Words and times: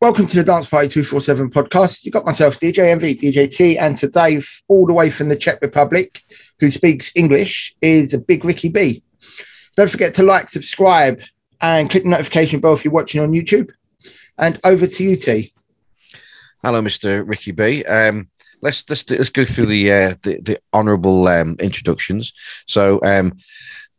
Welcome 0.00 0.26
to 0.28 0.36
the 0.36 0.44
Dance 0.44 0.66
Party 0.66 0.88
247 0.88 1.50
podcast. 1.50 2.06
You've 2.06 2.14
got 2.14 2.24
myself, 2.24 2.58
DJ 2.58 2.98
MV, 2.98 3.20
DJ 3.20 3.54
T, 3.54 3.76
and 3.76 3.94
today, 3.94 4.40
all 4.66 4.86
the 4.86 4.94
way 4.94 5.10
from 5.10 5.28
the 5.28 5.36
Czech 5.36 5.60
Republic, 5.60 6.22
who 6.58 6.70
speaks 6.70 7.12
English, 7.14 7.76
is 7.82 8.14
a 8.14 8.18
big 8.18 8.42
Ricky 8.42 8.70
B. 8.70 9.02
Don't 9.76 9.90
forget 9.90 10.14
to 10.14 10.22
like, 10.22 10.48
subscribe, 10.48 11.20
and 11.60 11.90
click 11.90 12.04
the 12.04 12.08
notification 12.08 12.60
bell 12.60 12.72
if 12.72 12.82
you're 12.82 12.94
watching 12.94 13.20
on 13.20 13.32
YouTube. 13.32 13.72
And 14.38 14.58
over 14.64 14.86
to 14.86 15.04
you, 15.04 15.16
T. 15.16 15.52
Hello, 16.64 16.80
Mr. 16.80 17.22
Ricky 17.28 17.52
B. 17.52 17.84
Um, 17.84 18.30
let's 18.62 18.88
let's 18.88 19.08
let's 19.10 19.28
go 19.28 19.44
through 19.44 19.66
the 19.66 19.92
uh, 19.92 20.14
the, 20.22 20.40
the 20.40 20.60
honourable 20.72 21.28
um, 21.28 21.56
introductions. 21.60 22.32
So, 22.66 23.00
um, 23.04 23.36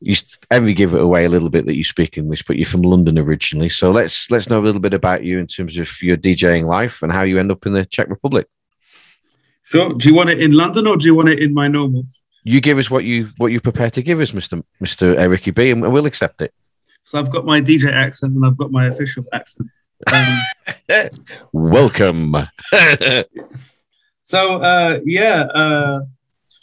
you 0.02 0.16
Envy 0.50 0.74
give 0.74 0.96
it 0.96 1.02
away 1.02 1.26
a 1.26 1.30
little 1.30 1.50
bit 1.50 1.66
that 1.68 1.76
you 1.76 1.84
speak 1.84 2.18
English, 2.18 2.44
but 2.44 2.58
you're 2.58 2.66
from 2.66 2.82
London 2.82 3.20
originally. 3.20 3.70
So 3.70 3.92
let's 3.92 4.30
let's 4.32 4.50
know 4.50 4.60
a 4.60 4.66
little 4.66 4.82
bit 4.82 4.94
about 4.94 5.24
you 5.24 5.40
in 5.40 5.48
terms 5.48 5.78
of 5.78 6.02
your 6.02 6.18
DJing 6.18 6.66
life 6.66 7.04
and 7.04 7.12
how 7.12 7.22
you 7.22 7.40
end 7.40 7.52
up 7.52 7.66
in 7.66 7.74
the 7.74 7.86
Czech 7.86 8.10
Republic. 8.10 8.48
Sure. 9.64 9.94
Do 9.94 10.10
you 10.10 10.16
want 10.16 10.32
it 10.32 10.42
in 10.42 10.54
London 10.54 10.88
or 10.88 10.98
do 10.98 11.06
you 11.06 11.16
want 11.16 11.30
it 11.30 11.40
in 11.40 11.54
my 11.54 11.68
normal? 11.68 12.04
You 12.44 12.60
give 12.60 12.80
us 12.80 12.90
what 12.90 13.04
you 13.06 13.30
what 13.38 13.52
you 13.52 13.62
prepare 13.62 13.92
to 13.92 14.02
give 14.02 14.20
us, 14.20 14.34
Mister 14.34 14.64
Mister 14.80 15.30
Ricky 15.30 15.52
B, 15.52 15.70
and 15.70 15.82
we'll 15.82 16.08
accept 16.08 16.42
it. 16.42 16.54
So 17.06 17.20
I've 17.20 17.32
got 17.32 17.46
my 17.46 17.62
DJ 17.62 17.92
accent 17.92 18.34
and 18.36 18.46
I've 18.46 18.58
got 18.58 18.72
my 18.72 18.88
official 18.88 19.24
accent. 19.32 19.70
Um, 20.08 20.40
Welcome. 21.54 22.36
so 24.24 24.62
uh, 24.62 25.00
yeah, 25.06 25.44
uh, 25.44 26.02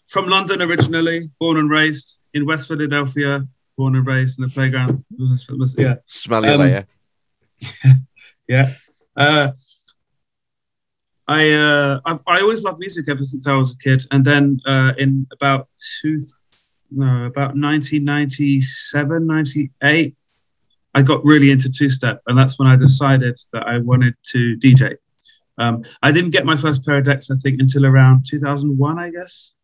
from 0.08 0.28
London 0.28 0.60
originally, 0.60 1.30
born 1.38 1.56
and 1.56 1.70
raised 1.70 2.17
in 2.34 2.46
West 2.46 2.68
Philadelphia, 2.68 3.46
born 3.77 3.96
and 3.96 4.06
raised 4.06 4.38
in 4.38 4.42
the 4.42 4.50
playground. 4.50 5.05
Yeah. 5.77 5.96
Smell 6.06 6.45
you 6.45 6.52
um, 6.52 6.60
later. 6.60 6.86
yeah. 8.48 8.73
Uh, 9.16 9.52
I 11.27 11.50
uh, 11.50 12.00
I've, 12.06 12.20
i 12.27 12.41
always 12.41 12.64
loved 12.64 12.78
music 12.78 13.08
ever 13.08 13.22
since 13.22 13.47
I 13.47 13.55
was 13.55 13.72
a 13.72 13.77
kid, 13.78 14.06
and 14.11 14.25
then 14.25 14.61
uh, 14.67 14.92
in 14.97 15.27
about 15.30 15.69
two, 16.00 16.19
no, 16.91 17.27
about 17.27 17.55
1997, 17.55 19.27
98, 19.27 20.17
I 20.95 21.02
got 21.02 21.20
really 21.24 21.50
into 21.50 21.70
two 21.70 21.91
step, 21.91 22.22
and 22.27 22.39
that's 22.39 22.58
when 22.58 22.67
I 22.67 22.77
decided 22.77 23.39
that 23.52 23.67
I 23.67 23.78
wanted 23.78 24.14
to 24.33 24.56
DJ. 24.56 24.97
Um, 25.58 25.84
I 26.02 26.12
didn't 26.12 26.30
get 26.30 26.47
my 26.47 26.56
first 26.56 26.86
pair 26.86 26.98
of 26.98 27.05
decks, 27.05 27.30
I 27.30 27.34
think, 27.34 27.61
until 27.61 27.84
around 27.84 28.24
2001, 28.27 28.98
I 28.98 29.11
guess 29.11 29.55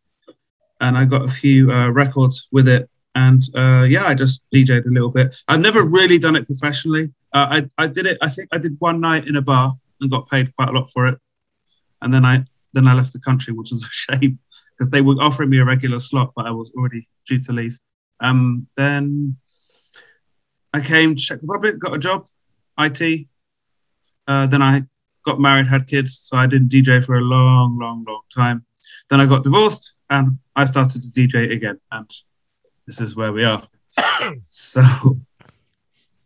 and 0.81 0.97
I 0.97 1.05
got 1.05 1.25
a 1.25 1.29
few 1.29 1.71
uh, 1.71 1.89
records 1.89 2.47
with 2.51 2.67
it. 2.67 2.89
And 3.15 3.41
uh, 3.55 3.85
yeah, 3.87 4.05
I 4.05 4.13
just 4.13 4.41
DJed 4.53 4.85
a 4.85 4.89
little 4.89 5.09
bit. 5.09 5.35
I've 5.47 5.61
never 5.61 5.83
really 5.83 6.17
done 6.17 6.35
it 6.35 6.45
professionally. 6.45 7.13
Uh, 7.33 7.47
I 7.77 7.83
I 7.83 7.87
did 7.87 8.05
it. 8.05 8.17
I 8.21 8.29
think 8.29 8.49
I 8.51 8.57
did 8.57 8.75
one 8.79 8.99
night 8.99 9.27
in 9.27 9.37
a 9.37 9.41
bar 9.41 9.73
and 10.01 10.11
got 10.11 10.29
paid 10.29 10.53
quite 10.55 10.69
a 10.69 10.73
lot 10.73 10.89
for 10.91 11.07
it. 11.07 11.17
And 12.01 12.13
then 12.13 12.25
I 12.25 12.43
then 12.73 12.87
I 12.87 12.93
left 12.93 13.13
the 13.13 13.19
country, 13.19 13.53
which 13.53 13.71
was 13.71 13.83
a 14.09 14.15
shame 14.15 14.39
because 14.71 14.89
they 14.89 15.01
were 15.01 15.15
offering 15.15 15.49
me 15.49 15.59
a 15.59 15.65
regular 15.65 15.99
slot, 15.99 16.33
but 16.35 16.45
I 16.45 16.51
was 16.51 16.71
already 16.77 17.07
due 17.25 17.39
to 17.39 17.53
leave. 17.53 17.77
Um, 18.19 18.67
then 18.75 19.37
I 20.73 20.81
came 20.81 21.15
to 21.15 21.21
Czech 21.21 21.39
Republic, 21.41 21.79
got 21.79 21.95
a 21.95 21.99
job, 21.99 22.25
IT. 22.77 23.27
Uh, 24.27 24.47
then 24.47 24.61
I 24.61 24.83
got 25.25 25.39
married, 25.39 25.67
had 25.67 25.87
kids, 25.87 26.17
so 26.17 26.37
I 26.37 26.47
didn't 26.47 26.69
DJ 26.69 27.03
for 27.03 27.15
a 27.15 27.21
long, 27.21 27.79
long, 27.79 28.03
long 28.07 28.21
time. 28.33 28.64
Then 29.09 29.21
I 29.21 29.25
got 29.25 29.43
divorced 29.43 29.95
and 30.09 30.39
I 30.55 30.65
started 30.65 31.01
to 31.01 31.07
DJ 31.09 31.51
again, 31.51 31.79
and 31.91 32.09
this 32.87 33.01
is 33.01 33.15
where 33.15 33.31
we 33.31 33.43
are. 33.43 33.63
so, 34.45 34.81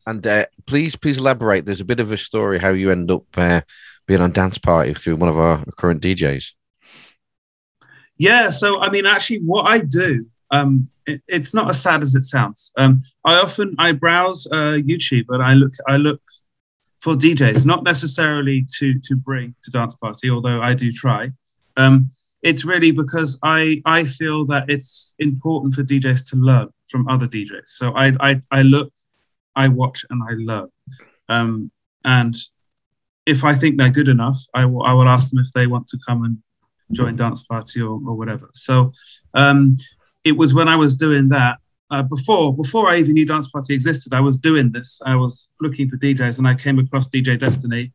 and 0.06 0.26
uh, 0.26 0.46
please, 0.66 0.96
please 0.96 1.18
elaborate. 1.18 1.66
There's 1.66 1.82
a 1.82 1.86
bit 1.86 2.00
of 2.00 2.12
a 2.12 2.18
story 2.18 2.60
how 2.60 2.70
you 2.70 2.92
end 2.92 3.12
up 3.12 3.26
uh, 3.36 3.62
being 4.08 4.22
on 4.22 4.32
dance 4.32 4.58
party 4.58 4.94
through 4.94 5.18
one 5.18 5.30
of 5.30 5.38
our 5.38 5.64
current 5.78 6.02
DJs. 6.02 6.52
Yeah, 8.18 8.50
so 8.50 8.82
I 8.82 8.90
mean, 8.90 9.06
actually, 9.06 9.40
what 9.40 9.68
I 9.68 9.80
do, 9.80 10.26
um, 10.52 10.90
it, 11.06 11.22
it's 11.28 11.54
not 11.54 11.70
as 11.70 11.82
sad 11.82 12.04
as 12.04 12.16
it 12.16 12.24
sounds. 12.24 12.72
Um, 12.78 13.02
I 13.26 13.36
often 13.36 13.76
I 13.80 13.94
browse 13.94 14.46
uh, 14.48 14.78
YouTube 14.78 15.26
and 15.30 15.42
I 15.42 15.54
look 15.54 15.74
I 15.88 15.98
look 15.98 16.22
for 17.00 17.14
DJs, 17.16 17.66
not 17.66 17.84
necessarily 17.84 18.66
to 18.78 19.00
to 19.00 19.16
bring 19.16 19.56
to 19.64 19.72
dance 19.72 19.96
party, 19.96 20.30
although 20.30 20.62
I 20.62 20.74
do 20.74 20.92
try. 20.92 21.32
Um, 21.78 22.10
it's 22.42 22.66
really 22.66 22.92
because 22.92 23.38
I 23.44 23.82
I 23.86 24.04
feel 24.04 24.46
that 24.46 24.70
it's 24.70 25.16
important 25.20 25.74
for 25.74 25.84
DJs 25.84 26.30
to 26.30 26.38
learn 26.38 26.70
from 26.90 27.08
other 27.08 27.28
DJs. 27.28 27.68
So 27.68 27.94
I 27.96 28.14
I, 28.20 28.42
I 28.52 28.62
look, 28.62 28.92
I 29.56 29.68
watch, 29.68 30.06
and 30.10 30.22
I 30.24 30.34
learn. 30.38 30.70
Um, 31.28 31.72
and 32.06 32.36
if 33.26 33.44
I 33.44 33.54
think 33.54 33.78
they're 33.78 33.90
good 33.90 34.10
enough, 34.10 34.40
I 34.54 34.66
will 34.66 34.84
I 34.84 34.94
will 34.94 35.08
ask 35.08 35.30
them 35.30 35.40
if 35.40 35.52
they 35.54 35.68
want 35.68 35.88
to 35.88 36.00
come 36.08 36.24
and 36.24 36.38
join 36.92 37.16
dance 37.16 37.44
party 37.44 37.82
or, 37.82 38.00
or 38.08 38.16
whatever. 38.16 38.50
So 38.54 38.92
um, 39.34 39.76
it 40.24 40.36
was 40.36 40.54
when 40.54 40.68
I 40.68 40.76
was 40.76 40.96
doing 40.96 41.28
that 41.30 41.60
uh, 41.92 42.04
before 42.04 42.56
before 42.56 42.90
I 42.90 42.98
even 42.98 43.14
knew 43.14 43.26
dance 43.26 43.50
party 43.50 43.74
existed. 43.74 44.14
I 44.14 44.22
was 44.22 44.38
doing 44.38 44.72
this. 44.72 45.02
I 45.06 45.16
was 45.16 45.50
looking 45.60 45.90
for 45.90 45.98
DJs, 45.98 46.38
and 46.38 46.48
I 46.48 46.56
came 46.56 46.80
across 46.80 47.08
DJ 47.10 47.38
Destiny 47.38 47.92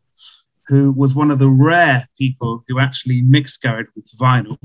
who 0.67 0.93
was 0.93 1.15
one 1.15 1.31
of 1.31 1.39
the 1.39 1.49
rare 1.49 2.07
people 2.19 2.63
who 2.69 2.79
actually 2.79 3.23
mixed 3.23 3.63
garage 3.63 3.89
with 3.95 4.11
vinyl, 4.19 4.59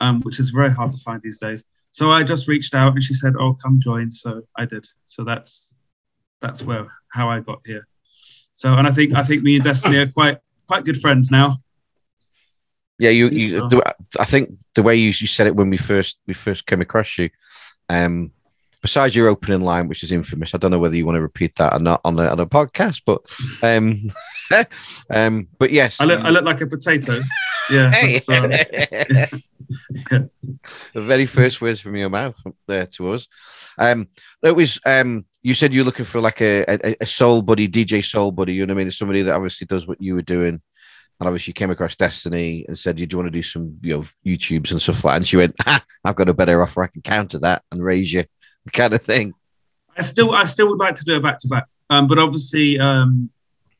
um, 0.00 0.20
which 0.22 0.38
is 0.38 0.50
very 0.50 0.70
hard 0.70 0.92
to 0.92 0.98
find 0.98 1.22
these 1.22 1.38
days. 1.38 1.64
So 1.92 2.10
I 2.10 2.22
just 2.22 2.48
reached 2.48 2.74
out 2.74 2.92
and 2.92 3.02
she 3.02 3.14
said, 3.14 3.34
"Oh, 3.38 3.54
come 3.54 3.80
join." 3.80 4.12
So 4.12 4.42
I 4.56 4.66
did. 4.66 4.86
So 5.06 5.24
that's 5.24 5.74
that's 6.40 6.62
where 6.62 6.86
how 7.12 7.28
I 7.28 7.40
got 7.40 7.60
here. 7.64 7.86
So 8.54 8.74
and 8.74 8.86
I 8.86 8.90
think 8.90 9.14
I 9.14 9.22
think 9.22 9.42
me 9.42 9.56
and 9.56 9.64
Destiny 9.64 9.98
are 9.98 10.06
quite 10.06 10.38
quite 10.66 10.84
good 10.84 10.98
friends 10.98 11.30
now. 11.30 11.56
Yeah, 12.98 13.10
you 13.10 13.28
you. 13.28 13.82
I 14.18 14.24
think 14.24 14.50
the 14.74 14.82
way 14.82 14.96
you, 14.96 15.08
you 15.08 15.26
said 15.26 15.46
it 15.46 15.56
when 15.56 15.70
we 15.70 15.76
first 15.76 16.18
we 16.26 16.34
first 16.34 16.66
came 16.66 16.80
across 16.80 17.16
you, 17.18 17.30
um, 17.88 18.32
besides 18.88 19.14
your 19.14 19.28
opening 19.28 19.60
line, 19.60 19.86
which 19.86 20.02
is 20.02 20.12
infamous, 20.12 20.54
I 20.54 20.58
don't 20.58 20.70
know 20.70 20.78
whether 20.78 20.96
you 20.96 21.04
want 21.04 21.16
to 21.16 21.20
repeat 21.20 21.54
that 21.56 21.74
or 21.74 21.78
not 21.78 22.00
on 22.06 22.16
the 22.16 22.30
on 22.30 22.40
a 22.40 22.46
podcast, 22.46 23.02
but 23.04 23.20
um, 23.62 24.00
um, 25.10 25.46
but 25.58 25.70
yes, 25.70 26.00
I 26.00 26.06
look, 26.06 26.20
I 26.20 26.30
look 26.30 26.44
like 26.46 26.62
a 26.62 26.66
potato. 26.66 27.20
Yeah. 27.70 27.90
the 30.10 30.30
very 30.94 31.26
first 31.26 31.60
words 31.60 31.82
from 31.82 31.96
your 31.96 32.08
mouth 32.08 32.42
there 32.66 32.86
to 32.86 33.10
us. 33.10 33.28
Um, 33.76 34.08
it 34.42 34.56
was 34.56 34.80
um, 34.86 35.26
you 35.42 35.52
said 35.52 35.74
you're 35.74 35.84
looking 35.84 36.06
for 36.06 36.22
like 36.22 36.40
a, 36.40 36.64
a, 36.66 36.96
a 37.02 37.06
soul 37.06 37.42
buddy, 37.42 37.68
DJ 37.68 38.02
soul 38.02 38.32
buddy. 38.32 38.54
You 38.54 38.64
know 38.64 38.72
what 38.72 38.80
I 38.80 38.84
mean? 38.84 38.90
Somebody 38.90 39.20
that 39.20 39.34
obviously 39.34 39.66
does 39.66 39.86
what 39.86 40.00
you 40.00 40.14
were 40.14 40.22
doing 40.22 40.62
and 41.20 41.26
obviously 41.26 41.52
came 41.52 41.70
across 41.70 41.94
Destiny 41.94 42.64
and 42.66 42.78
said, 42.78 42.98
You 42.98 43.06
"Do 43.06 43.16
you 43.16 43.18
want 43.18 43.26
to 43.26 43.38
do 43.38 43.42
some, 43.42 43.76
you 43.82 43.96
know, 43.96 44.04
YouTubes 44.24 44.70
and 44.70 44.80
stuff 44.80 45.04
like?" 45.04 45.12
that? 45.12 45.16
And 45.16 45.28
she 45.28 45.36
went, 45.36 45.56
"I've 46.04 46.16
got 46.16 46.30
a 46.30 46.34
better 46.34 46.62
offer. 46.62 46.82
I 46.82 46.86
can 46.86 47.02
counter 47.02 47.38
that 47.40 47.64
and 47.70 47.84
raise 47.84 48.14
you." 48.14 48.24
Kind 48.72 48.94
of 48.94 49.02
thing. 49.02 49.34
I 49.96 50.02
still, 50.02 50.32
I 50.32 50.44
still 50.44 50.68
would 50.68 50.78
like 50.78 50.94
to 50.96 51.04
do 51.04 51.16
a 51.16 51.20
back 51.20 51.38
to 51.40 51.48
back, 51.48 51.66
but 51.88 52.18
obviously, 52.18 52.78
um, 52.78 53.30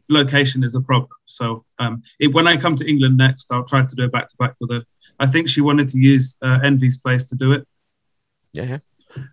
location 0.08 0.64
is 0.64 0.74
a 0.74 0.80
problem. 0.80 1.10
So 1.26 1.64
um, 1.78 2.02
it, 2.18 2.28
when 2.28 2.46
I 2.46 2.56
come 2.56 2.74
to 2.76 2.88
England 2.88 3.16
next, 3.16 3.50
I'll 3.52 3.64
try 3.64 3.84
to 3.84 3.96
do 3.96 4.04
a 4.04 4.08
back 4.08 4.28
to 4.28 4.36
back 4.36 4.54
with 4.60 4.70
her. 4.70 4.84
I 5.20 5.26
think 5.26 5.48
she 5.48 5.60
wanted 5.60 5.88
to 5.90 5.98
use 5.98 6.36
uh, 6.42 6.60
Envy's 6.64 6.98
place 6.98 7.28
to 7.28 7.36
do 7.36 7.52
it. 7.52 7.66
Yeah. 8.52 8.78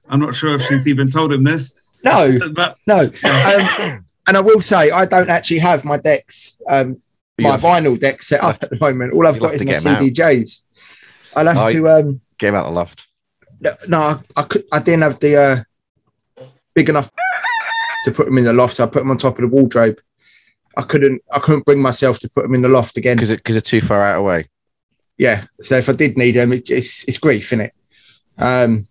I'm 0.10 0.20
not 0.20 0.36
sure 0.36 0.56
if 0.56 0.62
she's 0.62 0.88
even 0.88 1.10
told 1.10 1.32
him 1.32 1.44
this. 1.44 2.00
No, 2.04 2.40
but 2.54 2.78
no. 2.88 3.00
Um, 3.00 4.06
and 4.28 4.38
I 4.38 4.42
will 4.42 4.62
say, 4.62 4.92
I 4.92 5.06
don't 5.06 5.30
actually 5.30 5.60
have 5.60 5.86
my 5.86 5.98
decks, 5.98 6.58
um, 6.68 7.02
my 7.40 7.58
vinyl 7.58 8.00
deck 8.00 8.22
set 8.22 8.44
up 8.44 8.62
at 8.64 8.70
the 8.70 8.78
moment. 8.80 9.14
All 9.14 9.28
I've 9.28 9.40
got 9.40 9.54
is 9.54 9.64
my 9.64 9.74
CDJs. 9.74 10.62
I'll 11.36 11.48
have 11.48 11.58
oh, 11.58 11.72
to 11.72 11.90
um, 11.90 12.22
get 12.38 12.50
him 12.50 12.56
out 12.56 12.66
the 12.66 12.72
loft. 12.72 13.08
No, 13.88 14.00
I, 14.00 14.20
I 14.36 14.44
could. 14.44 14.66
I 14.72 14.80
didn't 14.80 15.04
have 15.04 15.20
the 15.20 15.36
uh, 15.38 16.46
big 16.74 16.90
enough 16.90 17.12
to 18.06 18.12
put 18.12 18.26
them 18.26 18.38
in 18.38 18.44
the 18.44 18.54
loft, 18.54 18.76
so 18.76 18.84
I 18.84 18.88
put 18.88 19.00
them 19.00 19.12
on 19.12 19.18
top 19.18 19.38
of 19.38 19.42
the 19.42 19.48
wardrobe. 19.48 20.00
I 20.78 20.84
couldn't. 20.84 21.22
I 21.32 21.40
couldn't 21.40 21.66
bring 21.66 21.82
myself 21.82 22.20
to 22.20 22.30
put 22.30 22.44
them 22.44 22.56
in 22.56 22.62
the 22.62 22.70
loft 22.70 22.98
again 22.98 23.18
because 23.18 23.30
because 23.30 23.56
they're 23.56 23.62
too 23.62 23.82
far 23.82 24.04
out 24.04 24.20
away. 24.20 24.50
Yeah. 25.18 25.46
So 25.62 25.78
if 25.78 25.90
I 25.90 25.94
did 25.94 26.18
need 26.18 26.36
them, 26.36 26.54
it, 26.54 26.70
it's 26.70 27.04
it's 27.06 27.18
grief, 27.18 27.54
isn't 27.54 27.62
it? 27.62 27.74
Um, 28.38 28.88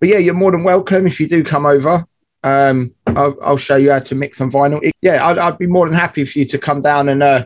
but 0.00 0.08
yeah, 0.08 0.18
you're 0.18 0.34
more 0.34 0.50
than 0.50 0.64
welcome 0.64 1.06
if 1.06 1.20
you 1.20 1.28
do 1.28 1.44
come 1.44 1.66
over. 1.66 2.04
Um, 2.42 2.94
I'll, 3.06 3.36
I'll 3.42 3.56
show 3.56 3.76
you 3.76 3.90
how 3.90 3.98
to 3.98 4.14
mix 4.14 4.38
some 4.38 4.50
vinyl. 4.50 4.90
Yeah, 5.02 5.26
I'd, 5.26 5.38
I'd, 5.38 5.58
be 5.58 5.66
more 5.66 5.86
than 5.86 5.98
happy 5.98 6.24
for 6.24 6.38
you 6.38 6.44
to 6.46 6.58
come 6.58 6.80
down 6.80 7.08
and 7.08 7.22
uh, 7.22 7.44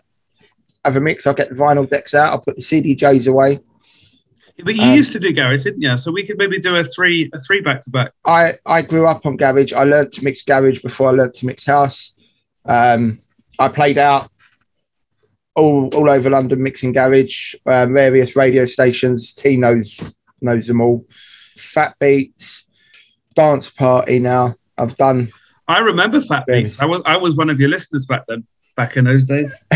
have 0.85 0.97
a 0.97 1.01
mix. 1.01 1.27
I'll 1.27 1.35
get 1.35 1.49
the 1.49 1.55
vinyl 1.55 1.89
decks 1.89 2.15
out. 2.15 2.33
I'll 2.33 2.41
put 2.41 2.57
the 2.57 2.63
CDJs 2.63 3.27
away. 3.27 3.61
But 4.65 4.75
you 4.75 4.83
um, 4.83 4.95
used 4.95 5.13
to 5.13 5.19
do 5.19 5.33
garage, 5.33 5.65
didn't 5.65 5.83
you? 5.83 5.97
So 5.97 6.13
we 6.13 6.27
could 6.27 6.39
maybe 6.39 6.59
do 6.59 6.77
a 6.77 6.85
three 6.85 7.31
a 7.33 7.39
three 7.39 7.61
back 7.61 7.81
to 7.83 7.91
back. 7.91 8.13
I 8.25 8.53
I 8.67 8.83
grew 8.83 9.07
up 9.07 9.27
on 9.27 9.37
garage. 9.37 9.73
I 9.73 9.85
learned 9.85 10.13
to 10.13 10.25
mix 10.25 10.43
garage 10.43 10.83
before 10.83 11.09
I 11.09 11.13
learned 11.13 11.35
to 11.35 11.47
mix 11.47 11.65
house. 11.65 12.15
Um, 12.65 13.21
I 13.59 13.69
played 13.69 13.99
out 13.99 14.31
all 15.55 15.89
all 15.95 16.11
over 16.11 16.31
London 16.31 16.63
mixing 16.63 16.93
garage, 16.93 17.55
um, 17.67 17.95
various 17.95 18.37
radio 18.37 18.65
stations. 18.65 19.33
T 19.33 19.57
knows 19.57 20.17
knows 20.41 20.67
them 20.67 20.81
all. 20.81 21.07
Fat 21.57 21.95
Beats, 21.99 22.67
Dance 23.35 23.71
Party. 23.71 24.19
Now 24.19 24.55
I've 24.77 24.97
done. 24.97 25.33
I 25.69 25.81
remember 25.81 26.21
Fat 26.21 26.45
Beats. 26.47 26.79
I 26.81 26.85
was 26.85 27.03
I 27.07 27.17
was 27.17 27.37
one 27.37 27.51
of 27.51 27.61
your 27.61 27.71
listeners 27.71 28.07
back 28.07 28.25
then, 28.29 28.45
back 28.77 28.97
in 28.97 29.05
those 29.05 29.25
days. 29.25 29.53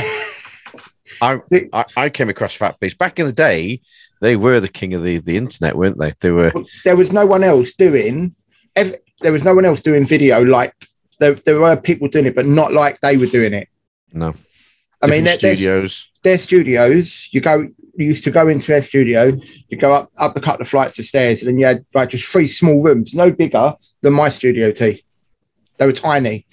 I, 1.22 1.40
I, 1.72 1.84
I 1.96 2.08
came 2.10 2.28
across 2.28 2.54
Fat 2.54 2.78
Beats 2.80 2.94
back 2.94 3.18
in 3.18 3.26
the 3.26 3.32
day. 3.32 3.80
They 4.20 4.36
were 4.36 4.60
the 4.60 4.68
king 4.68 4.94
of 4.94 5.02
the, 5.02 5.18
the 5.18 5.36
internet, 5.36 5.76
weren't 5.76 5.98
they? 5.98 6.14
They 6.20 6.30
were. 6.30 6.52
There 6.84 6.96
was 6.96 7.12
no 7.12 7.26
one 7.26 7.44
else 7.44 7.74
doing. 7.74 8.34
There 8.74 9.32
was 9.32 9.44
no 9.44 9.54
one 9.54 9.64
else 9.64 9.82
doing 9.82 10.06
video 10.06 10.42
like 10.42 10.74
there. 11.18 11.34
There 11.34 11.58
were 11.58 11.76
people 11.76 12.08
doing 12.08 12.26
it, 12.26 12.34
but 12.34 12.46
not 12.46 12.72
like 12.72 13.00
they 13.00 13.16
were 13.16 13.26
doing 13.26 13.52
it. 13.52 13.68
No. 14.12 14.34
I 15.02 15.06
mean, 15.06 15.24
Different 15.24 15.40
their, 15.42 15.50
their, 15.50 15.56
studios. 15.56 16.08
their 16.22 16.38
studios. 16.38 17.28
You 17.32 17.40
go. 17.40 17.68
You 17.98 18.04
used 18.04 18.24
to 18.24 18.30
go 18.30 18.48
into 18.48 18.66
their 18.68 18.82
studio. 18.82 19.38
You 19.68 19.78
go 19.78 19.92
up 19.92 20.10
up 20.18 20.36
a 20.36 20.40
couple 20.40 20.62
of 20.62 20.68
flights 20.68 20.98
of 20.98 21.06
stairs, 21.06 21.40
and 21.40 21.48
then 21.48 21.58
you 21.58 21.66
had 21.66 21.84
like 21.94 22.10
just 22.10 22.26
three 22.26 22.48
small 22.48 22.82
rooms, 22.82 23.14
no 23.14 23.30
bigger 23.30 23.74
than 24.02 24.12
my 24.12 24.28
studio. 24.28 24.72
T. 24.72 25.04
They 25.78 25.86
were 25.86 25.92
tiny. 25.92 26.46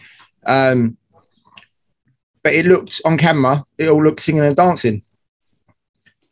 Um, 0.45 0.97
but 2.43 2.53
it 2.53 2.65
looked 2.65 3.01
on 3.05 3.17
camera, 3.17 3.63
it 3.77 3.87
all 3.87 4.03
looked 4.03 4.21
singing 4.21 4.43
and 4.43 4.55
dancing. 4.55 5.03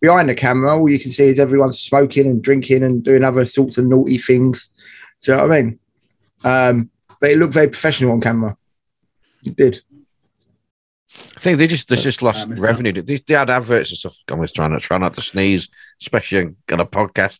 Behind 0.01 0.27
the 0.27 0.36
camera, 0.36 0.75
all 0.75 0.89
you 0.89 1.00
can 1.00 1.12
see 1.12 1.25
is 1.25 1.39
everyone 1.39 1.71
smoking 1.71 2.25
and 2.25 2.42
drinking 2.42 2.83
and 2.83 3.03
doing 3.03 3.24
other 3.24 3.45
sorts 3.45 3.77
of 3.77 3.86
naughty 3.86 4.18
things. 4.18 4.69
Do 5.24 5.31
you 5.31 5.38
know 5.38 5.44
what 5.48 5.51
I 5.51 5.62
mean? 5.62 5.80
Um, 6.44 6.89
but 7.19 7.30
it 7.30 7.38
looked 7.38 7.53
very 7.53 7.68
professional 7.68 8.12
on 8.13 8.21
camera. 8.21 8.57
It 9.45 9.56
did. 9.56 9.81
I 11.36 11.39
think 11.39 11.57
they 11.57 11.68
just 11.68 11.88
they 11.88 11.98
just 11.98 12.21
lost 12.21 12.45
I 12.48 12.50
missed 12.50 12.63
revenue. 12.63 12.94
They, 13.01 13.18
they 13.18 13.33
had 13.36 13.50
adverts 13.50 13.92
and 13.92 13.98
stuff. 14.00 14.15
I'm 14.30 14.39
was 14.39 14.51
trying 14.51 14.71
to 14.71 14.80
try 14.80 14.98
not 14.98 15.13
to 15.15 15.21
sneeze, 15.21 15.69
especially 16.01 16.56
on 16.71 16.80
a 16.80 16.86
podcast. 16.86 17.39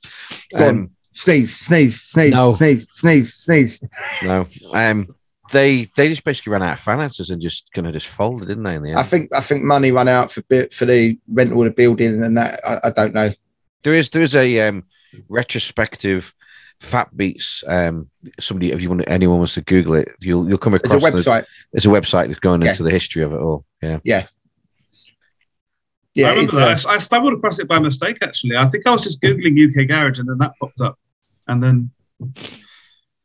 Go 0.56 0.64
on. 0.68 0.69
Um, 0.69 0.92
Sneeze, 1.14 1.57
sneeze, 1.57 2.02
sneeze, 2.02 2.31
No. 2.34 2.54
sneeze, 2.54 2.88
sneeze, 2.94 3.34
sneeze. 3.34 3.84
no, 4.24 4.48
um, 4.74 5.07
they 5.51 5.86
they 5.95 6.09
just 6.09 6.24
basically 6.24 6.51
ran 6.51 6.63
out 6.63 6.74
of 6.74 6.80
finances 6.80 7.30
and 7.30 7.42
just 7.42 7.71
kind 7.74 7.88
of 7.88 7.94
just 7.94 8.07
folded, 8.07 8.48
didn't 8.48 8.63
they? 8.63 8.75
In 8.75 8.83
the 8.83 8.89
end, 8.92 9.00
I 9.00 9.03
think 9.03 9.33
I 9.33 9.42
think 9.42 9.63
money 9.63 9.92
ran 9.92 10.07
out 10.07 10.31
for 10.31 10.42
for 10.71 10.86
the 10.86 11.18
rental 11.31 11.59
of 11.59 11.65
the 11.65 11.71
building 11.71 12.24
and 12.24 12.38
that 12.38 12.59
I, 12.65 12.80
I 12.86 12.89
don't 12.92 13.13
know. 13.13 13.31
there 13.83 13.94
is 13.94 14.09
there 14.09 14.21
is 14.21 14.36
a 14.36 14.62
um, 14.68 14.83
retrospective 15.30 16.33
Fat 16.80 17.15
Beats. 17.15 17.63
Um, 17.68 18.09
somebody, 18.39 18.71
if 18.71 18.81
you 18.81 18.89
want 18.89 19.03
anyone 19.07 19.38
wants 19.38 19.53
to 19.53 19.62
Google 19.62 19.94
it, 19.95 20.09
you'll 20.19 20.48
you'll 20.50 20.57
come 20.57 20.74
There's 20.83 20.94
across. 20.94 21.03
a 21.03 21.12
the- 21.12 21.18
website. 21.30 21.45
there's 21.71 21.86
a 21.86 21.89
website 21.89 22.27
that's 22.27 22.39
going 22.39 22.62
Yeah. 22.63 22.69
into 22.71 22.83
the 22.83 22.89
history 22.92 23.21
of 23.24 23.33
it 23.33 23.38
all. 23.39 23.65
Yeah, 23.83 24.00
Yeah, 24.04 24.25
Yeah, 26.15 26.27
I 26.27 26.31
remember 26.31 26.56
that. 26.57 26.86
uh, 26.86 26.89
I, 26.89 26.94
I 26.95 26.97
stumbled 26.97 27.33
across 27.33 27.59
it 27.59 27.68
by 27.68 27.80
mistake, 27.80 28.18
actually. 28.24 28.57
I 28.57 28.65
think 28.68 28.86
I 28.88 28.92
was 28.92 29.04
just 29.04 29.21
Googling 29.21 29.57
UK 29.59 29.88
Garage 29.88 30.19
and 30.19 30.27
then 30.27 30.38
that 30.39 30.54
popped 30.59 30.81
up. 30.81 30.97
And 31.47 31.62
then, 31.63 31.92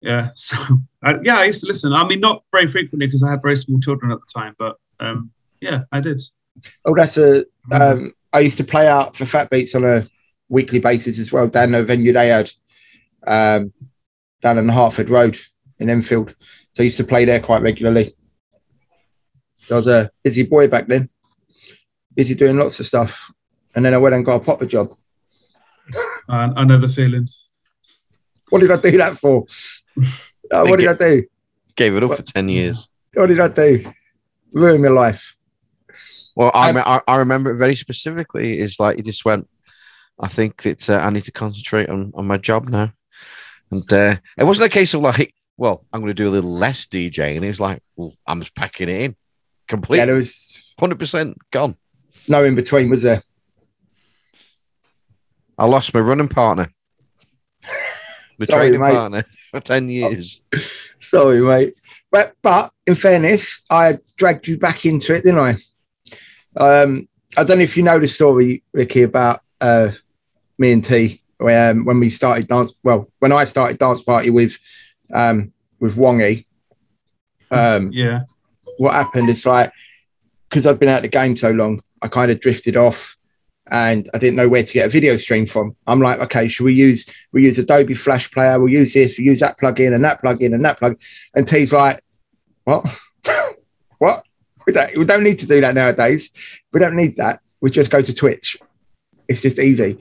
yeah. 0.01 0.31
So, 0.37 0.57
I, 1.03 1.17
yeah, 1.23 1.39
I 1.39 1.45
used 1.45 1.61
to 1.61 1.67
listen. 1.67 1.93
I 1.93 2.07
mean, 2.07 2.21
not 2.21 2.43
very 2.53 2.67
frequently 2.67 3.07
because 3.07 3.23
I 3.23 3.31
had 3.31 3.43
very 3.43 3.57
small 3.57 3.79
children 3.81 4.13
at 4.13 4.19
the 4.19 4.41
time, 4.41 4.55
but 4.59 4.77
um, 5.01 5.31
yeah, 5.61 5.83
I 5.93 6.01
did. 6.01 6.21
oh, 6.85 6.95
that's 6.95 7.17
a. 7.17 7.45
Um, 7.73 8.13
I 8.33 8.41
used 8.41 8.59
to 8.59 8.65
play 8.65 8.87
out 8.89 9.17
for 9.17 9.25
Fat 9.25 9.51
Beats 9.51 9.75
on 9.75 9.85
a 9.85 10.09
weekly 10.49 10.79
basis 10.79 11.19
as 11.19 11.33
well 11.33 11.49
down 11.49 11.73
the 11.73 11.83
venue 11.83 12.13
they 12.13 12.29
had 12.29 12.51
um, 13.27 13.73
down 14.41 14.59
on 14.59 14.67
the 14.67 14.73
Hertford 14.73 15.11
Road 15.11 15.39
in 15.79 15.91
Enfield. 15.91 16.35
So 16.73 16.83
I 16.83 16.85
used 16.85 16.97
to 16.99 17.05
play 17.05 17.25
there 17.25 17.41
quite 17.41 17.63
regularly. 17.63 18.15
I 19.71 19.75
was 19.75 19.87
a 19.87 20.11
busy 20.23 20.43
boy 20.43 20.69
back 20.69 20.87
then, 20.87 21.09
busy 22.15 22.35
doing 22.35 22.57
lots 22.57 22.79
of 22.79 22.87
stuff. 22.87 23.33
And 23.75 23.85
then 23.85 23.95
I 23.95 23.99
went 23.99 24.15
and 24.15 24.25
got 24.25 24.41
a 24.41 24.45
popper 24.45 24.67
job. 24.67 24.97
I, 26.29 26.53
I 26.57 26.65
know 26.65 26.79
the 26.79 26.89
feeling. 26.89 27.29
What 28.49 28.61
did 28.61 28.71
I 28.71 28.77
do 28.77 28.97
that 28.99 29.19
for? 29.19 29.47
Uh, 30.51 30.65
what 30.67 30.79
did 30.79 30.89
I 30.89 30.95
do? 30.95 31.25
gave 31.75 31.95
it 31.97 32.03
up 32.03 32.17
for 32.17 32.23
ten 32.23 32.49
years. 32.49 32.89
What 33.15 33.27
did 33.27 33.41
I 33.41 33.49
do? 33.49 33.93
Ruin 34.53 34.81
my 34.83 34.89
life. 34.89 35.35
Well, 36.35 36.51
I, 36.55 36.71
I 36.73 37.01
I 37.09 37.17
remember 37.17 37.51
it 37.53 37.57
very 37.59 37.75
specifically. 37.77 38.59
Is 38.61 38.79
like 38.79 38.97
he 38.97 39.03
just 39.03 39.25
went. 39.25 39.49
I 40.19 40.29
think 40.29 40.63
that 40.63 40.89
uh, 40.89 40.97
I 40.97 41.11
need 41.11 41.25
to 41.25 41.33
concentrate 41.33 41.89
on, 41.91 42.13
on 42.15 42.27
my 42.27 42.39
job 42.39 42.69
now, 42.69 42.93
and 43.71 43.93
uh, 43.93 44.17
it 44.39 44.45
wasn't 44.45 44.67
a 44.67 44.75
case 44.75 44.95
of 44.95 45.03
like, 45.03 45.35
well, 45.59 45.85
I'm 45.93 46.01
going 46.01 46.09
to 46.11 46.15
do 46.15 46.29
a 46.29 46.31
little 46.33 46.53
less 46.53 46.87
DJing. 46.87 47.43
It 47.43 47.49
was 47.49 47.61
like, 47.61 47.83
well, 47.97 48.15
I'm 48.27 48.41
just 48.41 48.55
packing 48.55 48.89
it 48.89 49.01
in, 49.01 49.11
Yeah, 49.11 49.15
completely, 49.69 50.07
there 50.07 50.15
was 50.15 50.63
hundred 50.81 50.99
percent 50.99 51.37
gone. 51.51 51.77
no 52.29 52.45
in 52.45 52.55
between, 52.55 52.89
was 52.89 53.03
there? 53.03 53.23
I 55.59 55.65
lost 55.67 55.93
my 55.95 56.01
running 56.01 56.29
partner, 56.29 56.71
the 58.39 58.47
Sorry, 58.47 58.69
training 58.71 58.81
mate. 58.81 58.93
partner 58.93 59.25
for 59.51 59.61
ten 59.61 59.89
years. 59.89 60.43
Sorry, 61.01 61.41
mate. 61.41 61.75
But 62.11 62.35
but 62.43 62.71
in 62.87 62.95
fairness, 62.95 63.63
I 63.71 63.99
dragged 64.17 64.47
you 64.49 64.59
back 64.59 64.85
into 64.87 65.15
it, 65.15 65.25
didn't 65.25 65.39
I? 65.41 65.57
Um, 66.57 67.09
I 67.37 67.45
don't 67.45 67.59
know 67.59 67.65
if 67.65 67.77
you 67.77 67.83
know 67.83 67.99
the 67.99 68.09
story, 68.09 68.63
Ricky, 68.73 69.03
about 69.03 69.41
uh, 69.61 69.91
me 70.59 70.73
and 70.73 70.85
T 70.85 71.23
when 71.39 71.85
when 71.85 72.01
we 72.01 72.11
started 72.11 72.49
dance. 72.49 72.73
Well, 72.83 73.11
when 73.19 73.33
I 73.33 73.45
started 73.45 73.79
dance 73.79 74.03
party 74.03 74.31
with 74.31 74.57
um, 75.13 75.53
with 75.81 75.97
Wongy. 75.97 76.47
Um, 77.51 77.91
Yeah. 77.93 78.23
what 78.79 78.95
happened 78.95 79.29
is 79.29 79.47
like 79.47 79.71
because 80.49 80.67
I'd 80.67 80.79
been 80.81 80.89
out 80.89 80.97
of 80.99 81.03
the 81.03 81.09
game 81.09 81.37
so 81.37 81.51
long, 81.51 81.81
I 82.03 82.09
kind 82.09 82.31
of 82.31 82.41
drifted 82.41 82.77
off 82.77 83.16
and 83.71 84.09
I 84.15 84.19
didn't 84.19 84.37
know 84.37 84.49
where 84.49 84.63
to 84.63 84.73
get 84.73 84.87
a 84.87 84.91
video 84.91 85.17
stream 85.17 85.47
from. 85.47 85.77
I'm 85.87 86.01
like, 86.01 86.21
okay, 86.21 86.49
should 86.49 86.65
we 86.65 86.75
use 86.75 87.07
we 87.33 87.45
use 87.45 87.59
Adobe 87.59 87.95
Flash 87.95 88.31
Player, 88.31 88.59
we'll 88.61 88.73
use 88.73 88.95
this, 88.95 89.19
we 89.19 89.25
use 89.25 89.41
that 89.41 89.59
plugin 89.59 89.95
and 89.95 90.05
that 90.05 90.23
plugin 90.23 90.55
and 90.55 90.65
that 90.65 90.79
plug. 90.79 91.01
And 91.35 91.47
T's 91.47 91.73
like, 91.73 92.03
what? 92.65 92.87
what? 93.99 94.25
We 94.67 94.73
don't, 94.73 94.97
we 94.99 95.05
don't 95.05 95.23
need 95.23 95.39
to 95.41 95.47
do 95.47 95.61
that 95.61 95.75
nowadays. 95.75 96.31
We 96.73 96.81
don't 96.81 96.97
need 96.97 97.17
that. 97.17 97.41
We 97.61 97.71
just 97.71 97.91
go 97.91 98.03
to 98.03 98.15
Twitch. 98.15 98.57
It's 99.29 99.41
just 99.43 99.59
easy. 99.59 99.99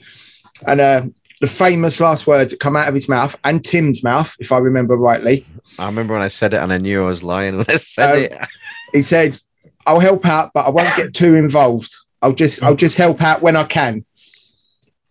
And 0.66 0.82
uh, 0.82 1.02
the 1.42 1.48
famous 1.48 2.00
last 2.00 2.26
words 2.28 2.52
that 2.52 2.60
come 2.60 2.76
out 2.76 2.88
of 2.88 2.94
his 2.94 3.08
mouth 3.10 3.38
and 3.44 3.64
Tim's 3.64 4.04
mouth, 4.04 4.36
if 4.40 4.52
I 4.52 4.58
remember 4.58 4.96
rightly, 4.96 5.46
I 5.78 5.86
remember 5.86 6.14
when 6.14 6.24
I 6.24 6.30
said 6.30 6.54
it 6.54 6.58
and 6.58 6.72
I 6.72 6.78
knew 6.78 7.04
I 7.04 7.08
was 7.08 7.24
lying 7.24 7.58
when 7.58 7.66
I 7.70 7.78
said 7.78 8.12
Um, 8.12 8.20
it. 8.24 8.48
he 8.94 9.02
said, 9.02 9.40
"I'll 9.86 10.00
help 10.00 10.26
out, 10.26 10.52
but 10.54 10.66
I 10.66 10.70
won't 10.70 10.96
get 10.96 11.14
too 11.14 11.36
involved. 11.36 11.94
I'll 12.22 12.34
just 12.34 12.64
I'll 12.64 12.76
just 12.76 12.98
help 12.98 13.22
out 13.22 13.42
when 13.42 13.56
I 13.56 13.64
can." 13.64 14.06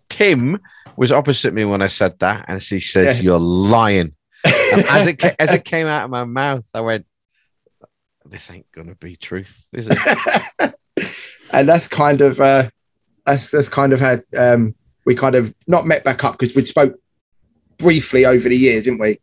Tim 0.08 0.60
was 0.96 1.10
opposite 1.12 1.52
me 1.54 1.64
when 1.64 1.82
I 1.82 1.88
said 1.88 2.18
that, 2.20 2.44
and 2.48 2.62
he 2.62 2.80
says, 2.80 3.16
Yeah. 3.18 3.22
"You're 3.22 3.38
lying." 3.40 4.14
As 4.44 5.06
it 5.06 5.22
as 5.38 5.52
it 5.52 5.64
came 5.64 5.86
out 5.86 6.04
of 6.04 6.10
my 6.10 6.24
mouth, 6.24 6.68
I 6.74 6.80
went, 6.80 7.06
"This 8.26 8.50
ain't 8.50 8.70
gonna 8.72 8.94
be 8.94 9.16
truth, 9.16 9.64
is 9.72 9.88
it?" 9.90 9.98
and 11.52 11.68
that's 11.68 11.88
kind 11.88 12.20
of 12.20 12.40
uh, 12.40 12.68
that's 13.24 13.50
that's 13.50 13.68
kind 13.68 13.92
of 13.92 14.00
had 14.00 14.22
um, 14.36 14.74
we 15.06 15.14
kind 15.14 15.34
of 15.34 15.54
not 15.66 15.86
met 15.86 16.04
back 16.04 16.24
up 16.24 16.38
because 16.38 16.54
we'd 16.54 16.66
spoke 16.68 16.94
briefly 17.78 18.24
over 18.26 18.48
the 18.48 18.56
years, 18.56 18.84
didn't 18.84 19.00
we? 19.00 19.18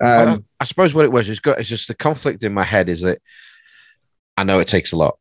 I, 0.00 0.04
Um, 0.16 0.26
don't- 0.26 0.44
I 0.60 0.64
suppose 0.64 0.92
what 0.94 1.04
it 1.04 1.12
was 1.12 1.28
is 1.28 1.40
got 1.40 1.58
it's 1.58 1.68
just 1.68 1.88
the 1.88 1.94
conflict 1.94 2.42
in 2.42 2.52
my 2.52 2.64
head 2.64 2.88
is 2.88 3.00
that 3.02 3.20
I 4.36 4.44
know 4.44 4.58
it 4.60 4.68
takes 4.68 4.92
a 4.92 4.96
lot. 4.96 5.18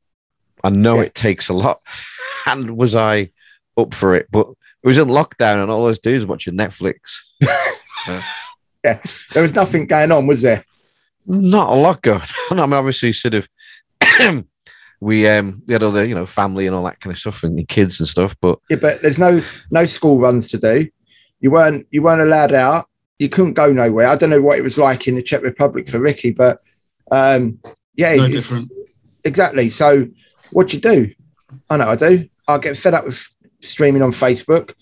I 0.64 0.70
know 0.70 0.96
Yeah. 0.98 1.04
it 1.04 1.16
takes 1.16 1.50
a 1.50 1.54
lot, 1.54 1.82
and 2.48 2.78
was 2.78 2.96
I 2.96 3.32
up 3.78 3.94
for 3.94 4.16
it? 4.16 4.28
But 4.32 4.48
it 4.84 4.88
was 4.88 4.98
in 4.98 5.08
lockdown, 5.08 5.62
and 5.62 5.72
all 5.72 5.86
I 5.86 5.90
was 5.90 6.00
doing 6.00 6.16
was 6.16 6.26
watching 6.26 6.56
Netflix. 6.56 6.98
yeah, 8.84 9.00
there 9.34 9.42
was 9.44 9.56
nothing 9.56 9.86
going 9.88 10.12
on, 10.12 10.28
was 10.28 10.42
there? 10.42 10.66
Not 11.26 11.70
a 11.72 11.76
lot 11.76 12.02
going 12.02 12.22
on. 12.52 12.60
I'm 12.60 12.74
obviously 12.74 13.14
sort 13.14 13.34
of 13.36 13.48
we 15.00 15.28
um 15.28 15.62
we 15.68 15.74
had 15.74 15.84
all 15.84 15.92
the 15.92 16.08
you 16.08 16.16
know 16.16 16.26
family 16.26 16.68
and 16.68 16.76
all 16.76 16.84
that 16.86 17.00
kind 17.00 17.14
of 17.14 17.20
stuff 17.20 17.44
and 17.44 17.66
kids 17.68 18.00
and 18.00 18.08
stuff, 18.10 18.36
but 18.42 18.60
Yeah, 18.70 18.78
but 18.78 19.02
there's 19.02 19.20
no 19.20 19.42
no 19.72 19.86
school 19.86 20.20
runs 20.20 20.50
to 20.50 20.58
do. 20.58 20.90
You 21.40 21.52
weren't 21.52 21.88
you 21.92 22.02
weren't 22.02 22.22
allowed 22.22 22.54
out. 22.54 22.86
You 23.20 23.30
couldn't 23.30 23.54
go 23.54 23.72
nowhere. 23.72 24.08
I 24.08 24.16
don't 24.16 24.30
know 24.30 24.42
what 24.42 24.58
it 24.58 24.64
was 24.64 24.78
like 24.78 25.08
in 25.08 25.16
the 25.16 25.24
Czech 25.24 25.44
Republic 25.44 25.88
for 25.88 26.00
Ricky, 26.00 26.32
but 26.32 26.62
um, 27.12 27.60
yeah, 27.96 28.16
No 28.16 28.26
it's- 28.26 28.32
different. 28.50 28.72
exactly. 29.24 29.70
So 29.70 30.08
what 30.54 30.70
do 30.70 30.78
you 30.78 30.82
do? 30.82 31.14
I 31.70 31.78
know 31.78 31.90
I 31.90 31.96
do. 31.96 32.30
I'll 32.48 32.60
get 32.60 32.78
fed 32.78 32.94
up 32.94 33.06
with 33.06 33.26
streaming 33.62 34.02
on 34.02 34.12
Facebook, 34.12 34.74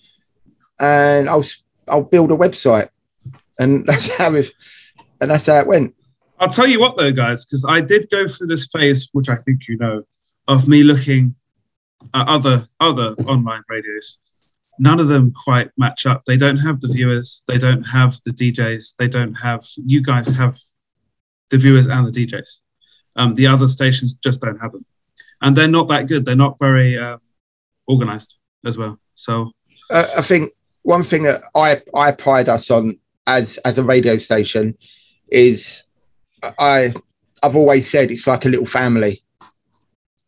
and 0.79 1.29
I'll 1.29 1.45
I'll 1.87 2.03
build 2.03 2.31
a 2.31 2.35
website, 2.35 2.89
and 3.59 3.85
that's 3.87 4.15
how 4.15 4.33
it 4.35 4.51
and 5.19 5.29
that's 5.29 5.45
how 5.45 5.59
it 5.59 5.67
went. 5.67 5.95
I'll 6.39 6.49
tell 6.49 6.67
you 6.67 6.79
what, 6.79 6.97
though, 6.97 7.11
guys, 7.11 7.45
because 7.45 7.65
I 7.67 7.81
did 7.81 8.09
go 8.09 8.27
through 8.27 8.47
this 8.47 8.67
phase, 8.67 9.09
which 9.13 9.29
I 9.29 9.35
think 9.35 9.67
you 9.67 9.77
know, 9.77 10.03
of 10.47 10.67
me 10.67 10.83
looking 10.83 11.35
at 12.13 12.27
other 12.27 12.65
other 12.79 13.13
online 13.25 13.63
radios. 13.69 14.17
None 14.79 14.99
of 14.99 15.07
them 15.07 15.31
quite 15.31 15.69
match 15.77 16.07
up. 16.07 16.25
They 16.25 16.37
don't 16.37 16.57
have 16.57 16.79
the 16.79 16.87
viewers. 16.87 17.43
They 17.45 17.59
don't 17.59 17.83
have 17.83 18.19
the 18.25 18.31
DJs. 18.31 18.95
They 18.97 19.07
don't 19.07 19.35
have. 19.35 19.63
You 19.77 20.01
guys 20.01 20.27
have 20.29 20.57
the 21.51 21.57
viewers 21.57 21.87
and 21.87 22.07
the 22.07 22.11
DJs. 22.11 22.61
Um, 23.15 23.35
the 23.35 23.45
other 23.45 23.67
stations 23.67 24.13
just 24.15 24.41
don't 24.41 24.59
have 24.59 24.71
them, 24.71 24.85
and 25.41 25.55
they're 25.55 25.67
not 25.67 25.87
that 25.89 26.07
good. 26.07 26.25
They're 26.25 26.35
not 26.35 26.59
very 26.59 26.97
uh, 26.97 27.17
organized 27.87 28.35
as 28.65 28.77
well. 28.77 28.99
So 29.15 29.51
uh, 29.89 30.07
I 30.17 30.21
think 30.21 30.53
one 30.83 31.03
thing 31.03 31.23
that 31.23 31.43
I 31.55 31.81
I 31.93 32.11
pride 32.11 32.49
us 32.49 32.71
on 32.71 32.99
as 33.27 33.57
as 33.59 33.77
a 33.77 33.83
radio 33.83 34.17
station 34.17 34.77
is 35.29 35.83
I 36.59 36.93
I've 37.43 37.55
always 37.55 37.89
said 37.89 38.11
it's 38.11 38.27
like 38.27 38.45
a 38.45 38.49
little 38.49 38.65
family 38.65 39.23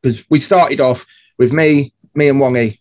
because 0.01 0.25
we 0.29 0.39
started 0.39 0.79
off 0.79 1.05
with 1.37 1.53
me 1.53 1.93
me 2.15 2.29
and 2.29 2.39
Wongy, 2.39 2.79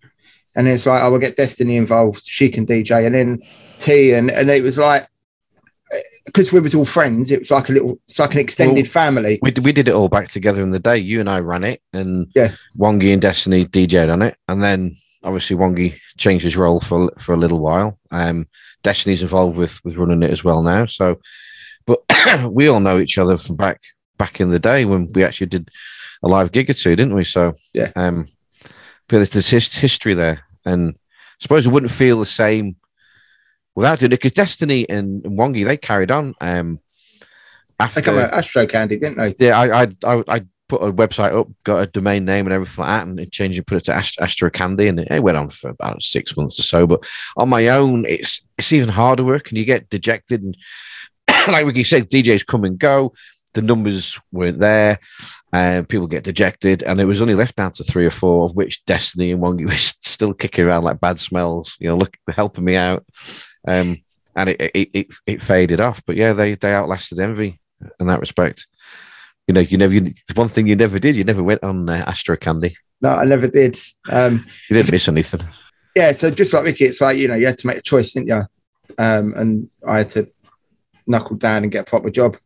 and 0.55 0.69
it's 0.69 0.87
like, 0.87 1.03
oh, 1.03 1.11
we'll 1.11 1.21
get 1.21 1.37
Destiny 1.37 1.77
involved. 1.77 2.23
She 2.25 2.49
can 2.49 2.67
DJ, 2.67 3.07
and 3.07 3.15
then 3.15 3.43
T, 3.81 4.13
and 4.13 4.31
and 4.31 4.51
it 4.51 4.63
was 4.63 4.79
like 4.79 5.09
because 6.25 6.53
we 6.53 6.61
was 6.61 6.75
all 6.75 6.85
friends. 6.85 7.31
It 7.31 7.41
was 7.41 7.51
like 7.51 7.69
a 7.69 7.73
little, 7.73 7.99
it's 8.09 8.19
like 8.19 8.35
an 8.35 8.41
extended 8.41 8.85
Well, 8.87 8.91
family. 8.93 9.39
We, 9.43 9.53
we 9.63 9.73
did 9.73 9.89
it 9.89 9.95
all 9.95 10.09
back 10.09 10.29
together 10.31 10.63
in 10.63 10.71
the 10.71 10.79
day. 10.79 10.99
You 10.99 11.21
and 11.21 11.29
I 11.29 11.41
ran 11.41 11.65
it, 11.65 11.81
and 11.93 12.31
Yeah. 12.35 12.53
Wongi 12.79 13.13
and 13.13 13.21
Destiny 13.23 13.65
DJ'd 13.65 14.11
on 14.11 14.23
it, 14.23 14.37
and 14.49 14.63
then 14.63 14.97
obviously 15.25 15.57
Wongi 15.57 15.99
changed 16.19 16.45
his 16.45 16.57
role 16.57 16.81
for 16.81 17.13
for 17.19 17.35
a 17.35 17.39
little 17.39 17.61
while. 17.61 17.99
Um, 18.11 18.47
Destiny's 18.83 19.23
involved 19.23 19.57
with 19.57 19.83
with 19.85 19.97
running 19.97 20.23
it 20.23 20.31
as 20.31 20.43
well 20.45 20.63
now. 20.63 20.87
So, 20.87 21.21
but 21.87 22.01
we 22.51 22.69
all 22.69 22.81
know 22.81 22.99
each 22.99 23.19
other 23.19 23.37
from 23.37 23.57
back 23.57 23.81
back 24.19 24.41
in 24.41 24.51
the 24.51 24.59
day 24.59 24.85
when 24.85 25.11
we 25.13 25.25
actually 25.25 25.49
did 25.49 25.69
a 26.23 26.29
live 26.29 26.53
gig 26.53 26.71
or 26.71 26.75
two, 26.75 26.95
didn't 26.97 27.15
we? 27.15 27.25
So 27.25 27.55
Yeah. 27.75 27.91
um, 27.97 28.27
but 29.09 29.17
there's 29.19 29.31
this 29.31 29.51
history 29.75 30.15
there, 30.15 30.45
and 30.65 30.95
I 30.95 31.43
suppose 31.43 31.67
it 31.67 31.71
wouldn't 31.71 31.93
feel 31.93 32.19
the 32.21 32.27
same 32.27 32.77
without 33.75 33.99
doing 33.99 34.13
it 34.13 34.17
because 34.17 34.33
Destiny 34.33 34.89
and, 34.89 35.25
and 35.25 35.39
Wongi 35.39 35.65
they 35.65 35.77
carried 35.77 36.11
on. 36.11 36.35
Um, 36.41 36.81
after 37.81 38.01
They 38.01 38.05
come 38.05 38.19
out 38.19 38.33
Astro 38.33 38.67
Candy, 38.67 38.99
didn't 38.99 39.19
they? 39.19 39.35
yeah, 39.45 39.59
I, 39.59 39.83
I, 39.83 39.87
I, 40.05 40.25
I 40.29 40.45
put 40.69 40.83
a 40.83 40.93
website 40.93 41.39
up, 41.39 41.49
got 41.65 41.83
a 41.83 41.87
domain 41.87 42.25
name 42.25 42.47
and 42.47 42.53
everything 42.55 42.85
like 42.85 42.89
that, 42.89 43.07
and 43.07 43.21
it 43.21 43.33
changed 43.33 43.59
and 43.59 43.67
put 43.67 43.79
it 43.79 43.85
to 43.85 43.95
Ast- 43.95 44.21
Astro 44.21 44.51
Candy, 44.51 44.89
and 44.89 45.01
it, 45.01 45.09
it 45.11 45.23
went 45.23 45.37
on 45.37 45.51
for 45.51 45.71
about 45.71 46.03
six 46.03 46.37
months 46.37 46.59
or 46.59 46.63
so. 46.63 46.87
But 46.87 47.05
on 47.37 47.49
my 47.49 47.69
own, 47.69 48.05
it's 48.07 48.43
it's 48.57 48.73
even 48.73 48.89
harder 48.89 49.25
work, 49.25 49.49
and 49.49 49.59
you 49.59 49.65
get 49.65 49.91
dejected. 49.91 50.43
And 50.43 50.57
like 51.49 51.67
Ricky 51.67 51.85
said, 51.85 52.11
DJs 52.11 52.47
come 52.47 52.65
and 52.65 52.79
go, 52.79 53.13
the 53.55 53.63
numbers 53.63 54.19
weren't 54.33 54.61
there, 54.61 54.99
and 55.53 55.89
people 55.89 56.07
get 56.07 56.25
dejected, 56.25 56.83
and 56.83 57.01
it 57.01 57.05
was 57.05 57.21
only 57.21 57.35
left 57.35 57.57
down 57.57 57.73
to 57.73 57.85
three 57.85 58.07
or 58.07 58.11
four, 58.11 58.45
of 58.45 58.57
which 58.57 58.85
Destiny 58.87 59.33
and 59.33 59.43
Wongi 59.43 59.65
was 59.69 59.95
still 60.01 60.33
kicking 60.33 60.65
around 60.65 60.85
like 60.85 61.01
bad 61.01 61.21
smells, 61.21 61.77
you 61.81 61.89
know, 61.89 61.97
look 61.97 62.17
helping 62.29 62.65
me 62.65 62.77
out. 62.77 63.05
Um, 63.67 64.03
and 64.35 64.49
it, 64.51 64.61
it 64.75 64.91
it 64.93 65.07
it 65.27 65.43
faded 65.43 65.81
off, 65.81 66.03
but 66.07 66.17
yeah, 66.17 66.33
they 66.33 66.55
they 66.55 66.73
outlasted 66.73 67.19
Envy 67.19 67.61
in 68.01 68.07
that 68.07 68.21
respect. 68.21 68.67
You 69.47 69.55
know, 69.55 69.61
you 69.61 69.77
never. 69.77 69.93
You, 69.95 70.13
one 70.35 70.49
thing 70.49 70.67
you 70.67 70.77
never 70.77 70.99
did, 70.99 71.17
you 71.17 71.25
never 71.25 71.43
went 71.43 71.63
on 71.63 71.89
uh, 71.89 72.05
Astro 72.07 72.37
Candy. 72.37 72.75
No, 73.01 73.11
I 73.11 73.25
never 73.25 73.49
did. 73.49 73.77
Um, 74.11 74.47
You 74.71 74.77
didn't 74.77 74.93
miss 74.93 75.09
anything. 75.09 75.41
yeah, 75.97 76.13
so 76.13 76.31
just 76.31 76.53
like 76.53 76.65
Ricky, 76.65 76.85
it's 76.85 77.01
like 77.01 77.19
you 77.19 77.29
know, 77.29 77.35
you 77.35 77.47
had 77.47 77.59
to 77.59 77.67
make 77.67 77.79
a 77.79 77.83
choice, 77.83 78.13
didn't 78.13 78.29
you? 78.29 78.43
Um, 78.99 79.35
and 79.37 79.69
I 79.87 79.99
had 79.99 80.11
to 80.13 80.29
knuckle 81.07 81.37
down 81.37 81.65
and 81.65 81.73
get 81.73 81.83
a 81.83 81.91
proper 81.91 82.11
job. 82.11 82.37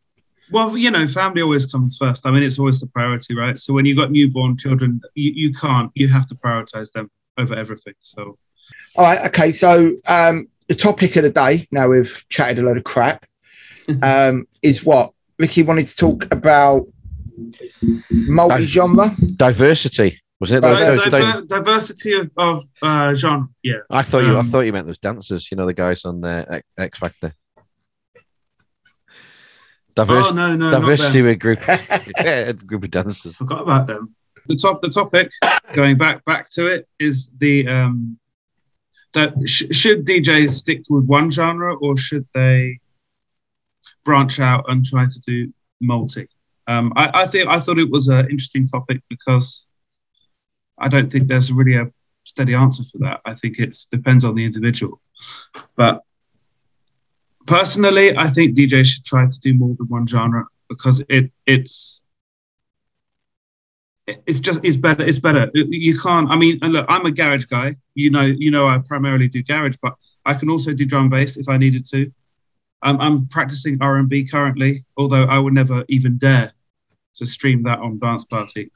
Well, 0.51 0.77
you 0.77 0.89
know, 0.91 1.07
family 1.07 1.41
always 1.41 1.65
comes 1.65 1.97
first. 1.97 2.25
I 2.25 2.31
mean, 2.31 2.41
it's 2.43 2.57
always 2.57 2.79
the 2.79 2.87
priority, 2.87 3.35
right? 3.35 3.59
So 3.59 3.73
when 3.73 3.85
you've 3.85 3.97
got 3.97 4.11
newborn 4.11 4.57
children, 4.57 5.01
you, 5.13 5.31
you 5.35 5.53
can't, 5.53 5.91
you 5.93 6.07
have 6.07 6.25
to 6.27 6.35
prioritize 6.35 6.91
them 6.93 7.11
over 7.37 7.53
everything. 7.53 7.95
So, 7.99 8.37
All 8.95 9.03
right, 9.03 9.25
okay. 9.27 9.51
So 9.51 9.91
um, 10.07 10.47
the 10.67 10.75
topic 10.75 11.15
of 11.15 11.23
the 11.23 11.29
day, 11.29 11.67
now 11.71 11.87
we've 11.89 12.25
chatted 12.29 12.59
a 12.59 12.61
load 12.61 12.77
of 12.77 12.83
crap, 12.83 13.25
um, 14.01 14.47
is 14.61 14.83
what 14.83 15.13
Ricky 15.39 15.63
wanted 15.63 15.87
to 15.87 15.95
talk 15.95 16.27
about 16.31 16.87
multi-genre. 18.09 19.15
Diversity 19.35 20.21
wasn't 20.39 20.63
it? 20.63 20.67
Right, 20.67 20.79
Those- 20.79 21.03
Di- 21.03 21.09
those- 21.09 21.33
diver- 21.33 21.45
diversity 21.45 22.13
of, 22.13 22.31
of 22.37 22.63
uh, 22.81 23.13
genre. 23.15 23.49
Yeah. 23.63 23.77
I 23.89 24.03
thought 24.03 24.23
you. 24.23 24.35
I 24.35 24.39
um, 24.39 24.45
thought 24.45 24.61
you 24.61 24.73
meant 24.73 24.87
those 24.87 24.99
dancers. 24.99 25.49
You 25.51 25.57
know, 25.57 25.65
the 25.65 25.73
guys 25.73 26.05
on 26.05 26.23
uh, 26.23 26.45
X- 26.49 26.67
X 26.77 26.99
Factor. 26.99 27.33
Diverse, 29.95 30.27
oh, 30.29 30.33
no, 30.35 30.55
no. 30.55 30.69
not 30.69 30.79
diversity 30.79 31.23
with 31.23 31.39
group, 31.39 31.59
yeah, 31.67 32.49
a 32.49 32.53
group 32.53 32.83
of 32.83 32.91
dancers. 32.91 33.35
Forgot 33.35 33.63
about 33.63 33.87
them. 33.87 34.13
The 34.45 34.55
top, 34.55 34.79
the 34.83 34.89
topic, 34.89 35.31
going 35.73 35.97
back 35.97 36.23
back 36.23 36.51
to 36.51 36.67
it, 36.67 36.87
is 36.99 37.29
the 37.39 37.67
um, 37.67 38.19
that 39.17 39.33
sh- 39.45 39.75
should 39.75 40.05
DJs 40.05 40.51
stick 40.51 40.83
with 40.89 41.05
one 41.05 41.31
genre 41.31 41.75
or 41.75 41.97
should 41.97 42.25
they 42.33 42.79
branch 44.05 44.39
out 44.39 44.65
and 44.69 44.85
try 44.85 45.05
to 45.05 45.19
do 45.21 45.51
multi? 45.81 46.27
Um, 46.67 46.93
I, 46.95 47.23
I 47.23 47.27
think 47.27 47.47
I 47.47 47.59
thought 47.59 47.79
it 47.79 47.89
was 47.89 48.07
an 48.07 48.29
interesting 48.29 48.67
topic 48.67 49.01
because 49.09 49.67
I 50.77 50.87
don't 50.87 51.11
think 51.11 51.27
there's 51.27 51.51
really 51.51 51.77
a 51.77 51.91
steady 52.23 52.53
answer 52.53 52.83
for 52.83 52.99
that. 52.99 53.21
I 53.25 53.33
think 53.33 53.59
it 53.59 53.75
depends 53.89 54.23
on 54.23 54.35
the 54.35 54.45
individual, 54.45 55.01
but 55.75 56.03
personally, 57.47 58.15
I 58.15 58.27
think 58.27 58.55
DJs 58.55 58.85
should 58.85 59.05
try 59.05 59.25
to 59.25 59.39
do 59.39 59.53
more 59.53 59.75
than 59.77 59.87
one 59.87 60.05
genre 60.05 60.45
because 60.69 61.01
it 61.09 61.31
it's 61.45 62.03
it's 64.07 64.39
just 64.39 64.59
it's 64.63 64.77
better 64.77 65.03
it's 65.03 65.19
better 65.19 65.49
you 65.53 65.97
can't 65.99 66.29
i 66.29 66.35
mean 66.35 66.57
look 66.63 66.85
i'm 66.87 67.05
a 67.05 67.11
garage 67.11 67.45
guy 67.45 67.75
you 67.95 68.09
know 68.09 68.21
you 68.21 68.49
know 68.49 68.67
i 68.67 68.77
primarily 68.79 69.27
do 69.27 69.43
garage 69.43 69.75
but 69.81 69.93
i 70.25 70.33
can 70.33 70.49
also 70.49 70.73
do 70.73 70.85
drum 70.85 71.09
bass 71.09 71.35
if 71.37 71.49
i 71.49 71.57
needed 71.57 71.85
to 71.85 72.11
um, 72.83 72.99
i'm 73.01 73.27
practicing 73.27 73.77
r&b 73.81 74.25
currently 74.27 74.85
although 74.97 75.25
i 75.25 75.37
would 75.37 75.53
never 75.53 75.83
even 75.89 76.17
dare 76.17 76.51
to 77.15 77.25
stream 77.25 77.63
that 77.63 77.79
on 77.79 77.99
dance 77.99 78.23
party 78.25 78.71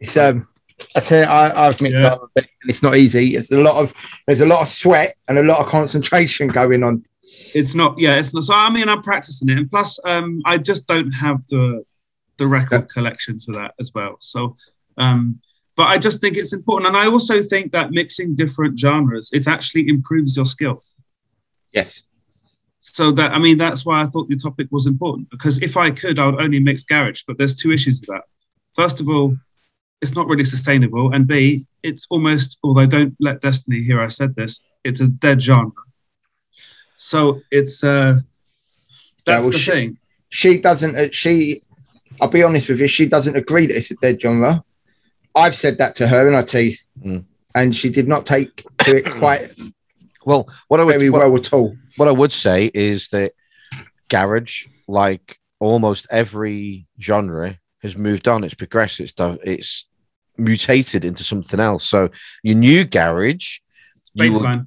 It's 0.00 0.16
um, 0.16 0.48
I 0.96 1.00
tell 1.00 1.20
you, 1.20 1.26
I, 1.28 1.66
I've 1.68 1.80
mixed 1.80 2.00
Yeah. 2.00 2.14
up, 2.14 2.30
and 2.36 2.46
it's 2.66 2.82
not 2.82 2.96
easy. 2.96 3.36
It's 3.36 3.52
a 3.52 3.60
lot 3.60 3.76
of 3.80 3.94
there's 4.26 4.40
a 4.40 4.46
lot 4.46 4.60
of 4.62 4.68
sweat 4.68 5.14
and 5.28 5.38
a 5.38 5.42
lot 5.44 5.60
of 5.60 5.66
concentration 5.68 6.48
going 6.48 6.82
on. 6.82 7.04
it's 7.54 7.74
not 7.76 7.94
yeah 7.96 8.16
it's 8.18 8.34
not 8.34 8.42
so 8.42 8.54
i 8.54 8.68
mean 8.70 8.88
i'm 8.88 9.02
practicing 9.02 9.48
it 9.50 9.56
and 9.58 9.70
plus 9.70 9.98
um 10.04 10.40
i 10.46 10.58
just 10.58 10.86
don't 10.88 11.10
have 11.12 11.38
the 11.48 11.84
the 12.38 12.46
record 12.46 12.88
collection 12.88 13.38
for 13.38 13.52
that 13.52 13.74
as 13.80 13.92
well. 13.94 14.16
So 14.20 14.54
um 14.96 15.40
but 15.76 15.88
i 15.88 15.98
just 15.98 16.20
think 16.20 16.36
it's 16.36 16.52
important. 16.52 16.88
And 16.88 16.96
i 16.96 17.06
also 17.06 17.42
think 17.42 17.72
that 17.72 17.90
mixing 17.90 18.34
different 18.36 18.78
genres 18.78 19.30
it 19.32 19.46
actually 19.48 19.88
improves 19.88 20.36
your 20.36 20.44
skills. 20.46 20.96
Yes. 21.72 22.02
so 22.80 23.10
that 23.18 23.32
i 23.32 23.38
mean 23.38 23.56
that's 23.58 23.84
why 23.86 23.96
i 24.02 24.06
thought 24.06 24.28
the 24.28 24.36
topic 24.36 24.68
was 24.70 24.86
important 24.86 25.24
because 25.34 25.58
if 25.68 25.76
i 25.76 25.88
could 25.90 26.18
i 26.18 26.26
would 26.26 26.40
only 26.46 26.60
mix 26.60 26.84
garage 26.84 27.22
but 27.26 27.36
there's 27.38 27.54
two 27.62 27.72
issues 27.72 27.96
with 28.00 28.10
that. 28.14 28.24
First 28.80 29.00
of 29.00 29.08
all 29.08 29.28
it's 30.02 30.14
not 30.18 30.26
really 30.30 30.44
sustainable 30.44 31.06
and 31.14 31.26
b 31.26 31.64
it's 31.82 32.06
almost 32.10 32.58
although 32.64 32.86
don't 32.96 33.14
let 33.26 33.40
destiny 33.40 33.80
hear 33.88 34.00
i 34.00 34.10
said 34.18 34.30
this 34.36 34.52
it's 34.84 35.00
a 35.00 35.08
dead 35.08 35.38
genre. 35.48 35.72
So 36.96 37.40
it's 37.50 37.82
uh 37.82 38.20
that's 39.26 39.50
the 39.50 39.58
sh- 39.58 39.70
thing. 39.70 39.98
She 40.28 40.58
doesn't. 40.58 40.94
uh, 40.96 41.08
She, 41.12 41.62
I'll 42.20 42.28
be 42.28 42.42
honest 42.42 42.68
with 42.68 42.80
you. 42.80 42.86
She 42.88 43.06
doesn't 43.06 43.36
agree 43.36 43.66
that 43.66 43.76
it's 43.76 43.90
a 43.90 43.96
dead 43.96 44.20
genre. 44.20 44.64
I've 45.34 45.54
said 45.56 45.78
that 45.78 45.96
to 45.96 46.06
her, 46.08 46.26
and 46.26 46.36
I 46.36 46.42
tell 46.42 46.60
you, 46.62 46.76
Mm. 47.04 47.24
and 47.56 47.74
she 47.74 47.90
did 47.90 48.06
not 48.06 48.24
take 48.24 48.64
to 48.84 48.96
it 48.96 49.04
quite 49.18 49.50
Well, 50.24 50.48
what 50.68 50.78
I 50.80 50.84
would 50.84 50.92
very 50.98 51.10
what, 51.10 51.22
well 51.22 51.34
at 51.34 51.52
all. 51.52 51.76
what 51.96 52.06
I 52.08 52.12
would 52.12 52.30
say 52.32 52.70
is 52.72 53.08
that 53.08 53.32
garage, 54.08 54.66
like 54.86 55.38
almost 55.58 56.06
every 56.10 56.86
genre, 57.00 57.58
has 57.82 57.96
moved 57.96 58.28
on. 58.28 58.44
It's 58.44 58.54
progressed. 58.54 59.00
It's 59.00 59.12
done. 59.12 59.38
It's 59.44 59.86
mutated 60.38 61.04
into 61.04 61.24
something 61.24 61.60
else. 61.60 61.84
So 61.86 62.10
your 62.42 62.56
new 62.56 62.84
garage, 62.84 63.58
you 64.14 64.30
will, 64.32 64.40
bassline 64.40 64.66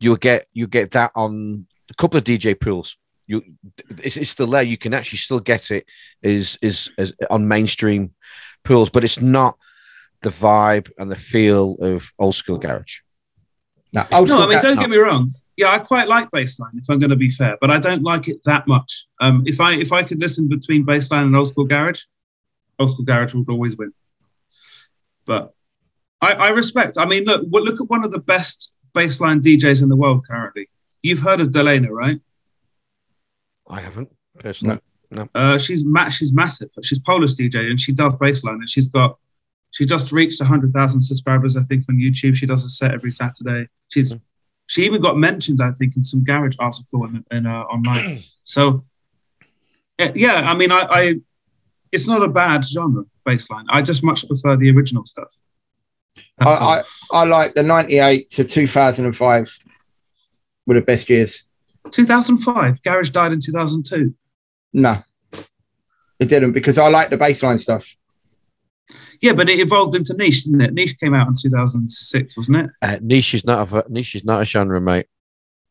you'll 0.00 0.16
get 0.16 0.46
you 0.52 0.66
get 0.66 0.90
that 0.92 1.10
on 1.14 1.66
a 1.90 1.94
couple 1.94 2.18
of 2.18 2.24
DJ 2.24 2.58
pools. 2.58 2.96
You, 3.26 3.42
it's, 3.88 4.16
it's 4.16 4.30
still 4.30 4.46
there. 4.46 4.62
You 4.62 4.76
can 4.76 4.92
actually 4.94 5.18
still 5.18 5.40
get 5.40 5.70
it 5.70 5.86
is 6.22 6.58
is 6.60 6.92
is 6.98 7.14
on 7.30 7.48
mainstream 7.48 8.12
pools, 8.64 8.90
but 8.90 9.04
it's 9.04 9.20
not 9.20 9.56
the 10.24 10.30
vibe 10.30 10.90
and 10.98 11.10
the 11.10 11.16
feel 11.16 11.76
of 11.80 12.12
old 12.18 12.34
school 12.34 12.58
garage. 12.58 12.98
No, 13.92 14.04
old 14.10 14.28
no 14.28 14.34
school 14.34 14.46
i 14.46 14.48
mean 14.48 14.56
ga- 14.56 14.62
don't 14.62 14.80
get 14.80 14.90
me 14.90 14.96
wrong. 14.96 15.32
Yeah 15.56 15.68
i 15.68 15.78
quite 15.78 16.08
like 16.08 16.28
bassline 16.32 16.74
if 16.74 16.84
i'm 16.88 16.98
going 16.98 17.10
to 17.10 17.16
be 17.16 17.30
fair 17.30 17.56
but 17.60 17.70
i 17.70 17.78
don't 17.78 18.02
like 18.02 18.26
it 18.26 18.42
that 18.44 18.66
much. 18.66 19.06
Um 19.20 19.44
if 19.46 19.60
i 19.60 19.74
if 19.74 19.92
i 19.92 20.02
could 20.02 20.20
listen 20.20 20.48
between 20.48 20.84
bassline 20.84 21.26
and 21.26 21.36
old 21.36 21.48
school 21.48 21.64
garage 21.64 22.02
old 22.78 22.90
school 22.90 23.04
garage 23.04 23.34
would 23.34 23.48
always 23.48 23.76
win. 23.76 23.92
But 25.26 25.52
i 26.20 26.32
i 26.32 26.48
respect 26.48 26.98
i 26.98 27.04
mean 27.04 27.24
look 27.24 27.42
look 27.50 27.80
at 27.80 27.88
one 27.88 28.04
of 28.04 28.10
the 28.10 28.20
best 28.20 28.72
bassline 28.96 29.40
djs 29.40 29.82
in 29.82 29.88
the 29.88 29.96
world 29.96 30.24
currently. 30.28 30.66
You've 31.02 31.20
heard 31.20 31.40
of 31.40 31.48
delana 31.48 31.90
right 31.90 32.20
I 33.68 33.80
haven't 33.80 34.08
personally. 34.38 34.78
Uh, 35.34 35.56
she's 35.58 35.84
ma- 35.84 36.08
she's 36.08 36.32
massive. 36.32 36.70
She's 36.82 36.98
Polish 36.98 37.34
DJ 37.34 37.70
and 37.70 37.80
she 37.80 37.92
does 37.92 38.16
bassline 38.16 38.54
and 38.54 38.68
she's 38.68 38.88
got 38.88 39.18
she 39.70 39.86
just 39.86 40.12
reached 40.12 40.42
hundred 40.42 40.72
thousand 40.72 41.00
subscribers 41.00 41.56
I 41.56 41.62
think 41.62 41.84
on 41.88 41.96
YouTube. 41.96 42.34
She 42.34 42.46
does 42.46 42.64
a 42.64 42.68
set 42.68 42.92
every 42.92 43.10
Saturday. 43.12 43.68
She's 43.88 44.12
Mhm. 44.12 44.20
she 44.66 44.84
even 44.84 45.00
got 45.00 45.16
mentioned 45.16 45.60
I 45.62 45.70
think 45.72 45.96
in 45.96 46.02
some 46.02 46.24
garage 46.24 46.56
article 46.58 47.04
in, 47.06 47.24
in 47.30 47.46
uh, 47.46 47.62
online. 47.62 48.22
So 48.46 48.82
yeah, 49.98 50.50
I 50.50 50.54
mean 50.54 50.70
I, 50.72 50.86
I 50.90 51.14
it's 51.92 52.06
not 52.08 52.22
a 52.22 52.28
bad 52.28 52.64
genre 52.64 53.04
bassline. 53.26 53.64
I 53.70 53.80
just 53.82 54.02
much 54.02 54.26
prefer 54.26 54.56
the 54.56 54.70
original 54.70 55.04
stuff. 55.04 55.32
I, 56.40 56.50
I, 56.50 56.82
I 57.12 57.24
like 57.24 57.54
the 57.54 57.62
98 57.62 58.30
to 58.32 58.44
2005 58.44 59.58
were 60.66 60.74
the 60.74 60.80
best 60.82 61.08
years. 61.08 61.44
2005. 61.90 62.82
Garage 62.82 63.10
died 63.10 63.32
in 63.32 63.40
2002. 63.40 64.14
No, 64.72 65.02
it 66.18 66.26
didn't 66.26 66.52
because 66.52 66.78
I 66.78 66.88
like 66.88 67.10
the 67.10 67.18
bassline 67.18 67.60
stuff. 67.60 67.94
Yeah, 69.20 69.32
but 69.32 69.48
it 69.48 69.60
evolved 69.60 69.94
into 69.94 70.14
niche, 70.14 70.44
didn't 70.44 70.60
it? 70.60 70.74
Niche 70.74 70.96
came 70.98 71.14
out 71.14 71.28
in 71.28 71.34
2006, 71.40 72.36
wasn't 72.36 72.56
it? 72.58 72.70
Uh, 72.82 72.98
niche 73.00 73.34
is 73.34 73.44
not 73.44 73.70
a 73.72 73.84
niche 73.88 74.14
is 74.16 74.24
not 74.24 74.42
a 74.42 74.44
genre, 74.44 74.80
mate. 74.80 75.06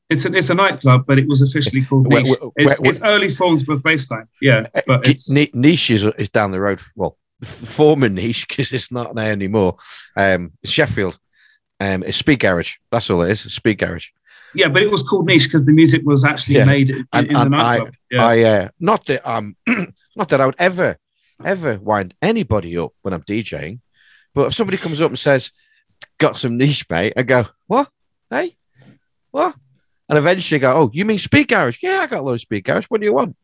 It's 0.10 0.26
a, 0.26 0.34
it's 0.34 0.50
a 0.50 0.54
nightclub, 0.56 1.06
but 1.06 1.18
it 1.20 1.28
was 1.28 1.42
officially 1.42 1.84
called 1.86 2.08
Where- 2.12 2.24
niche. 2.24 2.36
where- 2.40 2.52
it's, 2.72 2.82
where- 2.82 2.90
it's 2.90 3.02
early 3.02 3.30
forms 3.30 3.62
of 3.68 3.82
bassline. 3.84 4.28
Yeah, 4.42 4.68
but 4.88 5.02
Ni- 5.04 5.10
it's 5.12 5.30
niche 5.30 5.92
is, 5.92 6.04
is 6.18 6.30
down 6.30 6.52
the 6.52 6.60
road. 6.62 6.80
Well, 6.96 7.18
f- 7.42 7.50
former 7.50 8.10
niche 8.10 8.48
because 8.48 8.72
it's 8.72 8.92
not 8.92 9.16
there 9.16 9.32
anymore. 9.32 9.76
Um, 10.16 10.54
Sheffield. 10.64 11.18
Um, 11.80 12.04
it's 12.04 12.18
Speed 12.18 12.40
Garage. 12.40 12.76
That's 12.92 13.10
all 13.10 13.24
it 13.24 13.32
is. 13.32 13.42
Speed 13.42 13.80
Garage. 13.80 14.10
Yeah, 14.56 14.68
but 14.68 14.82
it 14.82 14.92
was 14.92 15.02
called 15.04 15.26
niche 15.28 15.44
because 15.46 15.66
the 15.66 15.74
music 15.74 16.02
was 16.06 16.24
actually 16.24 16.56
Yeah. 16.56 16.66
made 16.66 16.90
in, 16.90 17.06
And- 17.14 17.28
in 17.28 17.34
the 17.34 17.40
and 17.42 17.56
I- 17.56 17.58
nightclub. 17.78 17.94
yeah. 18.12 18.26
I 18.26 18.42
uh, 18.44 18.68
not 18.80 19.06
that 19.06 19.28
um 19.30 19.56
not 20.16 20.30
that 20.30 20.42
I 20.42 20.46
would 20.46 20.56
ever 20.60 20.98
ever 21.44 21.80
wind 21.80 22.14
anybody 22.22 22.78
up 22.78 22.92
when 23.02 23.14
I'm 23.14 23.24
DJing, 23.24 23.80
but 24.34 24.48
if 24.48 24.54
somebody 24.54 24.78
comes 24.78 25.02
up 25.02 25.10
and 25.10 25.20
says, 25.20 25.52
"Got 26.20 26.38
some 26.38 26.58
niche, 26.58 26.86
mate," 26.90 27.14
I 27.18 27.24
go, 27.24 27.46
"What? 27.68 27.90
Hey, 28.30 28.56
what?" 29.32 29.56
And 30.10 30.18
eventually 30.18 30.60
go, 30.60 30.74
"Oh, 30.74 30.92
you 30.94 31.06
mean 31.06 31.18
Speed 31.18 31.48
Garage? 31.50 31.78
Yeah, 31.82 32.00
I 32.04 32.08
got 32.08 32.20
a 32.20 32.22
load 32.22 32.34
of 32.36 32.42
Speed 32.42 32.64
Garage. 32.66 32.86
What 32.86 33.02
do 33.02 33.08
you 33.08 33.14
want?" 33.14 33.36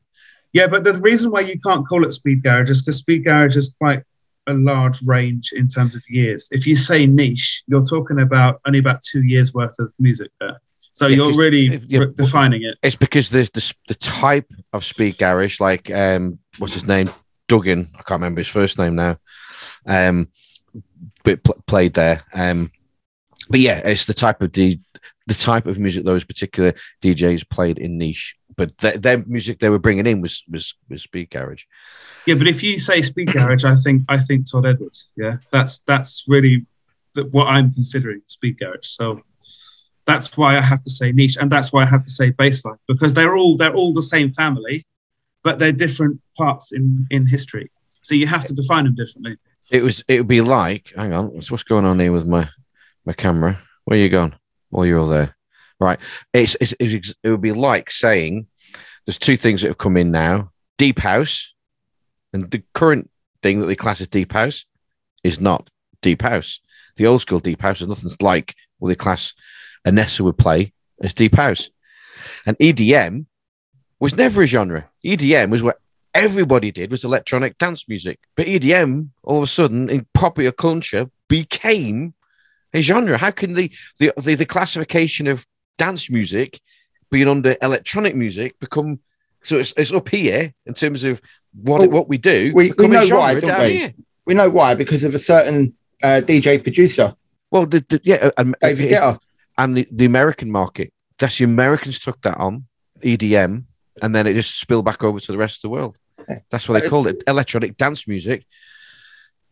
Yeah, 0.54 0.68
but 0.68 0.84
the 0.84 0.94
reason 0.94 1.30
why 1.32 1.42
you 1.42 1.60
can't 1.60 1.86
call 1.88 2.04
it 2.06 2.12
speed 2.12 2.42
garage 2.44 2.72
is 2.72 2.82
because 2.82 2.98
speed 2.98 3.24
garage 3.24 3.56
is 3.56 3.76
quite 3.80 4.02
a 4.48 4.54
large 4.54 5.00
range 5.04 5.52
in 5.54 5.68
terms 5.68 5.94
of 5.94 6.04
years. 6.10 6.50
If 6.52 6.66
you 6.66 6.76
say 6.76 7.06
niche, 7.06 7.62
you're 7.68 7.84
talking 7.84 8.20
about 8.20 8.60
only 8.66 8.80
about 8.80 9.04
two 9.04 9.22
years 9.24 9.54
worth 9.54 9.78
of 9.78 9.94
music 10.00 10.32
there. 10.40 10.60
So 11.00 11.08
Yeah, 11.08 11.16
you're 11.16 11.38
really 11.38 11.82
yeah, 11.86 12.08
defining 12.14 12.64
it. 12.64 12.78
It's 12.84 12.98
because 12.98 13.30
there's 13.30 13.50
the 13.52 13.74
the 13.88 13.96
type 13.96 14.52
of 14.74 14.84
Speed 14.84 15.18
Garage, 15.18 15.62
like 15.62 15.90
um, 15.90 16.40
what's 16.58 16.74
his 16.74 16.88
name, 16.88 17.10
Duggan. 17.48 17.90
I 17.94 18.00
can't 18.00 18.20
remember 18.20 18.42
his 18.42 18.50
first 18.50 18.78
name 18.78 18.96
now. 18.96 19.16
Um, 19.86 20.28
but 21.24 21.42
pl- 21.42 21.64
played 21.68 21.94
there. 21.94 22.26
Um, 22.34 22.70
but 23.50 23.62
yeah, 23.62 23.78
it's 23.78 24.08
the 24.08 24.14
type 24.14 24.42
of 24.42 24.52
D, 24.52 24.82
the 25.26 25.34
type 25.36 25.68
of 25.68 25.80
music 25.80 26.04
those 26.04 26.26
particular 26.26 26.74
DJs 27.02 27.50
played 27.50 27.78
in 27.80 27.98
niche. 27.98 28.36
But 28.58 28.78
th- 28.80 29.00
their 29.00 29.24
music 29.26 29.60
they 29.60 29.70
were 29.70 29.80
bringing 29.80 30.06
in 30.06 30.20
was 30.20 30.44
was 30.50 30.76
was 30.90 31.04
Speed 31.04 31.30
Garage. 31.30 31.64
Yeah, 32.26 32.36
but 32.36 32.48
if 32.48 32.62
you 32.62 32.78
say 32.78 33.02
speed 33.04 33.32
garage, 33.32 33.64
I 33.64 33.76
think 33.76 34.04
I 34.10 34.18
think 34.18 34.52
Todd 34.52 34.66
Edwards. 34.66 35.12
Yeah, 35.16 35.38
that's 35.50 35.80
that's 35.80 36.26
really 36.28 36.66
the, 37.14 37.24
what 37.24 37.48
I'm 37.48 37.72
considering 37.72 38.20
speed 38.26 38.60
garage. 38.60 38.86
So 38.88 39.24
that's 40.10 40.36
why 40.36 40.58
I 40.58 40.62
have 40.62 40.82
to 40.84 40.90
say 40.90 41.12
niche, 41.12 41.38
and 41.40 41.52
that's 41.52 41.72
why 41.72 41.84
I 41.84 41.86
have 41.86 42.04
to 42.04 42.10
say 42.10 42.32
bassline 42.32 42.80
because 42.88 43.14
they're 43.14 43.36
all 43.38 43.56
they're 43.56 43.76
all 43.76 43.94
the 43.94 44.10
same 44.16 44.32
family, 44.32 44.86
but 45.44 45.60
they're 45.60 45.72
different 45.86 46.20
parts 46.36 46.72
in 46.72 47.06
in 47.12 47.28
history. 47.28 47.72
So 48.02 48.16
you 48.16 48.26
have 48.28 48.46
to 48.46 48.54
define 48.54 48.86
them 48.86 48.96
differently. 48.96 49.38
It 49.72 49.84
was 49.84 50.04
it 50.08 50.18
would 50.20 50.28
be 50.28 50.42
like, 50.42 50.92
hang 50.96 51.14
on, 51.14 51.26
what's 51.34 51.52
what's 51.52 51.64
going 51.64 51.86
on 51.86 52.00
here 52.00 52.12
with 52.12 52.26
my 52.26 52.50
my 53.06 53.14
camera? 53.14 53.62
Where 53.86 54.00
you 54.00 54.10
gone? 54.10 54.36
Well, 54.72 54.86
you're 54.86 55.00
all 55.00 55.08
there, 55.08 55.36
right? 55.80 56.00
It's, 56.34 56.56
it's, 56.62 56.74
it's 56.80 57.14
it 57.24 57.30
would 57.30 57.42
be 57.42 57.52
like 57.52 57.92
saying 57.92 58.48
there's 59.06 59.18
two 59.18 59.38
things 59.38 59.62
that 59.62 59.70
have 59.70 59.78
come 59.78 59.98
in 59.98 60.12
now: 60.12 60.52
deep 60.78 61.00
house, 61.00 61.54
and 62.34 62.50
the 62.50 62.64
current 62.74 63.12
thing 63.44 63.60
that 63.60 63.68
they 63.68 63.76
class 63.76 64.02
as 64.02 64.08
deep 64.08 64.34
house 64.34 64.66
is 65.24 65.40
not 65.40 65.70
deep 66.02 66.24
house. 66.24 66.60
The 66.96 67.06
old 67.06 67.22
school 67.22 67.40
deep 67.40 67.62
house 67.62 67.82
is 67.82 67.88
nothing 67.88 68.12
like 68.22 68.56
what 68.80 68.90
they 68.90 68.96
class 68.96 69.34
Anessa 69.86 70.22
would 70.22 70.38
play 70.38 70.74
as 71.02 71.14
deep 71.14 71.36
house, 71.36 71.70
and 72.46 72.58
EDM 72.60 73.26
was 74.00 74.16
never 74.16 74.42
a 74.44 74.46
genre. 74.48 74.90
EDM 75.06 75.50
was 75.50 75.64
what 75.64 75.80
everybody 76.14 76.72
did 76.72 76.92
was 76.92 77.04
electronic 77.04 77.58
dance 77.58 77.88
music. 77.88 78.20
But 78.36 78.48
EDM, 78.48 79.10
all 79.24 79.38
of 79.38 79.44
a 79.44 79.48
sudden, 79.48 79.90
in 79.90 80.06
popular 80.14 80.52
culture, 80.52 81.10
became 81.28 82.14
a 82.74 82.82
genre. 82.82 83.18
How 83.18 83.32
can 83.32 83.54
the 83.54 83.72
the 84.00 84.12
the, 84.18 84.36
the 84.36 84.46
classification 84.46 85.28
of 85.28 85.46
dance 85.78 86.10
music 86.10 86.60
being 87.10 87.28
under 87.28 87.56
electronic 87.62 88.16
music 88.16 88.60
become 88.60 89.00
so 89.42 89.58
it's, 89.58 89.74
it's 89.78 89.94
up 89.94 90.10
here 90.10 90.54
in 90.66 90.74
terms 90.74 91.04
of 91.06 91.22
what 91.54 91.80
Well, 91.80 91.90
what 91.90 92.10
we 92.10 92.18
do? 92.18 92.52
we- 92.54 92.72
we 92.78 92.88
know 92.88 93.08
why, 93.08 93.40
don't 93.40 93.62
we? 93.62 93.78
here. 93.78 93.94
We 94.26 94.34
know 94.36 94.50
why 94.50 94.76
because 94.76 95.04
of 95.04 95.16
a 95.16 95.20
certain 95.20 95.74
uh, 96.04 96.22
DJ 96.24 96.62
producer, 96.62 97.16
Well, 97.50 97.66
the, 97.66 97.84
the, 97.90 98.02
yeah, 98.04 98.30
and, 98.38 98.56
David 98.62 98.92
Guetta. 98.92 99.20
And 99.60 99.78
the, 99.78 99.88
the 99.92 100.06
American 100.06 100.50
market. 100.52 100.92
That's 101.20 101.38
the 101.38 101.44
Americans 101.46 102.00
took 102.00 102.22
that 102.22 102.38
on 102.38 102.64
EDM, 103.04 103.66
and 104.02 104.16
then 104.16 104.26
it 104.26 104.34
just 104.34 104.60
spilled 104.60 104.86
back 104.86 105.04
over 105.04 105.20
to 105.20 105.32
the 105.32 105.38
rest 105.38 105.58
of 105.58 105.62
the 105.64 105.70
world. 105.70 105.98
That's 106.50 106.68
what 106.70 106.82
they 106.82 106.88
call 106.90 107.08
it, 107.08 107.22
electronic 107.28 107.76
dance 107.78 108.08
music. 108.08 108.46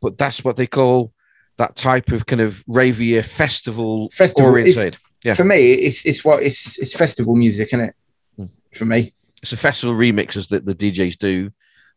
But 0.02 0.18
that's 0.18 0.44
what 0.44 0.56
they 0.56 0.68
call 0.68 1.12
that 1.58 1.76
type 1.76 2.12
of 2.12 2.26
kind 2.26 2.42
of 2.42 2.64
ravier 2.68 3.24
festival 3.24 4.10
Festival. 4.12 4.52
oriented. 4.52 4.98
Yeah. 5.24 5.34
For 5.34 5.44
me, 5.44 5.74
it's 5.74 6.06
it's 6.06 6.24
what 6.24 6.44
it's 6.44 6.78
it's 6.78 6.96
festival 6.96 7.36
music, 7.36 7.70
isn't 7.74 7.82
it? 7.90 7.96
Hmm. 8.38 8.46
For 8.76 8.86
me, 8.86 9.14
It's 9.42 9.54
a 9.54 9.58
festival 9.58 9.96
remixes 9.96 10.50
that 10.50 10.66
the 10.66 10.76
DJs 10.76 11.18
do 11.18 11.52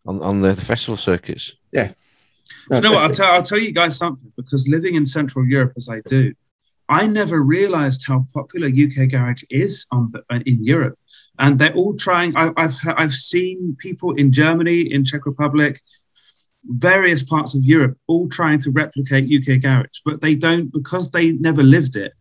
on, 0.07 0.23
on 0.23 0.40
the, 0.40 0.55
the 0.55 0.64
festival 0.64 0.96
circuits. 0.96 1.53
Do 2.70 2.77
you 2.77 2.81
know 2.83 2.92
what? 2.92 3.03
I'll 3.05 3.11
tell, 3.11 3.33
I'll 3.33 3.42
tell 3.42 3.59
you 3.59 3.73
guys 3.73 3.96
something 3.99 4.33
because 4.37 4.66
living 4.68 4.94
in 4.94 5.05
Central 5.07 5.46
Europe 5.46 5.73
as 5.77 5.88
I 5.88 6.01
do, 6.07 6.33
I 6.90 7.07
never 7.07 7.42
realized 7.42 8.05
how 8.07 8.26
popular 8.35 8.68
UK 8.68 9.09
garage 9.09 9.44
is 9.48 9.87
on 9.90 10.11
the, 10.12 10.22
uh, 10.29 10.40
in 10.44 10.62
Europe, 10.64 10.96
and 11.38 11.59
they're 11.59 11.72
all 11.74 11.96
trying. 11.96 12.37
I, 12.37 12.50
I've 12.57 12.76
I've 12.96 13.14
seen 13.14 13.76
people 13.79 14.12
in 14.16 14.33
Germany, 14.33 14.81
in 14.92 15.05
Czech 15.05 15.24
Republic, 15.24 15.81
various 16.64 17.22
parts 17.22 17.55
of 17.55 17.64
Europe, 17.64 17.96
all 18.09 18.29
trying 18.29 18.59
to 18.61 18.70
replicate 18.70 19.24
UK 19.24 19.62
garage, 19.62 20.00
but 20.05 20.20
they 20.20 20.35
don't 20.35 20.70
because 20.72 21.11
they 21.11 21.33
never 21.33 21.62
lived 21.62 21.96
it. 21.96 22.12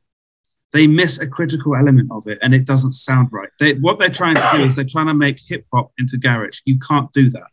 They 0.71 0.85
miss 0.85 1.19
a 1.19 1.27
critical 1.27 1.75
element 1.75 2.09
of 2.11 2.27
it, 2.27 2.37
and 2.41 2.53
it 2.53 2.65
doesn't 2.65 2.91
sound 2.91 3.29
right. 3.33 3.49
They, 3.59 3.73
what 3.73 3.97
they're 3.97 4.09
trying 4.21 4.35
to 4.35 4.49
do 4.53 4.59
is 4.59 4.75
they're 4.75 4.85
trying 4.85 5.07
to 5.07 5.15
make 5.15 5.39
hip 5.45 5.65
hop 5.73 5.91
into 5.97 6.17
garage. 6.17 6.59
You 6.65 6.77
can't 6.79 7.11
do 7.11 7.29
that 7.31 7.47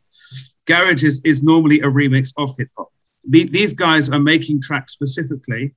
garage 0.66 1.04
is, 1.04 1.20
is 1.24 1.42
normally 1.42 1.80
a 1.80 1.86
remix 1.86 2.32
of 2.36 2.50
hip 2.58 2.68
hop. 2.76 2.88
The, 3.28 3.44
these 3.44 3.72
guys 3.72 4.10
are 4.10 4.18
making 4.18 4.60
tracks 4.62 4.92
specifically 4.92 5.74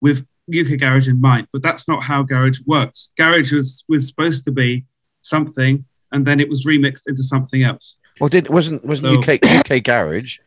with 0.00 0.26
UK 0.52 0.78
garage 0.78 1.08
in 1.08 1.20
mind, 1.20 1.46
but 1.52 1.62
that's 1.62 1.88
not 1.88 2.02
how 2.02 2.22
garage 2.22 2.60
works. 2.66 3.10
Garage 3.16 3.52
was, 3.52 3.84
was 3.88 4.06
supposed 4.06 4.44
to 4.44 4.52
be 4.52 4.84
something, 5.22 5.84
and 6.12 6.26
then 6.26 6.40
it 6.40 6.48
was 6.48 6.66
remixed 6.66 7.08
into 7.08 7.22
something 7.22 7.62
else. 7.62 7.98
Well, 8.20 8.28
did 8.28 8.48
wasn't 8.48 8.84
wasn't 8.84 9.24
So- 9.24 9.32
UK 9.32 9.40
UK 9.44 9.82
garage 9.82 10.38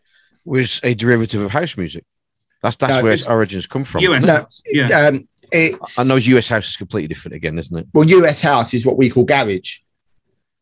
was 0.46 0.80
a 0.84 0.94
derivative 0.94 1.42
of 1.42 1.52
house 1.52 1.76
music. 1.78 2.06
That's 2.64 2.76
that's 2.78 2.90
No, 2.92 3.04
where 3.04 3.12
it's- 3.12 3.22
its 3.22 3.30
origins 3.30 3.66
come 3.68 3.84
from. 3.84 4.02
US 4.04 4.26
No, 4.28 4.34
house, 4.36 4.62
yeah. 4.68 5.08
um, 5.08 5.28
I 5.54 6.04
know 6.06 6.16
US 6.16 6.48
house 6.48 6.70
is 6.70 6.78
completely 6.78 7.08
different 7.08 7.36
again, 7.36 7.58
isn't 7.60 7.76
it? 7.78 7.88
well, 7.94 8.08
US 8.10 8.42
house 8.42 8.74
is 8.74 8.86
what 8.86 8.98
we 8.98 9.10
call 9.10 9.24
garage, 9.26 9.80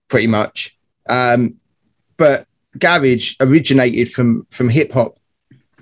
pretty 0.07 0.27
much. 0.27 0.77
Um, 1.07 1.55
but 2.17 2.47
garage 2.79 3.35
originated 3.39 4.11
from 4.11 4.47
from 4.49 4.69
hip 4.69 4.91
hop. 4.93 5.19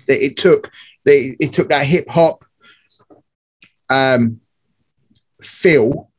It, 0.07 0.21
it 0.23 0.37
took 0.37 0.69
it, 1.05 1.37
it 1.39 1.53
took 1.53 1.69
that 1.69 1.85
hip 1.85 2.09
hop 2.09 2.43
um, 3.89 4.39
feel, 5.41 6.09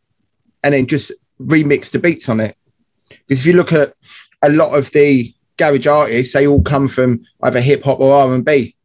and 0.63 0.75
then 0.75 0.87
just 0.87 1.13
remix 1.41 1.91
the 1.91 1.99
beats 1.99 2.29
on 2.29 2.41
it. 2.41 2.57
Because 3.09 3.41
if 3.41 3.47
you 3.47 3.55
look 3.55 3.73
at 3.73 3.95
a 4.43 4.51
lot 4.51 4.77
of 4.77 4.91
the 4.93 5.35
garage 5.57 5.87
artists, 5.87 6.33
they 6.35 6.47
all 6.47 6.63
come 6.63 6.89
from 6.89 7.25
either 7.43 7.61
hip 7.61 7.83
hop 7.85 8.01
or 8.01 8.15
R 8.15 8.35
and 8.35 8.45
B. 8.45 8.77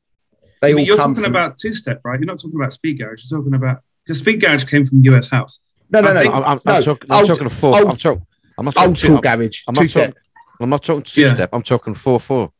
They 0.61 0.73
But 0.73 0.79
all 0.79 0.85
you're 0.85 0.97
come 0.97 1.11
talking 1.13 1.23
from 1.25 1.31
about 1.33 1.57
two 1.57 1.71
step, 1.73 2.01
right? 2.03 2.19
You're 2.19 2.27
not 2.27 2.37
talking 2.39 2.59
about 2.59 2.73
speed 2.73 2.99
garage. 2.99 3.23
You're 3.29 3.39
talking 3.39 3.53
about 3.55 3.81
because 4.05 4.19
speed 4.19 4.41
garage 4.41 4.65
came 4.65 4.85
from 4.85 5.03
US 5.05 5.29
house. 5.29 5.59
no, 5.89 6.01
no, 6.01 6.09
I 6.09 6.13
no, 6.13 6.19
think- 6.21 6.33
I'm, 6.35 6.43
I'm, 6.43 6.59
no, 6.65 6.73
I'm, 6.73 6.83
talking, 6.83 7.11
I'm 7.11 7.17
old- 7.19 7.27
talking 7.27 7.49
four. 7.49 7.79
old- 7.79 7.89
I'm 7.89 7.97
talking. 7.97 8.25
I'm 8.57 8.65
not 8.65 8.73
talking 8.75 8.87
old 8.89 8.95
two, 8.97 9.07
school 9.07 9.15
I'm, 9.17 9.21
garage. 9.21 9.61
I'm 9.67 9.73
not 9.75 9.81
talking. 9.81 9.89
step 9.89 10.15
I'm 10.61 10.69
not 10.69 10.83
talking 10.83 11.03
two 11.03 11.21
Yeah. 11.21 11.33
step. 11.35 11.49
I'm 11.53 11.63
talking 11.63 11.93
four 11.95 12.19
four. 12.19 12.51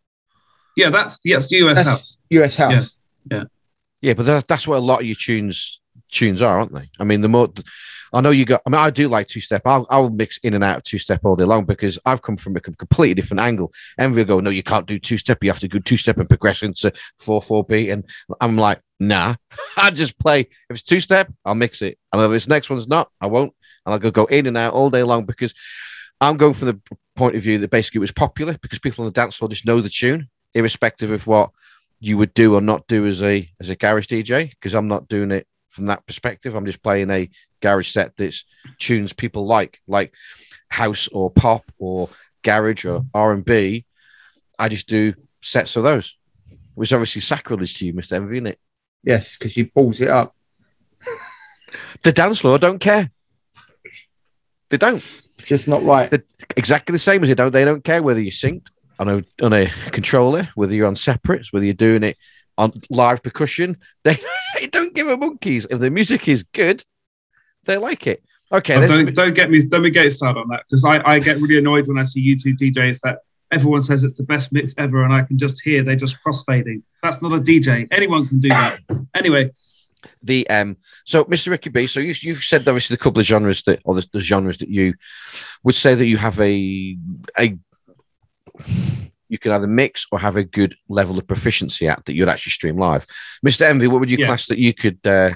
Yeah, 0.78 0.90
that's 0.90 1.20
yes, 1.26 1.52
US 1.52 1.76
That's- 1.76 1.86
house. 1.86 2.18
US 2.30 2.56
house. 2.56 2.96
Yeah. 3.30 3.38
yeah. 3.38 3.44
Yeah, 4.02 4.14
but 4.14 4.26
that's, 4.26 4.46
that's 4.48 4.66
what 4.66 4.78
a 4.78 4.80
lot 4.80 5.02
of 5.02 5.06
your 5.06 5.18
tunes 5.20 5.79
tunes 6.12 6.42
are, 6.42 6.60
aren't 6.60 6.74
they? 6.74 6.90
I 7.00 7.04
mean, 7.04 7.22
the 7.22 7.30
more 7.30 7.50
I 8.14 8.22
know 8.22 8.32
you 8.32 8.46
got. 8.46 8.62
I 8.66 8.70
mean, 8.70 8.80
I 8.80 8.90
do 8.90 9.08
like 9.08 9.28
two 9.28 9.40
step. 9.40 9.62
I'll, 9.66 9.86
I'll 9.90 10.10
mix 10.10 10.38
in 10.40 10.54
and 10.54 10.64
out 10.64 10.78
of 10.78 10.84
two 10.84 10.98
step 10.98 11.22
all 11.24 11.36
day 11.36 11.44
long 11.44 11.66
because 11.66 12.00
I've 12.06 12.22
come 12.22 12.38
from 12.38 12.56
a 12.56 12.60
completely 12.60 13.14
different 13.14 13.42
angle. 13.42 13.72
Envy 13.98 14.22
will 14.22 14.28
go, 14.28 14.40
no, 14.40 14.50
you 14.50 14.64
can't 14.64 14.88
do 14.88 15.00
two 15.00 15.18
step. 15.18 15.44
You 15.44 15.50
have 15.50 15.60
to 15.60 15.68
go 15.68 15.80
two 15.80 15.98
step 15.98 16.18
and 16.18 16.28
progress 16.28 16.64
into 16.64 16.92
four 17.18 17.42
four 17.42 17.64
beat. 17.64 17.90
And 17.90 18.06
I'm 18.42 18.58
like, 18.58 18.82
nah, 19.00 19.36
I 19.78 19.92
just 19.92 20.18
play. 20.18 20.42
If 20.42 20.50
it's 20.72 20.84
two 20.84 21.00
step, 21.00 21.32
I'll 21.46 21.56
mix 21.56 21.82
it. 21.82 21.98
And 22.12 22.22
if 22.22 22.32
this 22.32 22.48
next 22.48 22.70
one's 22.70 22.88
not, 22.88 23.12
I 23.22 23.28
won't. 23.28 23.54
And 23.86 23.94
I'll 23.94 24.00
go 24.00 24.12
go 24.12 24.26
in 24.26 24.48
and 24.48 24.58
out 24.58 24.74
all 24.74 24.90
day 24.90 25.04
long 25.04 25.26
because 25.26 25.54
I'm 26.20 26.38
going 26.38 26.54
from 26.54 26.68
the 26.68 26.98
point 27.16 27.36
of 27.36 27.44
view 27.44 27.60
that 27.60 27.72
basically 27.72 28.00
it 28.00 28.02
was 28.02 28.12
popular 28.12 28.58
because 28.62 28.80
people 28.80 29.04
on 29.04 29.12
the 29.12 29.20
dance 29.20 29.36
floor 29.36 29.50
just 29.50 29.66
know 29.66 29.82
the 29.82 29.90
tune, 29.90 30.30
irrespective 30.54 31.12
of 31.12 31.28
what 31.28 31.52
you 32.00 32.18
would 32.18 32.34
do 32.34 32.56
or 32.56 32.62
not 32.62 32.88
do 32.88 33.06
as 33.06 33.22
a 33.22 33.50
as 33.60 33.70
a 33.70 33.76
garage 33.76 34.08
DJ. 34.08 34.50
Because 34.50 34.74
I'm 34.74 34.88
not 34.88 35.08
doing 35.08 35.32
it 35.32 35.48
from 35.70 35.86
that 35.86 36.06
perspective. 36.06 36.56
I'm 36.56 36.66
just 36.66 36.84
playing 36.84 37.10
a 37.10 37.30
garage 37.62 37.90
set 37.92 38.16
that's 38.18 38.44
tunes 38.80 39.14
people 39.14 39.46
like, 39.46 39.80
like 39.88 40.14
house 40.68 41.08
or 41.10 41.30
pop 41.32 41.64
or 41.78 42.10
garage 42.44 42.86
or 42.86 43.06
R 43.14 43.32
and 43.34 43.46
B. 43.46 43.86
I 44.58 44.68
just 44.70 44.88
do 44.90 45.14
sets 45.42 45.76
of 45.76 45.84
those. 45.84 46.18
which 46.76 46.92
obviously 46.94 47.22
sacrilege 47.22 47.78
to 47.80 47.86
you, 47.86 47.94
Mr. 47.94 48.14
Envy, 48.14 48.36
isn't 48.36 48.48
it? 48.48 48.60
Yes, 49.04 49.38
because 49.38 49.56
you 49.56 49.70
balls 49.74 50.02
it 50.02 50.10
up. 50.10 50.36
The 52.04 52.12
dance 52.14 52.40
floor 52.40 52.58
don't 52.58 52.80
care. 52.80 53.12
They 54.70 54.78
don't. 54.78 54.96
It's 55.38 55.48
just 55.48 55.68
not 55.68 55.84
right. 55.84 56.10
The- 56.10 56.24
Exactly 56.58 56.94
the 56.94 57.00
same 57.00 57.22
as 57.24 57.30
they 57.30 57.36
don't. 57.36 57.52
They 57.52 57.64
don't 57.66 57.84
care 57.84 58.02
whether 58.02 58.20
you're 58.22 58.32
synced 58.32 58.70
on 58.98 59.08
a 59.08 59.24
on 59.44 59.54
a 59.54 59.68
controller, 59.92 60.50
whether 60.56 60.74
you're 60.74 60.88
on 60.88 60.96
separates, 60.96 61.54
whether 61.54 61.64
you're 61.66 61.74
doing 61.74 62.04
it 62.04 62.18
on 62.60 62.74
live 62.90 63.24
percussion. 63.24 63.78
They, 64.04 64.18
they 64.56 64.68
don't 64.68 64.94
give 64.96 65.08
a 65.08 65.18
monkeys. 65.18 65.68
If 65.70 65.80
the 65.80 65.90
music 65.90 66.28
is 66.28 66.44
good, 66.44 66.84
they 67.66 67.78
like 67.78 68.08
it. 68.08 68.24
Okay, 68.52 68.76
Oh, 68.76 68.88
don't, 68.88 69.14
don't 69.14 69.36
get 69.36 69.52
me 69.52 69.64
don't 69.64 69.84
me 69.84 69.90
get 69.90 70.12
started 70.12 70.40
on 70.40 70.48
that 70.50 70.64
because 70.68 70.84
I, 70.84 71.02
I 71.06 71.20
get 71.20 71.40
really 71.40 71.60
annoyed 71.60 71.88
when 71.88 72.00
I 72.00 72.04
see 72.04 72.22
YouTube 72.28 72.58
DJs 72.58 73.02
that 73.02 73.20
everyone 73.52 73.84
says 73.84 74.04
it's 74.04 74.16
the 74.16 74.24
best 74.24 74.52
mix 74.52 74.74
ever 74.78 75.04
and 75.04 75.14
I 75.14 75.22
can 75.22 75.38
just 75.38 75.62
hear 75.62 75.84
they're 75.84 75.96
just 75.96 76.18
crossfading. 76.26 76.82
That's 77.04 77.22
not 77.22 77.34
a 77.34 77.38
DJ. 77.38 77.88
Anyone 77.92 78.28
can 78.28 78.40
do 78.40 78.50
that. 78.50 78.80
Anyway, 79.14 79.52
the 80.24 80.50
um 80.50 80.78
so 81.04 81.26
mr 81.26 81.50
ricky 81.50 81.70
b 81.70 81.86
so 81.86 82.00
you, 82.00 82.14
you've 82.22 82.44
said 82.44 82.62
obviously 82.68 82.96
the 82.96 83.04
couple 83.04 83.20
of 83.20 83.26
genres 83.26 83.64
that 83.64 83.82
or 83.84 83.96
the, 83.96 84.08
the 84.14 84.22
genres 84.22 84.58
that 84.58 84.70
you 84.70 84.94
would 85.64 85.76
say 85.76 85.94
that 85.94 86.06
you 86.06 86.18
have 86.18 86.40
a 86.40 86.98
a 87.38 87.58
you 89.30 89.38
can 89.38 89.52
either 89.52 89.68
mix 89.68 90.06
or 90.12 90.20
have 90.20 90.36
a 90.36 90.44
good 90.44 90.76
level 90.90 91.18
of 91.18 91.26
proficiency 91.28 91.88
at 91.88 92.04
that 92.06 92.16
you'd 92.16 92.28
actually 92.28 92.52
stream 92.52 92.78
live 92.78 93.06
mr 93.46 93.62
envy 93.62 93.88
what 93.88 94.00
would 94.00 94.12
you 94.12 94.18
Yeah. 94.18 94.26
class 94.28 94.48
that 94.48 94.58
you 94.60 94.74
could 94.74 95.00
uh 95.06 95.32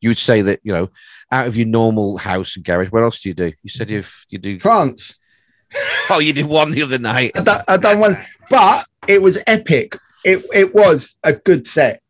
you 0.00 0.10
would 0.10 0.18
say 0.18 0.42
that 0.42 0.60
you 0.62 0.72
know 0.72 0.90
out 1.32 1.46
of 1.46 1.56
your 1.56 1.66
normal 1.66 2.18
house 2.18 2.54
and 2.56 2.64
garage 2.64 2.90
what 2.90 3.02
else 3.02 3.20
do 3.20 3.30
you 3.30 3.34
do 3.34 3.52
you 3.62 3.70
said 3.70 3.90
if 3.90 4.24
you 4.30 4.38
do 4.38 4.58
France. 4.60 5.16
oh 6.10 6.18
you 6.18 6.32
did 6.32 6.46
one 6.46 6.70
the 6.70 6.82
other 6.82 6.98
night 6.98 7.32
I 7.34 7.42
done, 7.42 7.64
I 7.66 7.76
done 7.76 7.98
one, 7.98 8.16
but 8.48 8.86
it 9.06 9.20
was 9.20 9.42
epic. 9.46 9.96
It 10.24 10.44
it 10.54 10.74
was 10.74 11.16
a 11.22 11.32
good 11.32 11.66
set. 11.66 12.02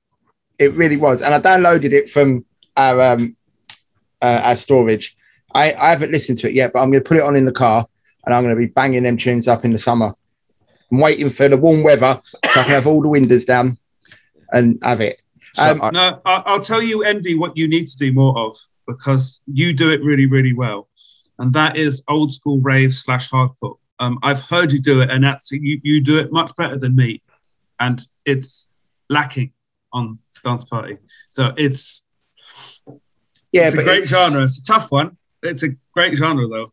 It 0.59 0.73
really 0.73 0.97
was, 0.97 1.23
and 1.23 1.35
I 1.35 1.41
downloaded 1.41 1.93
it 1.93 2.09
from 2.09 2.45
our 2.77 3.01
um 3.01 3.37
uh, 4.23 4.41
our 4.45 4.57
storage. 4.57 5.17
I 5.55 5.73
I 5.73 5.91
haven't 5.91 6.13
listened 6.13 6.39
to 6.41 6.49
it 6.49 6.55
yet, 6.55 6.73
but 6.73 6.81
I'm 6.81 6.91
going 6.91 7.03
to 7.03 7.09
put 7.09 7.17
it 7.19 7.23
on 7.23 7.37
in 7.37 7.45
the 7.45 7.53
car, 7.53 7.87
and 8.25 8.35
I'm 8.35 8.43
going 8.43 8.55
to 8.55 8.59
be 8.59 8.67
banging 8.67 9.03
them 9.03 9.17
tunes 9.17 9.47
up 9.49 9.65
in 9.65 9.73
the 9.73 9.79
summer. 9.79 10.15
I'm 10.91 10.99
waiting 10.99 11.29
for 11.31 11.49
the 11.49 11.57
warm 11.57 11.83
weather 11.83 12.21
so 12.25 12.39
I 12.45 12.49
can 12.65 12.65
have 12.71 12.87
all 12.87 13.03
the 13.03 13.09
windows 13.09 13.45
down 13.45 13.79
and 14.53 14.79
have 14.83 15.01
it. 15.01 15.21
Um, 15.59 15.83
I- 15.83 15.91
no, 15.91 16.21
I, 16.25 16.43
I'll 16.47 16.61
tell 16.63 16.83
you, 16.83 17.03
Envy, 17.03 17.35
what 17.35 17.57
you 17.57 17.69
need 17.69 17.87
to 17.89 17.97
do 17.97 18.13
more 18.13 18.39
of 18.39 18.57
because 18.87 19.41
you 19.47 19.73
do 19.73 19.91
it 19.91 20.03
really, 20.03 20.27
really 20.27 20.53
well, 20.55 20.89
and 21.39 21.53
that 21.53 21.77
is 21.77 22.03
old 22.09 22.33
school 22.33 22.61
rave 22.63 22.95
slash 22.95 23.29
hardcore. 23.29 23.77
Um, 23.99 24.19
I've 24.23 24.41
heard 24.49 24.73
you 24.73 24.81
do 24.81 25.01
it, 25.01 25.11
and 25.11 25.25
that's 25.25 25.51
you, 25.51 25.81
you 25.83 26.01
do 26.01 26.17
it 26.19 26.33
much 26.33 26.55
better 26.57 26.79
than 26.79 26.95
me, 26.97 27.23
and 27.81 28.01
it's 28.25 28.71
lacking 29.11 29.53
on 29.93 30.19
dance 30.45 30.65
party. 30.65 30.97
So 31.31 31.53
it's 31.57 32.05
yeah, 33.53 33.67
it's 33.67 33.75
a 33.75 33.83
great 33.83 34.03
it's- 34.05 34.09
genre. 34.09 34.43
It's 34.45 34.59
a 34.59 34.63
tough 34.63 34.91
one. 34.93 35.17
It's 35.43 35.63
a 35.63 35.71
great 35.93 36.17
genre 36.17 36.47
though. 36.49 36.69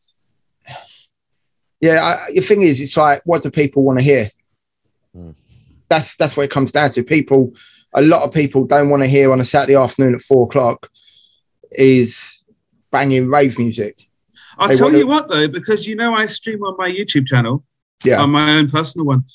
Yeah, 1.81 2.03
I, 2.03 2.17
the 2.33 2.41
thing 2.41 2.61
is, 2.61 2.79
it's 2.79 2.95
like, 2.97 3.21
what 3.25 3.43
do 3.43 3.51
people 3.51 3.83
want 3.83 3.99
to 3.99 4.03
hear? 4.05 4.31
Hmm. 5.13 5.31
That's 5.89 6.15
that's 6.15 6.35
what 6.35 6.43
it 6.43 6.51
comes 6.51 6.71
down 6.71 6.91
to. 6.91 7.03
People, 7.03 7.53
a 7.93 8.01
lot 8.01 8.23
of 8.23 8.33
people 8.33 8.65
don't 8.65 8.89
want 8.89 9.03
to 9.03 9.07
hear 9.07 9.31
on 9.31 9.39
a 9.41 9.45
Saturday 9.45 9.75
afternoon 9.75 10.15
at 10.15 10.21
four 10.21 10.45
o'clock 10.47 10.89
is 11.71 12.43
banging 12.91 13.27
rave 13.27 13.57
music. 13.59 14.07
I'll 14.57 14.69
Hey, 14.69 14.75
tell 14.75 14.87
what 14.87 14.93
you 14.93 14.99
do- 15.01 15.07
what 15.07 15.29
though, 15.29 15.47
because 15.47 15.87
you 15.87 15.95
know 15.95 16.13
I 16.13 16.25
stream 16.27 16.63
on 16.63 16.75
my 16.77 16.89
YouTube 16.91 17.27
channel, 17.27 17.63
Yeah, 18.03 18.21
on 18.21 18.31
my 18.31 18.57
own 18.57 18.69
personal 18.69 19.05
one. 19.05 19.25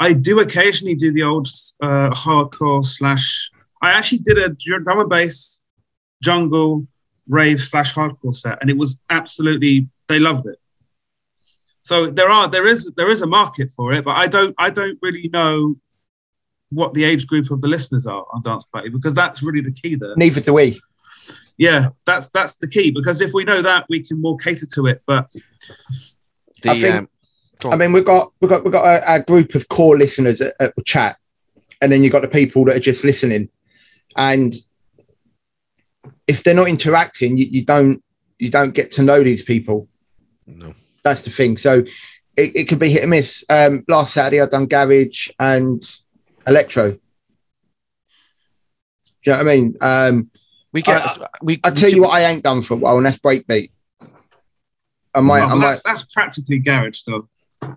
I 0.00 0.12
do 0.12 0.40
occasionally 0.40 0.96
do 0.96 1.12
the 1.12 1.22
old 1.22 1.46
uh, 1.80 2.10
hardcore 2.10 2.84
slash. 2.84 3.50
I 3.80 3.92
actually 3.92 4.18
did 4.18 4.38
a 4.38 4.48
drum 4.50 4.98
and 4.98 5.08
bass 5.08 5.60
jungle 6.22 6.86
rave 7.28 7.60
slash 7.60 7.94
hardcore 7.94 8.34
set, 8.34 8.58
and 8.60 8.68
it 8.70 8.76
was 8.76 8.98
absolutely 9.10 9.88
they 10.08 10.18
loved 10.18 10.46
it. 10.46 10.58
So 11.84 12.06
there 12.06 12.28
are 12.30 12.48
there 12.48 12.66
is 12.66 12.90
there 12.96 13.10
is 13.10 13.20
a 13.22 13.26
market 13.26 13.70
for 13.70 13.92
it, 13.92 14.04
but 14.04 14.16
I 14.16 14.26
don't 14.26 14.54
I 14.58 14.70
don't 14.70 14.98
really 15.02 15.28
know 15.32 15.76
what 16.70 16.94
the 16.94 17.04
age 17.04 17.26
group 17.26 17.50
of 17.50 17.60
the 17.60 17.68
listeners 17.68 18.06
are 18.06 18.24
on 18.32 18.42
Dance 18.42 18.64
Party 18.64 18.88
because 18.88 19.14
that's 19.14 19.42
really 19.42 19.60
the 19.60 19.70
key 19.70 19.94
there. 19.94 20.14
neither 20.16 20.40
do 20.40 20.54
we. 20.54 20.80
Yeah, 21.58 21.90
that's 22.04 22.30
that's 22.30 22.56
the 22.56 22.66
key 22.66 22.90
because 22.90 23.20
if 23.20 23.32
we 23.32 23.44
know 23.44 23.62
that, 23.62 23.84
we 23.88 24.00
can 24.02 24.20
more 24.20 24.36
cater 24.36 24.66
to 24.74 24.86
it. 24.86 25.02
But 25.06 25.30
the, 26.62 26.70
I 26.70 26.80
think- 26.80 26.94
um, 26.96 27.08
I 27.72 27.76
mean, 27.76 27.92
we've 27.92 28.04
got 28.04 28.32
we've 28.40 28.50
got 28.50 28.64
we've 28.64 28.72
got 28.72 28.84
a, 28.84 29.14
a 29.14 29.20
group 29.22 29.54
of 29.54 29.68
core 29.68 29.96
listeners 29.96 30.40
at, 30.40 30.54
at 30.60 30.74
the 30.76 30.82
chat, 30.82 31.16
and 31.80 31.92
then 31.92 32.02
you've 32.02 32.12
got 32.12 32.22
the 32.22 32.28
people 32.28 32.64
that 32.64 32.76
are 32.76 32.80
just 32.80 33.04
listening. 33.04 33.48
And 34.16 34.54
if 36.26 36.42
they're 36.42 36.54
not 36.54 36.68
interacting, 36.68 37.36
you, 37.36 37.46
you 37.46 37.64
don't 37.64 38.02
you 38.38 38.50
don't 38.50 38.72
get 38.74 38.90
to 38.92 39.02
know 39.02 39.22
these 39.22 39.42
people. 39.42 39.88
no. 40.46 40.74
That's 41.04 41.22
the 41.22 41.30
thing. 41.30 41.56
So 41.58 41.80
it, 42.36 42.56
it 42.56 42.64
could 42.68 42.78
be 42.78 42.90
hit 42.90 43.02
and 43.02 43.10
miss. 43.10 43.44
Um, 43.48 43.84
last 43.88 44.14
Saturday, 44.14 44.40
I've 44.40 44.50
done 44.50 44.66
garage 44.66 45.28
and 45.38 45.82
electro. 46.46 46.92
Do 46.92 46.98
you 49.26 49.32
know 49.32 49.38
what 49.38 49.48
I 49.48 49.54
mean? 49.54 49.76
Um, 49.80 50.30
we 50.72 50.82
get 50.82 51.00
I- 51.00 51.28
we 51.42 51.60
I 51.62 51.70
tell 51.70 51.90
you 51.90 52.02
what, 52.02 52.10
I 52.10 52.24
ain't 52.24 52.42
done 52.42 52.62
for 52.62 52.74
a 52.74 52.76
while, 52.78 52.96
and 52.96 53.06
that's 53.06 53.18
breakbeat. 53.18 53.70
I 55.14 55.20
might, 55.20 55.40
well, 55.40 55.50
I 55.50 55.54
might. 55.54 55.60
that's, 55.66 55.82
that's 55.84 56.02
practically 56.04 56.58
garage 56.58 57.02
though. 57.06 57.28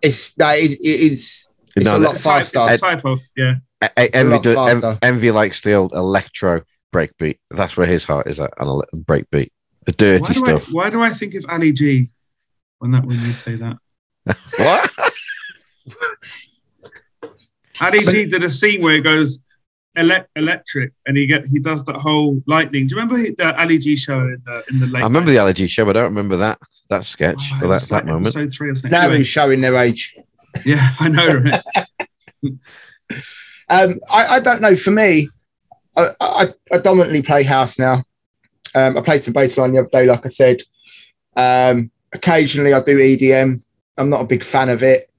It's 0.02 0.32
that 0.36 0.58
it, 0.58 0.72
it 0.72 1.12
is. 1.12 1.52
It's 1.76 1.86
No, 1.86 1.98
a 1.98 2.00
that's 2.00 2.26
lot 2.26 2.42
It's 2.42 2.50
a 2.50 2.54
type, 2.54 2.72
it's 2.72 2.82
a 2.82 2.86
type 2.86 3.06
of 3.06 3.22
yeah. 3.36 3.56
Envy, 3.96 4.30
lot 4.34 4.44
do, 4.44 4.88
Em- 4.88 4.98
Envy 5.04 5.30
likes 5.32 5.62
the 5.62 5.74
old 5.74 5.94
electro 5.94 6.64
breakbeat. 6.94 7.38
That's 7.52 7.78
where 7.78 7.86
his 7.86 8.04
heart 8.06 8.28
is 8.28 8.40
at, 8.40 8.52
on 8.60 8.68
ele- 8.68 8.86
breakbeat. 8.96 9.52
The 9.86 9.92
dirty 9.92 10.24
Why 10.24 10.32
stuff. 10.32 10.68
I, 10.70 10.72
why 10.72 10.90
do 10.90 11.02
I 11.04 11.12
think 11.12 11.36
of 11.36 11.46
Ali 11.48 11.72
G 11.72 12.08
when 12.80 12.92
that 12.92 13.06
when 13.06 13.20
you 13.20 13.32
say 13.32 13.56
that? 13.56 13.78
what? 14.58 14.90
Ali 17.82 18.00
G 18.00 18.26
did 18.26 18.44
a 18.44 18.50
scene 18.50 18.82
where 18.82 18.96
he 18.96 19.02
goes 19.02 19.40
ele- 19.96 20.26
electric 20.36 20.94
and 21.06 21.16
he 21.18 21.26
get 21.26 21.46
he 21.46 21.60
does 21.60 21.84
that 21.86 21.96
whole 21.96 22.42
lightning. 22.48 22.88
Do 22.88 22.96
you 22.96 23.02
remember 23.02 23.32
the 23.36 23.60
Ali 23.60 23.78
G 23.78 23.96
show 23.96 24.20
in 24.20 24.42
the 24.46 24.64
in 24.70 24.80
the 24.80 24.88
late? 24.88 25.02
I 25.02 25.04
remember 25.04 25.32
the 25.32 25.38
Ali 25.40 25.54
G 25.54 25.68
show, 25.68 25.86
but 25.86 25.96
I 25.96 26.02
don't 26.02 26.10
remember 26.10 26.38
that 26.38 26.60
that 26.90 27.06
sketch 27.06 27.42
Oh, 27.54 27.58
or 27.58 27.60
that, 27.62 27.68
was 27.68 27.90
that 27.90 28.06
moment. 28.06 28.28
Episode 28.28 28.54
three 28.54 28.70
or 28.70 28.76
something. 28.76 28.92
Now 28.92 29.06
Anyway, 29.06 29.24
showing 29.24 29.62
their 29.62 29.76
age? 29.76 30.16
yeah, 30.66 30.92
I 31.00 31.10
know. 31.10 31.28
Right? 31.28 31.64
Um, 33.70 34.00
I, 34.10 34.28
I 34.28 34.40
don't 34.40 34.62
know. 34.62 34.78
For 34.78 34.92
me, 34.92 35.28
I, 35.98 36.12
I, 36.22 36.54
I 36.72 36.78
dominantly 36.78 37.22
play 37.22 37.44
house 37.44 37.78
now. 37.78 38.06
Um, 38.74 38.98
I 38.98 39.02
played 39.02 39.26
some 39.26 39.34
bass 39.34 39.58
line 39.58 39.74
the 39.74 39.80
other 39.80 39.90
day, 39.92 40.06
like 40.06 40.26
I 40.26 40.30
said. 40.30 40.62
Um, 41.36 41.92
occasionally, 42.14 42.74
I 42.74 42.82
do 42.82 42.98
EDM. 42.98 43.62
I'm 43.98 44.10
not 44.10 44.22
a 44.22 44.28
big 44.28 44.44
fan 44.44 44.70
of 44.70 44.84
it. 44.84 45.10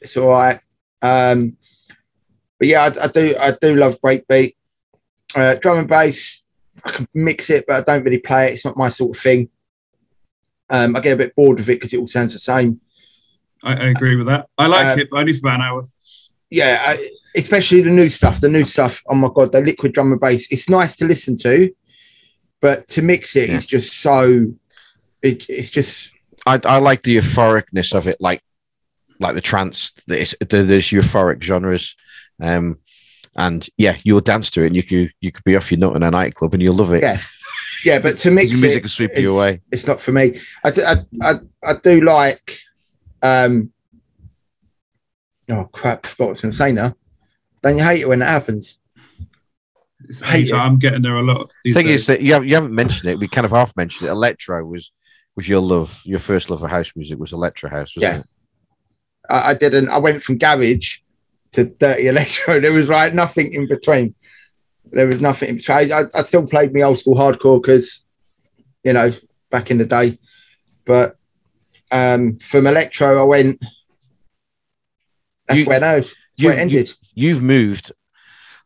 It's 0.00 0.16
all 0.16 0.30
right. 0.30 0.60
Um, 1.02 1.56
but 2.58 2.68
yeah, 2.68 2.82
I, 2.82 3.04
I 3.04 3.08
do. 3.08 3.34
I 3.40 3.52
do 3.60 3.74
love 3.74 4.00
breakbeat. 4.00 4.54
Uh, 5.34 5.54
drum 5.56 5.78
and 5.78 5.88
bass. 5.88 6.42
I 6.84 6.90
can 6.90 7.08
mix 7.14 7.50
it, 7.50 7.64
but 7.66 7.76
I 7.76 7.80
don't 7.94 8.04
really 8.04 8.18
play 8.18 8.48
it. 8.48 8.54
It's 8.54 8.64
not 8.64 8.76
my 8.76 8.88
sort 8.88 9.16
of 9.16 9.22
thing. 9.22 9.48
Um, 10.68 10.96
I 10.96 11.00
get 11.00 11.12
a 11.14 11.16
bit 11.16 11.34
bored 11.34 11.58
with 11.58 11.68
it 11.68 11.74
because 11.74 11.92
it 11.92 11.98
all 11.98 12.06
sounds 12.06 12.32
the 12.32 12.38
same. 12.38 12.80
I, 13.64 13.72
I 13.74 13.88
agree 13.88 14.16
with 14.16 14.26
that. 14.28 14.48
I 14.56 14.66
like 14.66 14.86
Um, 14.86 14.98
it, 15.00 15.08
but 15.10 15.18
only 15.20 15.32
for 15.32 15.40
about 15.40 15.56
an 15.60 15.66
hour. 15.66 15.82
yeah, 16.50 16.82
I, 16.86 17.08
especially 17.36 17.82
the 17.82 17.90
new 17.90 18.08
stuff. 18.08 18.40
The 18.40 18.48
new 18.48 18.64
stuff. 18.64 19.02
Oh 19.08 19.14
my 19.14 19.28
god, 19.34 19.52
the 19.52 19.60
liquid 19.60 19.92
drum 19.92 20.12
and 20.12 20.20
bass. 20.20 20.46
It's 20.50 20.68
nice 20.68 20.94
to 20.96 21.06
listen 21.06 21.36
to, 21.38 21.70
but 22.60 22.86
to 22.88 23.02
mix 23.02 23.36
it, 23.36 23.50
it 23.50 23.54
is 23.56 23.66
just 23.66 24.00
so. 24.00 24.46
It, 25.22 25.44
it's 25.50 25.70
just 25.70 26.12
I, 26.46 26.60
I 26.64 26.78
like 26.78 27.02
the 27.02 27.16
euphoricness 27.16 27.94
of 27.94 28.06
it, 28.06 28.16
like 28.20 28.42
like 29.18 29.34
the 29.34 29.40
trance. 29.40 29.92
There's, 30.06 30.34
there's 30.40 30.86
euphoric 30.88 31.42
genres, 31.42 31.94
um, 32.40 32.78
and 33.36 33.68
yeah, 33.76 33.98
you'll 34.02 34.20
dance 34.20 34.50
to 34.52 34.62
it, 34.62 34.68
and 34.68 34.76
you 34.76 34.82
could 34.82 35.12
you 35.20 35.32
could 35.32 35.44
be 35.44 35.56
off 35.56 35.70
your 35.70 35.78
nut 35.78 35.96
in 35.96 36.02
a 36.02 36.10
nightclub, 36.10 36.54
and 36.54 36.62
you'll 36.62 36.74
love 36.74 36.92
it. 36.92 37.02
Yeah, 37.02 37.20
yeah. 37.84 37.98
But 37.98 38.18
to 38.18 38.30
mix 38.32 38.50
Your 38.50 38.60
music 38.60 38.78
it, 38.78 38.82
will 38.84 38.88
sweep 38.90 39.10
you 39.16 39.34
away. 39.34 39.60
it's 39.70 39.86
not 39.86 40.00
for 40.00 40.12
me. 40.12 40.40
I, 40.64 40.70
do- 40.70 40.84
I, 40.84 40.96
I, 41.22 41.34
I 41.62 41.74
do 41.82 42.00
like. 42.00 42.58
Um, 43.22 43.72
oh 45.50 45.64
crap! 45.72 46.06
Forgot 46.06 46.18
what 46.24 46.26
I 46.26 46.30
was 46.30 46.40
going 46.40 46.52
to 46.52 46.56
say 46.56 46.72
now. 46.72 46.94
Don't 47.62 47.76
you 47.76 47.84
hate 47.84 48.00
it 48.00 48.08
when 48.08 48.22
it 48.22 48.28
happens? 48.28 48.78
It's 50.08 50.20
hate 50.20 50.48
it. 50.48 50.54
I'm 50.54 50.78
getting 50.78 51.02
there 51.02 51.16
a 51.16 51.22
lot. 51.22 51.52
these 51.62 51.74
thing 51.74 51.86
days. 51.86 52.00
is 52.00 52.06
that 52.06 52.22
you 52.22 52.32
haven't, 52.32 52.48
you 52.48 52.54
haven't 52.54 52.74
mentioned 52.74 53.10
it. 53.10 53.18
We 53.18 53.28
kind 53.28 53.44
of 53.44 53.50
half 53.50 53.76
mentioned 53.76 54.08
it. 54.08 54.12
Electro 54.12 54.64
was 54.64 54.90
was 55.36 55.48
your 55.48 55.60
love, 55.60 56.02
your 56.04 56.18
first 56.18 56.50
love 56.50 56.60
for 56.60 56.68
house 56.68 56.92
music 56.96 57.18
was 57.18 57.32
electro 57.32 57.70
house, 57.70 57.94
wasn't 57.96 58.14
Yeah. 58.14 58.20
it? 58.20 58.26
I, 59.28 59.50
I 59.50 59.54
didn't. 59.54 59.88
I 59.88 59.98
went 59.98 60.22
from 60.22 60.38
garage 60.38 60.98
to 61.52 61.64
dirty 61.64 62.06
electro. 62.08 62.60
There 62.60 62.72
was 62.72 62.88
like 62.88 63.14
nothing 63.14 63.52
in 63.54 63.68
between. 63.68 64.14
There 64.92 65.06
was 65.06 65.20
nothing 65.20 65.50
in 65.50 65.56
between. 65.56 65.92
I, 65.92 66.04
I 66.14 66.22
still 66.24 66.46
played 66.46 66.72
me 66.72 66.82
old 66.82 66.98
school 66.98 67.14
hardcore 67.14 67.60
because, 67.62 68.04
you 68.84 68.92
know, 68.92 69.12
back 69.50 69.70
in 69.70 69.78
the 69.78 69.84
day. 69.86 70.18
But 70.84 71.16
um, 71.92 72.38
from 72.38 72.66
electro, 72.66 73.20
I 73.20 73.24
went. 73.24 73.60
That's 75.48 75.60
You- 75.60 75.66
where 75.66 75.80
no, 75.80 76.00
that's 76.00 76.14
you- 76.36 76.48
where 76.48 76.58
it 76.58 76.60
ended. 76.60 76.92
You've 77.14 77.42
moved 77.42 77.92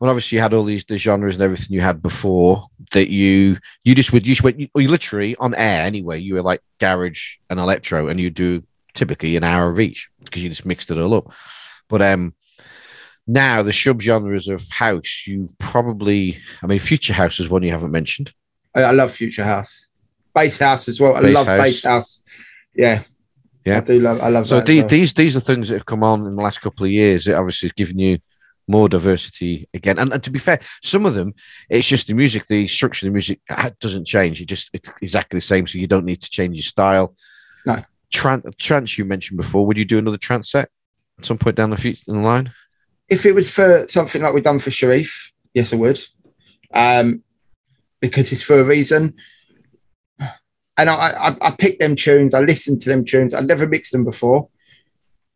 well, 0.01 0.11
obviously 0.11 0.37
you 0.37 0.43
had 0.43 0.55
all 0.55 0.65
these 0.65 0.85
the 0.85 0.99
genres 0.99 1.37
and 1.37 1.43
everything 1.43 1.69
you 1.75 1.81
had 1.81 2.03
before 2.03 2.67
that 2.93 3.11
you 3.11 3.59
you 3.85 3.95
just 3.95 4.13
would 4.13 4.27
you 4.27 4.35
just 4.35 4.43
went 4.45 4.59
you, 4.61 4.69
you 4.77 4.89
literally 4.89 5.37
on 5.37 5.55
air 5.55 5.83
anyway. 5.87 6.19
You 6.21 6.35
were 6.35 6.43
like 6.43 6.61
garage 6.81 7.37
and 7.51 7.59
electro, 7.61 8.09
and 8.09 8.21
you 8.21 8.31
do 8.31 8.63
typically 8.95 9.37
an 9.37 9.45
hour 9.45 9.71
of 9.71 9.81
each 9.81 10.09
because 10.25 10.43
you 10.43 10.49
just 10.49 10.67
mixed 10.67 10.91
it 10.91 10.99
all 10.99 11.15
up. 11.15 11.33
But 11.89 12.03
um, 12.03 12.35
now 13.27 13.63
the 13.63 13.71
subgenres 13.73 14.53
of 14.53 14.69
house, 14.71 15.25
you 15.27 15.49
probably, 15.59 16.39
I 16.63 16.67
mean, 16.67 16.79
future 16.79 17.15
house 17.15 17.41
is 17.41 17.49
one 17.49 17.63
you 17.63 17.73
haven't 17.73 17.91
mentioned. 17.93 18.33
I, 18.75 18.83
I 18.83 18.91
love 18.93 19.13
future 19.13 19.45
house, 19.45 19.89
bass 20.35 20.59
house 20.59 20.89
as 20.89 21.01
well. 21.01 21.17
I 21.17 21.23
Bass 21.23 21.35
love 21.35 21.47
house. 21.47 21.61
bass 21.63 21.85
house. 21.85 22.23
Yeah, 22.75 23.03
Yeah. 23.65 23.79
I 23.79 23.81
do 23.81 24.01
love. 24.01 24.21
I 24.21 24.29
love 24.29 24.47
So 24.49 24.61
these, 24.61 24.83
well. 24.83 24.89
these 24.89 25.15
these 25.15 25.37
are 25.37 25.41
things 25.41 25.69
that 25.69 25.77
have 25.77 25.87
come 25.87 26.03
on 26.03 26.27
in 26.27 26.35
the 26.37 26.43
last 26.43 26.61
couple 26.61 26.85
of 26.85 26.91
years. 26.93 27.27
It 27.27 27.35
obviously 27.35 27.69
has 27.69 27.73
given 27.75 27.99
you 27.99 28.19
more 28.67 28.89
diversity 28.89 29.69
again. 29.75 29.99
And, 29.99 30.13
and 30.13 30.23
to 30.23 30.31
be 30.31 30.39
fair, 30.39 30.61
some 30.83 31.07
of 31.07 31.15
them 31.15 31.35
it's 31.69 31.87
just 31.87 32.07
the 32.07 32.15
music, 32.15 32.47
the 32.49 32.67
structure 32.69 33.07
of 33.07 33.11
the 33.11 33.15
music 33.15 33.41
doesn't 33.81 34.07
change. 34.07 34.41
It 34.41 34.47
just 34.47 34.71
it's 34.73 34.89
exactly 35.03 35.39
the 35.39 35.45
same. 35.45 35.67
So 35.67 35.79
you 35.79 35.87
don't 35.87 36.07
need 36.07 36.23
to 36.23 36.31
change 36.31 36.57
your 36.57 36.63
style. 36.63 37.15
No. 37.67 37.79
Tran- 38.13 38.57
trance 38.59 38.97
you 38.97 39.05
mentioned 39.05 39.37
before. 39.37 39.67
Would 39.67 39.79
you 39.79 39.85
do 39.85 39.99
another 39.99 40.19
trance 40.19 40.51
set 40.51 40.71
at 41.19 41.25
some 41.25 41.39
point 41.39 41.57
down 41.57 41.71
the 41.71 41.77
future 41.77 42.05
in 42.09 42.15
the 42.15 42.21
line? 42.21 42.53
if 43.09 43.27
it 43.27 43.35
was 43.35 43.51
for 43.51 43.87
something 43.89 44.23
like 44.23 44.35
we've 44.35 44.45
done 44.45 44.59
for 44.59 44.71
Sharif, 44.71 45.33
yes, 45.53 45.73
I 45.73 45.77
would. 45.77 46.01
Um, 46.73 47.23
because 48.01 48.33
it's 48.33 48.43
for 48.43 48.59
a 48.59 48.65
reason. 48.65 49.15
And 50.77 50.91
I, 50.91 50.95
I, 50.95 51.37
I 51.41 51.51
picked 51.53 51.81
them 51.81 51.95
tunes, 51.95 52.35
I 52.35 52.41
listened 52.41 52.83
to 52.83 52.89
them 52.89 53.05
tunes, 53.05 53.33
I'd 53.33 53.47
never 53.47 53.67
mixed 53.67 53.93
them 53.93 54.05
before. 54.05 54.49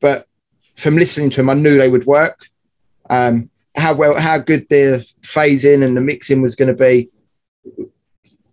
But 0.01 0.27
from 0.75 0.97
listening 0.97 1.31
to 1.31 1.37
them, 1.39 1.51
I 1.51 1.55
knew 1.55 1.79
they 1.79 1.89
would 1.89 2.07
work. 2.07 2.47
Um, 3.11 3.51
how 3.77 3.95
well, 3.95 4.19
how 4.19 4.39
good 4.39 4.67
the 4.69 5.07
phasing 5.23 5.85
and 5.85 5.97
the 5.97 6.01
mixing 6.01 6.43
was 6.43 6.55
going 6.55 6.69
to 6.69 6.75
be 6.75 7.11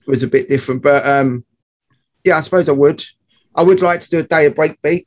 was 0.08 0.24
a 0.24 0.28
bit 0.28 0.50
different. 0.50 0.82
But 0.82 1.06
um, 1.06 1.46
yeah, 2.24 2.38
I 2.38 2.42
suppose 2.42 2.70
I 2.70 2.74
would. 2.74 3.04
I 3.56 3.64
would 3.64 3.82
like 3.82 4.02
to 4.02 4.10
do 4.10 4.20
a 4.20 4.24
day 4.24 4.46
of 4.46 4.56
breakbeat. 4.56 5.06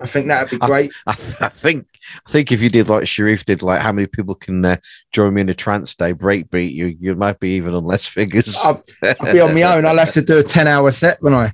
I 0.00 0.06
think 0.06 0.26
that'd 0.26 0.50
be 0.50 0.58
great. 0.58 0.92
I, 1.06 1.14
th- 1.14 1.40
I 1.40 1.48
think 1.48 1.86
I 2.26 2.30
think 2.30 2.52
if 2.52 2.62
you 2.62 2.68
did 2.68 2.88
like 2.88 3.06
Sharif 3.06 3.44
did, 3.44 3.62
like 3.62 3.80
how 3.80 3.92
many 3.92 4.06
people 4.06 4.34
can 4.34 4.64
uh, 4.64 4.76
join 5.12 5.34
me 5.34 5.40
in 5.40 5.48
a 5.48 5.54
trance 5.54 5.94
day 5.94 6.14
breakbeat, 6.14 6.72
you 6.72 6.86
you 6.86 7.14
might 7.14 7.38
be 7.38 7.50
even 7.50 7.74
on 7.74 7.84
less 7.84 8.06
figures. 8.06 8.56
I'll, 8.56 8.82
I'll 9.20 9.32
be 9.32 9.40
on 9.40 9.54
my 9.54 9.62
own. 9.62 9.86
I'll 9.86 9.98
have 9.98 10.12
to 10.12 10.22
do 10.22 10.38
a 10.38 10.42
10 10.42 10.66
hour 10.66 10.90
set, 10.92 11.18
when 11.20 11.34
I? 11.34 11.52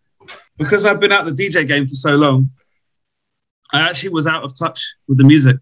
because 0.57 0.85
I've 0.85 1.01
been 1.01 1.13
out 1.13 1.25
the 1.25 1.33
DJ 1.33 1.67
game 1.67 1.87
for 1.87 1.95
so 1.95 2.17
long, 2.17 2.51
I 3.73 3.81
actually 3.81 4.11
was 4.11 4.27
out 4.27 4.45
of 4.45 4.57
touch 4.57 4.97
with 5.09 5.19
the 5.19 5.25
music 5.25 5.57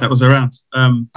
that 0.00 0.08
was 0.10 0.22
around. 0.22 0.54
Um, 0.72 1.10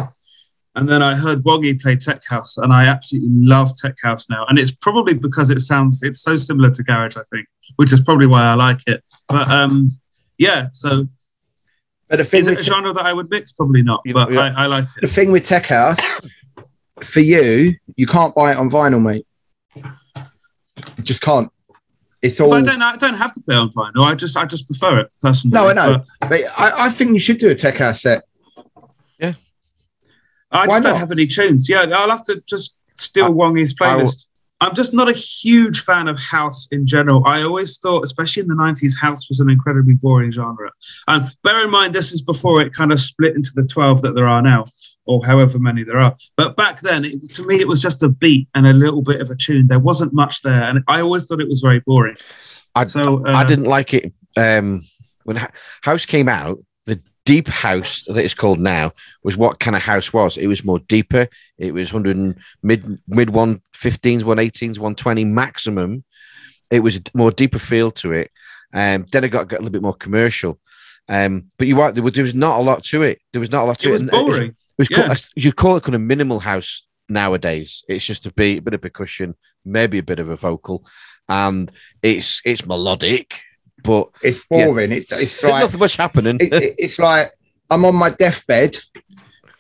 and 0.75 0.87
then 0.87 1.01
I 1.01 1.15
heard 1.15 1.43
Wongy 1.43 1.81
play 1.81 1.95
Tech 1.95 2.21
House, 2.29 2.57
and 2.57 2.71
I 2.71 2.85
absolutely 2.85 3.29
love 3.31 3.75
Tech 3.75 3.95
House 4.03 4.29
now. 4.29 4.45
And 4.47 4.59
it's 4.59 4.69
probably 4.71 5.15
because 5.15 5.49
it 5.49 5.59
sounds 5.59 6.03
it's 6.03 6.21
so 6.21 6.37
similar 6.37 6.69
to 6.71 6.83
Garage, 6.83 7.17
I 7.17 7.23
think, 7.31 7.47
which 7.77 7.91
is 7.91 7.99
probably 8.01 8.27
why 8.27 8.43
I 8.43 8.53
like 8.53 8.79
it. 8.85 9.03
But 9.27 9.49
um, 9.49 9.89
yeah, 10.37 10.67
so 10.73 11.07
But 12.09 12.17
the 12.17 12.23
thing, 12.25 12.41
is 12.41 12.47
it 12.47 12.53
a 12.53 12.55
with, 12.57 12.65
genre 12.65 12.93
that 12.93 13.05
I 13.05 13.13
would 13.13 13.29
mix? 13.29 13.51
Probably 13.53 13.81
not, 13.81 14.01
You- 14.05 14.13
but 14.13 14.31
yeah. 14.31 14.53
I, 14.55 14.63
I 14.63 14.65
like 14.67 14.85
the 15.01 15.07
thing 15.07 15.31
with 15.31 15.45
Tech 15.47 15.65
House, 15.65 15.97
for 17.01 17.21
you, 17.21 17.75
you 17.95 18.05
can't 18.05 18.35
buy 18.35 18.51
it 18.51 18.57
on 18.57 18.69
vinyl, 18.69 19.01
mate. 19.01 19.25
You 19.75 21.03
just 21.03 21.21
can't. 21.21 21.51
It's 22.21 22.39
all. 22.39 22.49
But 22.49 22.67
I 22.67 22.71
don't 22.71 22.81
I 22.81 22.95
don't 22.97 23.13
have 23.15 23.31
to 23.33 23.41
play 23.41 23.55
on 23.55 23.69
vinyl. 23.69 24.03
I 24.05 24.15
just 24.15 24.37
I 24.37 24.45
just 24.45 24.67
prefer 24.67 24.99
it 24.99 25.11
personally. 25.21 25.55
No, 25.55 25.69
I 25.69 25.73
know. 25.73 26.03
But 26.21 26.29
But 26.29 26.41
I, 26.57 26.85
I 26.85 26.89
think 26.89 27.13
you 27.13 27.19
should 27.19 27.37
do 27.37 27.49
a 27.49 27.55
Tech 27.55 27.77
House 27.77 28.01
set. 28.01 28.23
I 30.57 30.67
Why 30.67 30.75
just 30.75 30.83
don't 30.83 30.97
have 30.97 31.11
any 31.11 31.27
tunes. 31.27 31.69
Yeah, 31.69 31.85
I'll 31.93 32.09
have 32.09 32.23
to 32.23 32.41
just 32.47 32.75
steal 32.95 33.25
I- 33.25 33.29
Wongy's 33.29 33.73
playlist. 33.73 34.27
I'm 34.59 34.73
just 34.73 34.91
not 34.91 35.07
a 35.07 35.13
huge 35.13 35.81
fan 35.81 36.07
of 36.07 36.17
house 36.17 36.67
in 36.71 36.87
general. 36.87 37.21
I 37.27 37.43
always 37.43 37.77
thought, 37.77 38.03
especially 38.03 38.41
in 38.41 38.47
the 38.47 38.55
90s, 38.55 38.99
house 38.99 39.29
was 39.29 39.39
an 39.39 39.51
incredibly 39.51 39.93
boring 39.93 40.31
genre. 40.31 40.71
And 41.07 41.27
bear 41.43 41.63
in 41.63 41.69
mind, 41.69 41.93
this 41.93 42.11
is 42.11 42.23
before 42.23 42.59
it 42.61 42.73
kind 42.73 42.91
of 42.91 42.99
split 42.99 43.35
into 43.35 43.51
the 43.53 43.67
12 43.67 44.01
that 44.01 44.15
there 44.15 44.27
are 44.27 44.41
now, 44.41 44.65
or 45.05 45.23
however 45.23 45.59
many 45.59 45.83
there 45.83 45.99
are. 45.99 46.15
But 46.37 46.55
back 46.55 46.81
then, 46.81 47.05
it, 47.05 47.35
to 47.35 47.45
me, 47.45 47.59
it 47.59 47.67
was 47.67 47.83
just 47.83 48.01
a 48.01 48.09
beat 48.09 48.47
and 48.55 48.65
a 48.65 48.73
little 48.73 49.03
bit 49.03 49.21
of 49.21 49.29
a 49.29 49.35
tune. 49.35 49.67
There 49.67 49.77
wasn't 49.77 50.11
much 50.13 50.41
there. 50.41 50.63
And 50.63 50.83
I 50.87 51.01
always 51.01 51.27
thought 51.27 51.39
it 51.39 51.47
was 51.47 51.61
very 51.61 51.81
boring. 51.81 52.15
I- 52.73 52.85
so, 52.85 53.23
uh, 53.27 53.33
I 53.33 53.43
didn't 53.43 53.65
like 53.65 53.93
it 53.93 54.11
um, 54.37 54.81
when 55.23 55.39
House 55.83 56.07
came 56.07 56.27
out. 56.27 56.57
Deep 57.27 57.47
house 57.49 58.03
that 58.07 58.23
it's 58.25 58.33
called 58.41 58.59
now 58.59 58.93
was 59.23 59.35
what 59.35 59.59
kind 59.59 59.75
of 59.75 59.81
house 59.81 60.13
was. 60.13 60.37
It 60.37 60.47
was 60.47 60.63
more 60.63 60.79
deeper. 60.79 61.27
It 61.57 61.73
was 61.73 61.91
hundred 61.91 62.15
and 62.15 62.35
mid 62.63 62.79
mid 63.07 63.29
one 63.29 63.61
fifteens, 63.73 64.23
one 64.23 64.39
eighteens, 64.39 64.79
one 64.79 64.95
twenty 64.95 65.25
maximum. 65.25 66.03
It 66.71 66.79
was 66.79 67.01
more 67.13 67.31
deeper 67.31 67.59
feel 67.59 67.91
to 68.01 68.13
it. 68.13 68.31
Um, 68.73 69.05
then 69.11 69.23
it 69.25 69.29
got, 69.29 69.47
got 69.49 69.57
a 69.57 69.61
little 69.63 69.71
bit 69.77 69.81
more 69.81 69.93
commercial. 70.05 70.59
Um, 71.09 71.49
but 71.57 71.67
you 71.67 71.79
are 71.81 71.91
there 71.91 72.03
was, 72.03 72.13
there 72.13 72.23
was 72.23 72.33
not 72.33 72.59
a 72.59 72.63
lot 72.63 72.83
to 72.91 73.03
it. 73.03 73.19
There 73.33 73.41
was 73.41 73.51
not 73.51 73.63
a 73.63 73.67
lot 73.67 73.79
to 73.79 73.87
It 73.89 73.89
it. 73.89 73.93
was 73.93 74.03
boring. 74.03 74.51
It 74.51 74.55
was 74.77 74.89
Yeah. 74.89 75.07
called, 75.07 75.25
you 75.35 75.51
call 75.53 75.75
it 75.77 75.83
kind 75.83 75.95
of 75.95 76.01
minimal 76.01 76.39
house 76.39 76.85
nowadays. 77.09 77.83
It's 77.89 78.05
just 78.05 78.25
a 78.25 78.31
beat, 78.33 78.59
a 78.59 78.61
bit 78.61 78.73
of 78.73 78.81
percussion, 78.81 79.35
maybe 79.65 79.97
a 79.97 80.03
bit 80.11 80.19
of 80.19 80.29
a 80.29 80.35
vocal, 80.35 80.85
and 81.27 81.71
it's 82.01 82.41
it's 82.45 82.65
melodic, 82.65 83.41
but 83.83 84.09
It's 84.21 84.43
Yeah. 84.49 84.65
boring. 84.65 84.91
It's 84.91 85.11
it's 85.11 85.43
like 85.43 85.63
nothing 85.63 85.79
much 85.79 85.95
happening. 85.97 86.37
it, 86.39 86.53
it- 86.53 86.75
it's 86.77 86.99
like 86.99 87.31
I'm 87.69 87.83
on 87.85 87.95
my 87.95 88.09
deathbed, 88.09 88.77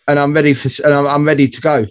and 0.07 0.17
I'm 0.19 0.33
ready 0.33 0.53
for 0.53 0.69
and 0.85 0.93
I'm, 0.93 1.05
I'm 1.07 1.25
ready 1.25 1.47
to 1.47 1.61
go. 1.61 1.85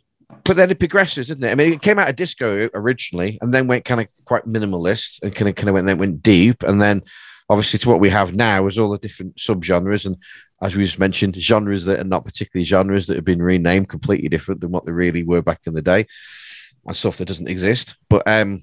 but 0.45 0.57
then 0.57 0.71
it 0.71 0.79
progresses, 0.79 1.31
isn't 1.31 1.43
it? 1.45 1.51
I 1.51 1.55
mean, 1.55 1.73
it 1.73 1.83
came 1.83 1.99
out 1.99 2.09
of 2.09 2.17
disco 2.17 2.69
originally, 2.75 3.39
and 3.41 3.53
then 3.53 3.67
went 3.67 3.85
kind 3.85 4.01
of 4.01 4.07
quite 4.25 4.45
minimalist, 4.45 5.21
and 5.23 5.35
kind 5.35 5.49
of 5.49 5.55
kind 5.57 5.69
of 5.69 5.75
went 5.75 5.87
then 5.87 5.99
went 5.99 6.23
deep, 6.23 6.63
and 6.63 6.81
then 6.81 7.03
obviously 7.49 7.79
to 7.79 7.89
what 7.89 8.01
we 8.01 8.11
have 8.11 8.35
now 8.35 8.67
is 8.67 8.79
all 8.79 8.91
the 8.91 8.99
different 8.99 9.37
subgenres, 9.37 10.07
and 10.07 10.17
as 10.63 10.75
we 10.75 10.85
just 10.85 10.99
mentioned, 10.99 11.37
genres 11.37 11.85
that 11.85 12.01
are 12.01 12.05
not 12.05 12.25
particularly 12.25 12.65
genres 12.65 13.07
that 13.07 13.15
have 13.17 13.25
been 13.25 13.43
renamed 13.43 13.89
completely 13.89 14.29
different 14.29 14.61
than 14.61 14.71
what 14.71 14.85
they 14.87 14.93
really 14.93 15.23
were 15.23 15.43
back 15.43 15.61
in 15.67 15.75
the 15.75 15.83
day, 15.83 16.07
and 16.87 16.97
stuff 16.97 17.19
that 17.19 17.27
doesn't 17.29 17.49
exist. 17.49 17.97
But 18.09 18.23
um, 18.27 18.63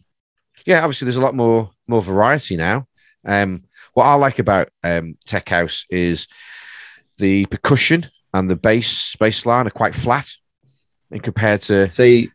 yeah, 0.66 0.80
obviously 0.84 1.06
there's 1.06 1.18
a 1.18 1.22
lot 1.22 1.36
more 1.36 1.70
more 1.88 2.02
variety 2.02 2.56
now. 2.58 2.88
Um, 3.26 3.64
what 3.94 4.06
I 4.06 4.14
like 4.16 4.40
about 4.40 4.70
um, 4.84 5.18
Tech 5.26 5.50
House 5.50 5.86
is 5.90 6.28
the 7.18 7.46
percussion 7.46 8.08
and 8.34 8.50
the 8.50 8.56
bass 8.56 9.16
bass 9.18 9.46
line 9.46 9.68
are 9.68 9.72
quite 9.72 9.96
flat, 9.96 10.30
and 11.12 11.22
compared 11.22 11.62
to 11.64 11.90
See, 11.92 12.32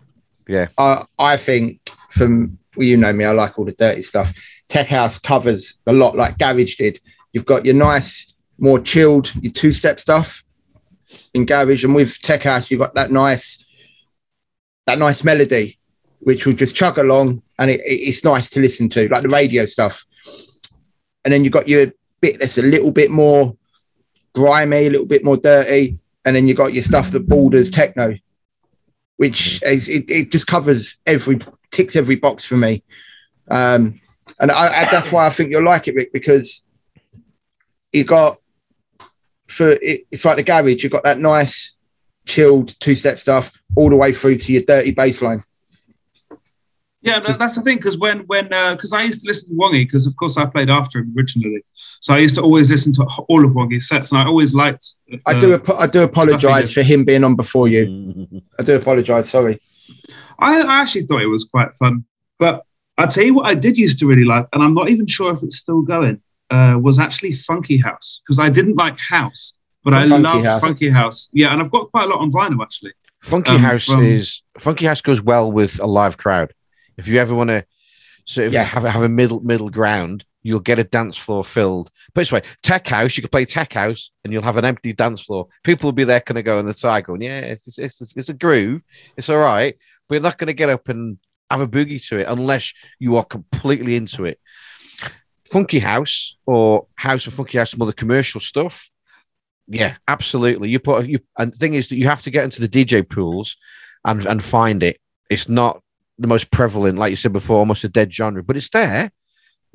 Yeah. 0.46 0.68
I 0.78 1.04
I 1.18 1.36
think 1.36 1.90
from 2.10 2.58
well, 2.76 2.86
you 2.86 2.96
know 2.96 3.12
me, 3.12 3.24
I 3.24 3.32
like 3.32 3.58
all 3.58 3.64
the 3.64 3.72
dirty 3.72 4.02
stuff. 4.02 4.32
Tech 4.68 4.86
House 4.86 5.18
covers 5.18 5.78
a 5.86 5.92
lot 5.92 6.16
like 6.16 6.38
Garage 6.38 6.76
did. 6.76 7.00
You've 7.32 7.44
got 7.46 7.64
your 7.66 7.74
nice, 7.74 8.32
more 8.58 8.78
chilled, 8.78 9.34
your 9.42 9.52
two 9.52 9.72
step 9.72 9.98
stuff 9.98 10.44
in 11.34 11.44
Garage, 11.44 11.84
and 11.84 11.94
with 11.94 12.20
Tech 12.22 12.44
House, 12.44 12.70
you've 12.70 12.80
got 12.80 12.94
that 12.94 13.10
nice, 13.10 13.64
that 14.86 14.98
nice 14.98 15.24
melody, 15.24 15.78
which 16.20 16.46
will 16.46 16.52
just 16.52 16.74
chug 16.76 16.98
along, 16.98 17.42
and 17.58 17.70
it, 17.70 17.80
it- 17.80 18.08
it's 18.08 18.24
nice 18.24 18.48
to 18.50 18.60
listen 18.60 18.88
to, 18.90 19.08
like 19.08 19.22
the 19.22 19.28
radio 19.28 19.66
stuff. 19.66 20.04
And 21.24 21.32
then 21.32 21.44
you've 21.44 21.52
got 21.52 21.68
your 21.68 21.92
bit 22.20 22.40
that's 22.40 22.58
a 22.58 22.62
little 22.62 22.90
bit 22.90 23.10
more 23.10 23.56
grimy, 24.34 24.86
a 24.86 24.90
little 24.90 25.06
bit 25.06 25.24
more 25.24 25.36
dirty, 25.36 25.98
and 26.24 26.34
then 26.34 26.48
you 26.48 26.54
got 26.54 26.74
your 26.74 26.82
stuff 26.82 27.10
that 27.10 27.28
borders 27.28 27.70
techno 27.70 28.16
which 29.18 29.60
is 29.64 29.88
it, 29.88 30.10
it 30.10 30.30
just 30.30 30.46
covers 30.46 30.96
every 31.04 31.40
ticks 31.70 31.96
every 31.96 32.16
box 32.16 32.46
for 32.46 32.56
me. 32.56 32.82
Um, 33.50 34.00
and 34.40 34.50
I, 34.50 34.82
I, 34.82 34.90
that's 34.90 35.12
why 35.12 35.26
I 35.26 35.30
think 35.30 35.50
you'll 35.50 35.64
like 35.64 35.88
it, 35.88 35.96
Rick, 35.96 36.12
because 36.12 36.62
you 37.92 38.04
got 38.04 38.38
for 39.48 39.70
it, 39.70 40.06
it's 40.10 40.24
like 40.24 40.36
the 40.36 40.44
garage. 40.44 40.82
You've 40.82 40.92
got 40.92 41.02
that 41.02 41.18
nice, 41.18 41.74
chilled 42.26 42.78
two 42.78 42.94
step 42.94 43.18
stuff 43.18 43.60
all 43.74 43.90
the 43.90 43.96
way 43.96 44.12
through 44.12 44.38
to 44.38 44.52
your 44.52 44.62
dirty 44.62 44.92
bass 44.92 45.20
line. 45.20 45.42
Yeah, 47.00 47.18
no, 47.18 47.32
that's 47.32 47.54
the 47.54 47.62
thing. 47.62 47.76
Because 47.76 47.96
when 47.96 48.20
when 48.26 48.44
because 48.48 48.92
I 48.92 49.02
used 49.02 49.20
to 49.22 49.28
listen 49.28 49.50
to 49.50 49.62
Wongy 49.62 49.84
because 49.84 50.06
of 50.06 50.16
course 50.16 50.36
I 50.36 50.46
played 50.46 50.68
after 50.68 50.98
him 50.98 51.14
originally, 51.16 51.62
so 52.00 52.12
I 52.12 52.18
used 52.18 52.34
to 52.34 52.42
always 52.42 52.70
listen 52.70 52.92
to 52.94 53.04
all 53.28 53.44
of 53.44 53.52
Wongy's 53.52 53.88
sets, 53.88 54.10
and 54.10 54.20
I 54.20 54.26
always 54.26 54.52
liked. 54.52 54.84
I 55.24 55.34
uh, 55.34 55.40
do 55.40 55.54
apo- 55.54 55.76
I 55.76 55.86
do 55.86 56.02
apologize 56.02 56.72
for 56.72 56.82
him 56.82 57.04
being 57.04 57.22
on 57.22 57.36
before 57.36 57.68
you. 57.68 58.26
I 58.58 58.64
do 58.64 58.74
apologize. 58.74 59.30
Sorry. 59.30 59.60
I, 60.40 60.60
I 60.62 60.80
actually 60.82 61.02
thought 61.02 61.22
it 61.22 61.26
was 61.26 61.44
quite 61.44 61.72
fun, 61.74 62.04
but 62.38 62.64
I 62.96 63.06
tell 63.06 63.24
you 63.24 63.34
what, 63.34 63.46
I 63.46 63.54
did 63.54 63.76
used 63.76 63.98
to 64.00 64.06
really 64.06 64.24
like, 64.24 64.46
and 64.52 64.62
I'm 64.62 64.74
not 64.74 64.88
even 64.88 65.06
sure 65.06 65.32
if 65.32 65.42
it's 65.42 65.56
still 65.56 65.82
going. 65.82 66.20
Uh, 66.50 66.78
was 66.82 66.98
actually 66.98 67.32
Funky 67.32 67.76
House 67.76 68.20
because 68.24 68.38
I 68.38 68.48
didn't 68.48 68.76
like 68.76 68.98
House, 68.98 69.52
but 69.84 69.92
I 69.94 70.08
Funky 70.08 70.22
love 70.22 70.44
House. 70.44 70.60
Funky 70.60 70.88
House. 70.88 71.28
Yeah, 71.32 71.52
and 71.52 71.60
I've 71.60 71.70
got 71.70 71.90
quite 71.90 72.06
a 72.06 72.08
lot 72.08 72.20
on 72.20 72.32
vinyl 72.32 72.62
actually. 72.62 72.92
Funky 73.22 73.50
Um, 73.50 73.60
House 73.60 73.84
from- 73.84 74.02
is 74.02 74.42
Funky 74.58 74.86
House 74.86 75.00
goes 75.02 75.20
well 75.22 75.52
with 75.52 75.78
a 75.80 75.86
live 75.86 76.16
crowd. 76.16 76.54
If 76.98 77.08
you 77.08 77.18
ever 77.18 77.34
want 77.34 77.48
to 77.48 77.64
sort 78.26 78.48
of 78.48 78.52
Yeah. 78.52 78.64
have 78.64 78.84
a, 78.84 78.90
have 78.90 79.02
a 79.02 79.08
middle 79.08 79.40
middle 79.40 79.70
ground, 79.70 80.24
you'll 80.42 80.60
get 80.60 80.78
a 80.78 80.84
dance 80.84 81.16
floor 81.16 81.42
filled. 81.44 81.90
Put 82.14 82.20
it 82.20 82.22
this 82.22 82.32
way, 82.32 82.42
tech 82.62 82.86
house, 82.86 83.16
you 83.16 83.22
could 83.22 83.32
play 83.32 83.44
tech 83.44 83.72
house 83.72 84.10
and 84.24 84.32
you'll 84.32 84.42
have 84.42 84.56
an 84.56 84.64
empty 84.64 84.92
dance 84.92 85.22
floor. 85.22 85.48
People 85.64 85.86
will 85.88 85.92
be 85.92 86.04
there 86.04 86.20
kind 86.20 86.38
of 86.38 86.44
going 86.44 86.66
the 86.66 86.72
side 86.72 87.04
going, 87.04 87.22
yeah, 87.22 87.40
it's, 87.40 87.78
it's, 87.78 88.00
it's, 88.00 88.16
it's 88.16 88.28
a 88.28 88.34
groove. 88.34 88.82
It's 89.16 89.28
all 89.30 89.38
right. 89.38 89.76
But 90.08 90.16
you're 90.16 90.22
not 90.22 90.38
going 90.38 90.48
to 90.48 90.54
get 90.54 90.70
up 90.70 90.88
and 90.88 91.18
have 91.50 91.60
a 91.60 91.66
boogie 91.68 92.04
to 92.08 92.18
it 92.18 92.26
unless 92.28 92.72
you 92.98 93.16
are 93.16 93.24
completely 93.24 93.96
into 93.96 94.24
it. 94.24 94.38
Funky 95.44 95.78
house 95.78 96.36
or 96.44 96.86
house 96.96 97.26
of 97.26 97.32
funky 97.34 97.56
house, 97.58 97.70
some 97.70 97.80
other 97.80 97.92
commercial 97.92 98.40
stuff. 98.40 98.90
Yeah, 99.66 99.96
absolutely. 100.06 100.68
You 100.68 100.78
put 100.78 101.06
you 101.06 101.20
and 101.38 101.52
the 101.52 101.56
thing 101.56 101.74
is 101.74 101.88
that 101.88 101.96
you 101.96 102.06
have 102.06 102.22
to 102.22 102.30
get 102.30 102.44
into 102.44 102.60
the 102.60 102.68
DJ 102.68 103.06
pools 103.08 103.56
and 104.04 104.24
and 104.26 104.42
find 104.44 104.82
it. 104.82 104.98
It's 105.30 105.48
not 105.48 105.82
the 106.18 106.26
most 106.28 106.50
prevalent, 106.50 106.98
like 106.98 107.10
you 107.10 107.16
said 107.16 107.32
before, 107.32 107.58
almost 107.58 107.84
a 107.84 107.88
dead 107.88 108.12
genre, 108.12 108.42
but 108.42 108.56
it's 108.56 108.70
there. 108.70 109.10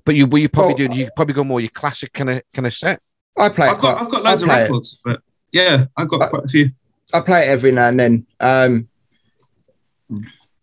But 0.06 0.15
you, 0.15 0.27
you 0.38 0.49
probably 0.49 0.86
Well, 0.86 0.93
do. 0.93 0.99
You 0.99 1.10
probably 1.15 1.34
go 1.34 1.43
more 1.43 1.62
your 1.62 1.69
classic 1.69 2.12
kind 2.13 2.29
of 2.29 2.41
kind 2.53 2.67
of 2.67 2.73
set. 2.73 3.01
I 3.38 3.49
play. 3.49 3.67
I've 3.67 3.79
got 3.79 3.95
quite- 3.97 4.06
I've 4.06 4.12
got 4.12 4.23
loads 4.23 4.43
of 4.43 4.49
play 4.49 4.60
it. 4.60 4.63
records, 4.63 4.97
but 5.06 5.21
yeah, 5.51 5.86
I've 5.97 6.08
got 6.10 6.21
Uh, 6.21 6.29
quite 6.29 6.43
a 6.45 6.47
few. 6.47 6.71
I 7.13 7.21
play 7.21 7.43
it 7.47 7.49
every 7.49 7.71
now 7.71 7.88
and 7.88 7.99
then. 7.99 8.27
Um, 8.39 8.89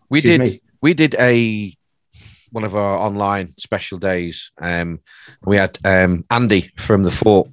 We 0.09 0.21
did. 0.21 0.41
me. 0.41 0.63
We 0.83 0.95
did 0.95 1.15
a 1.19 1.75
one 2.53 2.65
of 2.65 2.75
our 2.75 2.99
online 2.99 3.55
special 3.59 3.99
days. 3.99 4.51
Um, 4.61 5.01
we 5.45 5.57
had 5.57 5.79
um 5.85 6.25
Andy 6.31 6.73
from 6.77 7.05
the 7.05 7.11
Fort, 7.11 7.49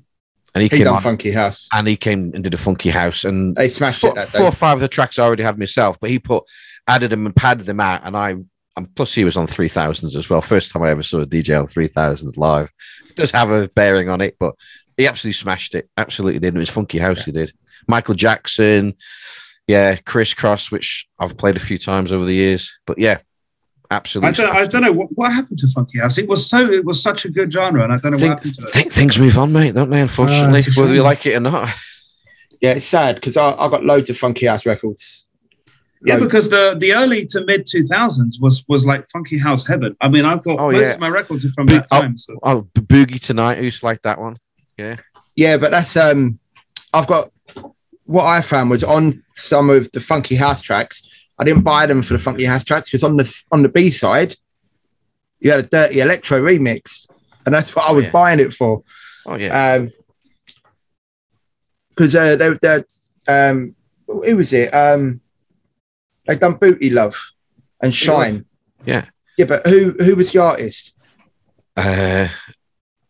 and 0.55 0.61
he 0.63 0.65
He 0.65 0.77
came 0.77 0.85
done 0.85 0.95
on, 0.95 1.01
Funky 1.01 1.31
House. 1.31 1.67
and 1.71 1.87
he 1.87 1.95
came 1.95 2.31
and 2.33 2.43
did 2.43 2.53
a 2.53 2.57
funky 2.57 2.89
house, 2.89 3.23
and 3.23 3.55
They 3.55 3.69
smashed 3.69 4.01
four, 4.01 4.11
it 4.11 4.15
that 4.15 4.27
four 4.29 4.47
or 4.47 4.51
five 4.51 4.75
of 4.77 4.81
the 4.81 4.87
tracks 4.87 5.19
I 5.19 5.23
already 5.23 5.43
had 5.43 5.57
myself, 5.59 5.97
but 6.01 6.09
he 6.09 6.19
put 6.19 6.43
added 6.87 7.09
them 7.09 7.25
and 7.25 7.35
padded 7.35 7.65
them 7.65 7.79
out, 7.79 8.01
and 8.03 8.15
I. 8.15 8.35
And 8.75 8.93
plus, 8.95 9.15
he 9.15 9.23
was 9.25 9.37
on 9.37 9.47
three 9.47 9.69
thousands 9.69 10.15
as 10.15 10.29
well. 10.29 10.39
First 10.39 10.71
time 10.71 10.83
I 10.83 10.91
ever 10.91 11.01
saw 11.01 11.21
a 11.21 11.25
DJ 11.25 11.59
on 11.59 11.65
three 11.65 11.87
thousands 11.87 12.37
live. 12.37 12.71
It 13.09 13.15
does 13.15 13.31
have 13.31 13.49
a 13.49 13.67
bearing 13.69 14.07
on 14.07 14.21
it, 14.21 14.35
but 14.39 14.53
he 14.95 15.07
absolutely 15.07 15.33
smashed 15.33 15.73
it. 15.73 15.89
Absolutely 15.97 16.39
did. 16.39 16.55
It 16.55 16.59
was 16.59 16.69
funky 16.69 16.99
house. 16.99 17.25
He 17.25 17.31
did. 17.31 17.51
Michael 17.87 18.13
Jackson, 18.13 18.93
yeah, 19.65 19.95
Chris 19.95 20.35
Cross, 20.35 20.69
which 20.69 21.07
I've 21.19 21.37
played 21.37 21.55
a 21.55 21.59
few 21.59 21.79
times 21.79 22.11
over 22.11 22.23
the 22.23 22.35
years. 22.35 22.77
But 22.85 22.99
yeah, 22.99 23.17
absolutely. 23.89 24.29
I 24.29 24.31
don't, 24.33 24.55
I 24.55 24.67
don't 24.67 24.81
know 24.83 24.91
what, 24.91 25.07
what 25.15 25.33
happened 25.33 25.57
to 25.57 25.67
funky 25.69 25.99
house. 25.99 26.19
It 26.19 26.27
was 26.27 26.47
so 26.47 26.59
it 26.71 26.85
was 26.85 27.01
such 27.01 27.25
a 27.25 27.31
good 27.31 27.51
genre, 27.51 27.83
and 27.83 27.91
I 27.93 27.97
don't 27.97 28.11
know 28.11 28.19
Think- 28.19 28.29
what 28.29 28.37
happened 28.37 28.53
to 28.55 28.61
it. 28.61 28.69
it. 28.69 28.73
Think 28.73 28.93
things 28.93 29.17
move 29.17 29.39
on, 29.39 29.51
mate, 29.51 29.73
don't 29.73 29.89
they? 29.89 30.01
Unfortunately, 30.01 30.53
ah, 30.53 30.63
it's 30.65 30.77
a 30.77 30.81
whether 30.81 30.93
you 30.93 31.01
like 31.01 31.25
it 31.25 31.35
or 31.35 31.39
not. 31.39 31.69
Yeah, 32.61 32.73
it's 32.73 32.85
sad 32.85 33.15
because 33.15 33.37
I, 33.37 33.51
I 33.53 33.69
got 33.69 33.83
loads 33.83 34.09
of 34.09 34.17
Funky 34.17 34.45
House 34.47 34.65
records. 34.65 35.25
Yeah, 36.03 36.15
Loads. 36.15 36.25
because 36.25 36.49
the 36.49 36.75
the 36.79 36.93
early 36.93 37.25
to 37.27 37.43
mid 37.45 37.65
two 37.65 37.83
thousands 37.83 38.39
was 38.39 38.63
was 38.67 38.85
like 38.85 39.07
funky 39.09 39.37
house 39.37 39.67
heaven. 39.67 39.95
I 39.99 40.09
mean, 40.09 40.25
I've 40.25 40.43
got 40.43 40.59
Oh, 40.59 40.71
most 40.71 40.81
yeah. 40.81 40.93
of 40.93 40.99
my 40.99 41.09
records 41.09 41.43
are 41.45 41.49
from 41.53 41.65
Big- 41.65 41.81
that 41.81 41.89
time. 41.89 42.15
So 42.17 42.37
Oh, 42.43 42.61
B- 42.73 42.81
Boogie 42.81 43.19
Tonight. 43.19 43.57
I 43.57 43.61
used 43.61 43.79
to 43.79 43.85
like 43.87 44.01
that 44.03 44.19
one. 44.19 44.37
Yeah, 44.77 44.97
yeah, 45.35 45.57
but 45.57 45.71
that's 45.71 45.95
um, 45.97 46.39
I've 46.93 47.07
got 47.07 47.31
what 48.05 48.25
I 48.25 48.41
found 48.41 48.69
was 48.69 48.83
on 48.83 49.13
some 49.33 49.69
of 49.71 49.91
the 49.91 49.99
Funky 49.99 50.35
House 50.35 50.61
tracks. 50.61 51.01
I 51.39 51.43
didn't 51.43 51.63
buy 51.63 51.85
them 51.87 52.01
for 52.03 52.13
the 52.13 52.19
Funky 52.19 52.45
House 52.45 52.63
tracks 52.63 52.89
because 52.89 53.03
on 53.03 53.17
the 53.17 53.41
on 53.51 53.63
the 53.63 53.69
B 53.69 53.89
side, 53.89 54.35
you 55.39 55.49
had 55.51 55.59
a 55.61 55.67
Dirty 55.67 55.99
Electro 55.99 56.39
remix, 56.41 57.07
and 57.45 57.53
that's 57.55 57.75
what 57.75 57.85
I 57.85 57.89
Oh, 57.89 57.95
was 57.95 58.05
yeah. 58.05 58.11
buying 58.11 58.39
it 58.39 58.53
for. 58.53 58.83
Oh 59.25 59.35
yeah. 59.35 59.73
Um, 59.73 59.91
because 61.89 62.15
uh, 62.15 62.35
they 62.35 62.53
they 62.61 62.83
um, 63.27 63.75
who 64.07 64.37
was 64.37 64.53
it? 64.53 64.73
Um, 64.73 65.21
they 66.27 66.35
done 66.35 66.53
Booty 66.55 66.89
Luv 66.89 67.15
and 67.81 67.93
Shine. 67.93 68.45
Yeah. 68.85 69.05
Yeah, 69.37 69.45
but 69.45 69.65
who 69.67 69.91
who 69.99 70.15
was 70.15 70.31
the 70.31 70.39
artist? 70.39 70.93
Uh, 71.75 72.27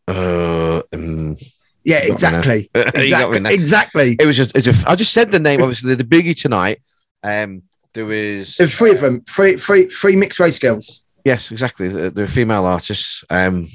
uh, 0.07 0.81
um, 0.93 1.37
Yeah, 1.83 2.03
You 2.03 2.17
got 2.17 2.21
me 2.21 2.31
now. 2.31 2.51
exactly. 2.51 2.69
you 3.05 3.09
got 3.09 3.31
me 3.31 3.39
now. 3.39 3.49
exactly. 3.49 4.11
exactly. 4.11 4.15
It 4.19 4.25
was 4.25 4.37
just. 4.37 4.55
It's 4.57 4.67
a, 4.67 4.89
I 4.89 4.95
just 4.95 5.13
said 5.13 5.31
the 5.31 5.39
name. 5.39 5.61
Obviously, 5.61 5.95
the 5.95 6.03
biggie 6.03 6.35
Tonight. 6.39 6.81
Um, 7.23 7.63
there 7.93 8.05
was. 8.05 8.57
There's 8.57 8.75
three 8.75 8.91
of 8.91 8.99
them, 8.99 9.21
three, 9.21 9.57
three, 9.57 9.85
three 9.87 10.15
mixed 10.15 10.39
race 10.39 10.59
girls. 10.59 11.01
Yes, 11.23 11.51
exactly. 11.51 11.87
They're, 11.87 12.09
they're 12.09 12.27
female 12.27 12.65
artists. 12.65 13.23
Um, 13.29 13.67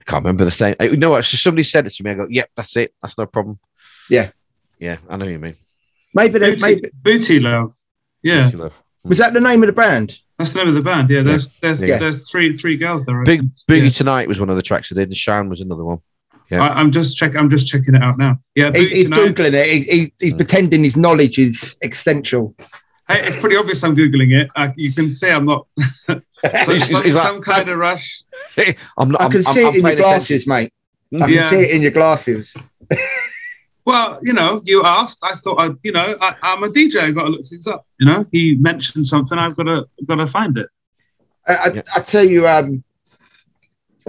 I 0.00 0.04
can't 0.04 0.24
remember 0.24 0.44
the 0.44 0.76
name. 0.80 0.92
You 0.92 0.96
know 0.96 1.10
what? 1.10 1.24
Somebody 1.24 1.62
said 1.62 1.86
it 1.86 1.90
to 1.94 2.02
me. 2.04 2.10
I 2.10 2.14
go, 2.14 2.26
"Yep, 2.28 2.50
that's 2.56 2.76
it. 2.76 2.94
That's 3.02 3.18
no 3.18 3.26
problem." 3.26 3.58
Yeah. 4.08 4.30
Yeah, 4.78 4.96
I 5.08 5.16
know 5.16 5.24
what 5.26 5.32
you 5.32 5.38
mean. 5.38 5.56
Maybe, 6.14 6.38
booty, 6.38 6.62
maybe 6.62 6.90
Booty 6.94 7.40
Luv. 7.40 7.74
Yeah, 8.22 8.44
Booty 8.46 8.56
Luv. 8.56 8.82
was 9.04 9.18
that 9.18 9.32
the 9.34 9.40
name 9.40 9.62
of 9.62 9.66
the 9.68 9.72
band? 9.72 10.18
that's 10.38 10.52
the 10.52 10.60
name 10.60 10.68
of 10.68 10.74
the 10.74 10.82
band. 10.82 11.10
Yeah, 11.10 11.22
there's 11.22 11.48
there's 11.60 11.84
Yeah. 11.84 11.98
there's 11.98 12.30
three 12.30 12.52
three 12.56 12.76
girls 12.76 13.04
there. 13.04 13.20
I 13.20 13.24
Big 13.24 13.40
think. 13.40 13.52
Boogie 13.68 13.82
Yeah. 13.84 13.88
Tonight 13.90 14.28
was 14.28 14.38
one 14.40 14.50
of 14.50 14.56
the 14.56 14.62
tracks 14.62 14.90
I 14.92 14.94
did, 14.94 15.08
and 15.08 15.16
Shine 15.16 15.48
was 15.48 15.60
another 15.60 15.84
one. 15.84 15.98
Yeah. 16.50 16.62
I, 16.62 16.80
I'm 16.80 16.90
just 16.90 17.16
check. 17.16 17.36
I'm 17.36 17.50
just 17.50 17.66
checking 17.68 17.94
it 17.94 18.02
out 18.02 18.16
now. 18.18 18.38
Yeah, 18.54 18.70
He, 18.74 18.88
he's 18.88 19.04
Tonight. 19.04 19.34
googling 19.34 19.52
it. 19.54 19.66
He, 19.66 19.80
he, 19.82 20.12
he's 20.20 20.34
Mm. 20.34 20.38
pretending 20.38 20.84
his 20.84 20.96
knowledge 20.96 21.38
is 21.38 21.76
extensial. 21.82 22.54
Hey, 23.08 23.20
it's 23.26 23.36
pretty 23.36 23.56
obvious 23.56 23.82
I'm 23.84 23.94
googling 23.96 24.38
it. 24.38 24.48
I, 24.56 24.72
you 24.76 24.92
can 24.92 25.10
see 25.10 25.28
I'm 25.30 25.44
not 25.44 25.66
some, 25.78 26.22
He's- 26.42 26.90
some, 26.90 27.02
he's 27.02 27.14
like- 27.16 27.24
some 27.24 27.42
kind 27.42 27.68
of 27.68 27.78
rush. 27.78 28.22
I'm 28.98 29.10
not. 29.10 29.20
I 29.20 29.24
I'm, 29.26 29.30
can 29.30 29.46
I'm, 29.46 29.54
see 29.54 29.60
I'm 29.62 29.66
it 29.66 29.68
in 29.68 29.74
your 29.74 29.82
paying 29.82 29.98
attention. 29.98 29.98
glasses, 29.98 30.46
mate. 30.46 30.72
I 31.14 31.18
can 31.26 31.28
Yeah. 31.30 31.50
see 31.50 31.56
it 31.60 31.70
in 31.70 31.82
your 31.82 31.90
glasses. 31.90 32.54
Well, 33.88 34.18
you 34.22 34.34
know, 34.34 34.60
you 34.66 34.84
asked. 34.84 35.20
I 35.24 35.32
thought, 35.32 35.58
I, 35.58 35.70
you 35.82 35.92
know, 35.92 36.14
I, 36.20 36.34
I'm 36.42 36.62
a 36.62 36.68
DJ. 36.68 36.96
I've 37.00 37.14
got 37.14 37.22
to 37.24 37.30
look 37.30 37.46
things 37.46 37.66
up. 37.66 37.86
You 37.98 38.04
know, 38.06 38.26
he 38.30 38.54
mentioned 38.56 39.06
something. 39.06 39.38
I've 39.38 39.56
got 39.56 39.62
to 39.64 39.86
got 40.04 40.16
to 40.16 40.26
find 40.26 40.58
it. 40.58 40.68
I, 41.46 41.54
I, 41.54 41.66
Yeah. 41.72 41.82
I 41.96 42.00
tell 42.00 42.24
you, 42.34 42.46
um, 42.46 42.84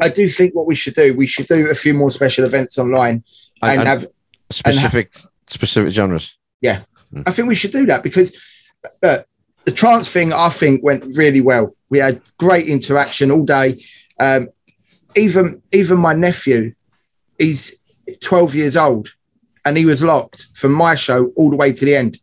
I 0.01 0.09
do 0.09 0.27
think 0.27 0.53
what 0.53 0.65
we 0.65 0.75
should 0.75 0.95
do, 0.95 1.13
we 1.15 1.27
should 1.27 1.47
do 1.47 1.69
a 1.69 1.75
few 1.75 1.93
more 1.93 2.11
special 2.11 2.43
events 2.45 2.77
online 2.77 3.23
And- 3.61 3.71
and 3.71 3.79
and 3.79 3.87
have. 3.87 4.07
specific 4.51 5.07
specific 5.47 5.91
genres. 5.93 6.37
Yeah. 6.61 6.81
I 7.25 7.31
think 7.31 7.47
we 7.47 7.55
should 7.55 7.71
do 7.71 7.85
that 7.87 8.03
because 8.03 8.29
uh, 9.01 9.19
the 9.63 9.71
trance 9.71 10.11
thing, 10.11 10.33
I 10.33 10.49
think, 10.49 10.83
went 10.83 11.05
really 11.17 11.41
well. 11.41 11.75
We 11.89 11.99
had 11.99 12.21
great 12.37 12.67
interaction 12.67 13.31
all 13.31 13.45
day. 13.45 13.81
Um, 14.19 14.49
even 15.15 15.63
even 15.71 15.97
my 15.99 16.13
nephew, 16.13 16.73
he's 17.37 17.73
12 18.21 18.55
years 18.55 18.75
old, 18.77 19.09
and 19.65 19.77
he 19.77 19.85
was 19.85 20.03
locked 20.03 20.47
from 20.53 20.73
my 20.73 20.95
show 20.95 21.27
all 21.35 21.49
the 21.49 21.55
way 21.55 21.73
to 21.73 21.85
the 21.85 21.95
end, 21.95 22.19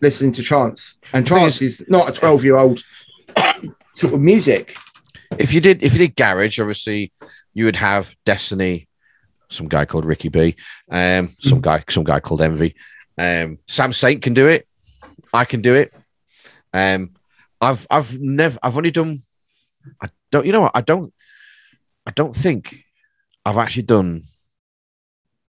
listening 0.00 0.32
to 0.32 0.42
trance. 0.42 0.98
And 1.12 1.26
trance 1.26 1.62
is 1.62 1.86
not 1.88 2.08
a 2.08 2.12
12 2.12 2.44
year 2.44 2.56
old 2.56 2.82
sort 3.94 4.14
of 4.14 4.20
music. 4.20 4.76
If 5.38 5.52
you 5.52 5.60
did, 5.60 5.82
if 5.82 5.92
you 5.94 5.98
did 5.98 6.16
garage, 6.16 6.60
obviously 6.60 7.12
you 7.52 7.64
would 7.64 7.76
have 7.76 8.14
Destiny, 8.24 8.88
some 9.48 9.68
guy 9.68 9.84
called 9.84 10.04
Ricky 10.04 10.28
B, 10.28 10.56
um, 10.90 11.30
some 11.40 11.60
guy, 11.60 11.84
some 11.88 12.04
guy 12.04 12.20
called 12.20 12.42
Envy. 12.42 12.74
Um, 13.16 13.58
Sam 13.66 13.92
Saint 13.92 14.22
can 14.22 14.34
do 14.34 14.48
it. 14.48 14.66
I 15.32 15.44
can 15.44 15.62
do 15.62 15.74
it. 15.74 15.92
Um, 16.72 17.14
I've 17.60 17.86
I've 17.90 18.18
never 18.20 18.58
I've 18.62 18.76
only 18.76 18.90
done. 18.90 19.18
I 20.02 20.08
don't. 20.30 20.46
You 20.46 20.52
know 20.52 20.62
what? 20.62 20.72
I 20.74 20.80
don't. 20.80 21.12
I 22.06 22.10
don't 22.10 22.34
think 22.34 22.84
I've 23.44 23.58
actually 23.58 23.84
done 23.84 24.22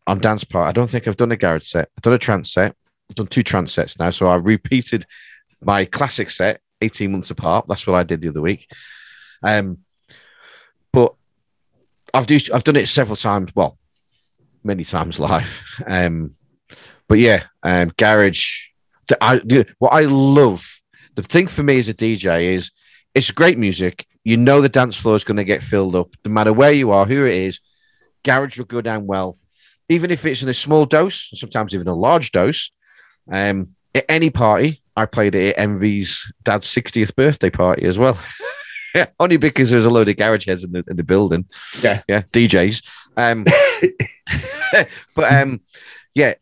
on 0.07 0.19
dance 0.19 0.43
part. 0.43 0.67
I 0.69 0.71
don't 0.71 0.89
think 0.89 1.07
I've 1.07 1.17
done 1.17 1.31
a 1.31 1.37
garage 1.37 1.67
set. 1.67 1.89
I've 1.97 2.03
done 2.03 2.13
a 2.13 2.19
trance 2.19 2.53
set. 2.53 2.75
I've 3.09 3.15
done 3.15 3.27
two 3.27 3.43
trance 3.43 3.73
sets 3.73 3.97
now. 3.99 4.09
So 4.11 4.27
I 4.27 4.35
repeated 4.35 5.05
my 5.61 5.85
classic 5.85 6.29
set 6.29 6.61
18 6.81 7.11
months 7.11 7.31
apart. 7.31 7.65
That's 7.67 7.85
what 7.87 7.95
I 7.95 8.03
did 8.03 8.21
the 8.21 8.29
other 8.29 8.41
week. 8.41 8.67
Um, 9.43 9.79
but 10.91 11.13
I've 12.13 12.27
do 12.27 12.39
I've 12.53 12.63
done 12.63 12.75
it 12.77 12.87
several 12.87 13.15
times. 13.15 13.51
Well, 13.55 13.77
many 14.63 14.83
times 14.85 15.19
live. 15.19 15.63
Um, 15.85 16.31
but 17.07 17.19
yeah, 17.19 17.43
um, 17.63 17.91
garage. 17.97 18.67
the- 19.07 19.23
I 19.23 19.37
the- 19.39 19.67
what 19.79 19.93
I 19.93 20.01
love. 20.01 20.65
The 21.15 21.23
thing 21.23 21.47
for 21.47 21.63
me 21.63 21.79
as 21.79 21.87
a 21.87 21.93
DJ 21.93 22.55
is 22.55 22.71
it's 23.13 23.31
great 23.31 23.57
music. 23.57 24.05
You 24.23 24.37
know 24.37 24.59
the 24.61 24.69
dance 24.69 24.95
floor 24.95 25.15
is 25.15 25.23
going 25.23 25.37
to 25.37 25.43
get 25.43 25.63
filled 25.63 25.95
up, 25.95 26.09
no 26.25 26.31
matter 26.31 26.51
where 26.51 26.71
you 26.73 26.91
are, 26.91 27.05
who 27.05 27.25
it 27.25 27.33
is. 27.35 27.59
Garage 28.23 28.57
will 28.57 28.65
go 28.65 28.81
down 28.81 29.05
well, 29.05 29.37
even 29.89 30.11
if 30.11 30.25
it's 30.25 30.41
in 30.41 30.49
a 30.49 30.53
small 30.53 30.85
dose, 30.85 31.29
sometimes 31.35 31.73
even 31.75 31.87
a 31.87 31.95
large 31.95 32.31
dose. 32.31 32.71
Um, 33.31 33.75
at 33.93 34.05
any 34.09 34.29
party, 34.29 34.81
I 34.97 35.05
played 35.05 35.35
it 35.35 35.55
at 35.55 35.61
Envy's 35.61 36.31
dad's 36.43 36.67
60th 36.67 37.15
birthday 37.15 37.49
party 37.49 37.85
as 37.85 37.97
well. 37.97 38.17
Yeah, 38.93 39.07
only 39.19 39.37
because 39.37 39.69
there's 39.71 39.85
a 39.85 39.89
load 39.89 40.09
of 40.09 40.17
garage 40.17 40.47
heads 40.47 40.63
in 40.63 40.71
the 40.71 40.83
in 40.87 40.95
the 40.95 41.03
building. 41.03 41.45
Yeah. 41.81 42.01
yeah, 42.07 42.21
DJs. 42.21 42.83
Um, 43.17 43.45
but 45.15 45.33
um, 45.33 45.61
yeah, 46.13 46.33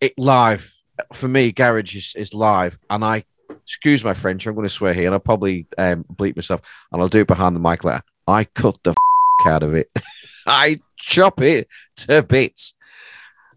it 0.00 0.12
live 0.18 0.72
for 1.12 1.28
me. 1.28 1.52
Garage 1.52 1.96
is, 1.96 2.14
is 2.16 2.34
live, 2.34 2.78
and 2.90 3.04
I 3.04 3.24
excuse 3.50 4.04
my 4.04 4.14
French. 4.14 4.46
I'm 4.46 4.54
going 4.54 4.66
to 4.66 4.72
swear 4.72 4.94
here, 4.94 5.06
and 5.06 5.14
I'll 5.14 5.20
probably 5.20 5.66
um, 5.78 6.04
bleep 6.04 6.36
myself, 6.36 6.60
and 6.92 7.00
I'll 7.00 7.08
do 7.08 7.20
it 7.20 7.26
behind 7.26 7.56
the 7.56 7.60
mic 7.60 7.84
later. 7.84 8.02
I 8.26 8.44
cut 8.44 8.78
the 8.82 8.90
f- 9.46 9.46
out 9.46 9.62
of 9.62 9.74
it. 9.74 9.90
I 10.46 10.80
chop 10.96 11.40
it 11.40 11.68
to 11.98 12.22
bits. 12.22 12.74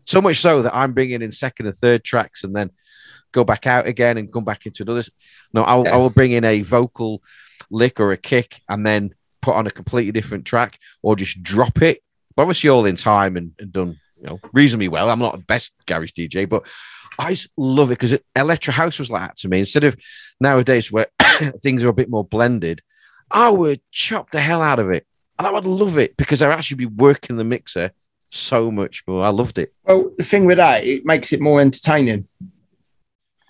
So 0.05 0.21
much 0.21 0.37
so 0.37 0.61
that 0.61 0.75
I'm 0.75 0.93
bringing 0.93 1.21
in 1.21 1.31
second 1.31 1.65
and 1.65 1.75
third 1.75 2.03
tracks, 2.03 2.43
and 2.43 2.55
then 2.55 2.71
go 3.31 3.43
back 3.43 3.67
out 3.67 3.87
again 3.87 4.17
and 4.17 4.31
come 4.31 4.45
back 4.45 4.65
into 4.65 4.83
another. 4.83 5.03
No, 5.53 5.63
I'll, 5.63 5.83
Yeah. 5.83 5.95
I 5.95 5.97
will 5.97 6.09
bring 6.09 6.31
in 6.31 6.43
a 6.43 6.61
vocal 6.61 7.21
lick 7.69 7.99
or 7.99 8.11
a 8.11 8.17
kick, 8.17 8.61
and 8.69 8.85
then 8.85 9.13
put 9.41 9.55
on 9.55 9.67
a 9.67 9.71
completely 9.71 10.11
different 10.11 10.45
track 10.45 10.79
or 11.03 11.15
just 11.15 11.43
drop 11.43 11.81
it. 11.81 12.01
But 12.35 12.43
obviously, 12.43 12.69
all 12.69 12.85
in 12.85 12.95
time 12.95 13.37
and, 13.37 13.51
and 13.59 13.71
done 13.71 13.99
you 14.17 14.27
know 14.27 14.39
reasonably 14.53 14.87
well. 14.87 15.09
I'm 15.09 15.19
not 15.19 15.37
the 15.37 15.43
best 15.43 15.73
garage 15.85 16.11
DJ, 16.11 16.47
but 16.47 16.65
I 17.19 17.35
love 17.57 17.91
it 17.91 17.99
because 17.99 18.17
Electro 18.35 18.73
House 18.73 18.99
was 18.99 19.09
like 19.09 19.21
that 19.21 19.37
to 19.37 19.47
me. 19.47 19.59
Instead 19.59 19.83
of 19.83 19.95
nowadays 20.39 20.91
where 20.91 21.07
things 21.61 21.83
are 21.83 21.89
a 21.89 21.93
bit 21.93 22.09
more 22.09 22.25
blended, 22.25 22.81
I 23.31 23.49
would 23.49 23.81
chop 23.91 24.31
the 24.31 24.39
hell 24.39 24.61
out 24.61 24.79
of 24.79 24.89
it. 24.91 25.05
And 25.37 25.45
I 25.45 25.51
would 25.51 25.65
love 25.65 25.97
it 25.97 26.15
because 26.15 26.41
I'd 26.41 26.51
actually 26.51 26.77
be 26.77 26.85
working 26.85 27.35
the 27.35 27.43
mixer 27.43 27.91
so 28.29 28.71
much 28.71 29.03
more. 29.07 29.23
I 29.23 29.29
loved 29.29 29.57
it. 29.57 29.73
Well, 29.83 30.11
the 30.17 30.23
thing 30.23 30.45
with 30.45 30.57
that, 30.57 30.83
it 30.83 31.05
makes 31.05 31.33
it 31.33 31.41
more 31.41 31.61
entertaining. 31.61 32.27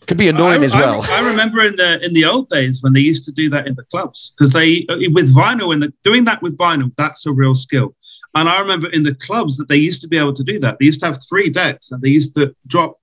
Could 0.08 0.18
be 0.18 0.28
annoying 0.28 0.62
I, 0.62 0.66
as 0.66 0.76
well. 0.76 1.02
I, 1.02 1.18
I, 1.18 1.28
remember 1.28 1.64
in 1.64 1.76
the 1.76 2.04
in 2.06 2.14
the 2.14 2.26
old 2.26 2.50
days 2.50 2.84
when 2.84 2.94
they 2.94 3.00
used 3.00 3.26
to 3.26 3.32
do 3.32 3.50
that 3.50 3.66
in 3.66 3.74
the 3.74 3.84
clubs 3.86 4.34
because 4.38 4.54
they 4.54 4.86
uh, 4.88 4.98
with 5.12 5.34
vinyl 5.36 5.74
and 5.74 5.82
the, 5.82 5.92
doing 6.04 6.26
that 6.26 6.42
with 6.44 6.56
vinyl 6.58 6.92
that's 6.96 7.26
a 7.26 7.32
real 7.32 7.56
skill. 7.56 7.96
And 8.36 8.48
I 8.48 8.60
remember 8.60 8.88
in 8.90 9.02
the 9.02 9.16
clubs 9.16 9.58
that 9.58 9.68
they 9.68 9.78
used 9.78 10.02
to 10.02 10.08
be 10.08 10.18
able 10.18 10.34
to 10.34 10.44
do 10.44 10.60
that. 10.60 10.78
They 10.78 10.86
used 10.86 11.00
to 11.00 11.08
have 11.08 11.18
three 11.28 11.50
decks 11.50 11.92
and 11.92 12.02
they 12.02 12.10
used 12.10 12.36
to 12.36 12.56
drop 12.68 13.00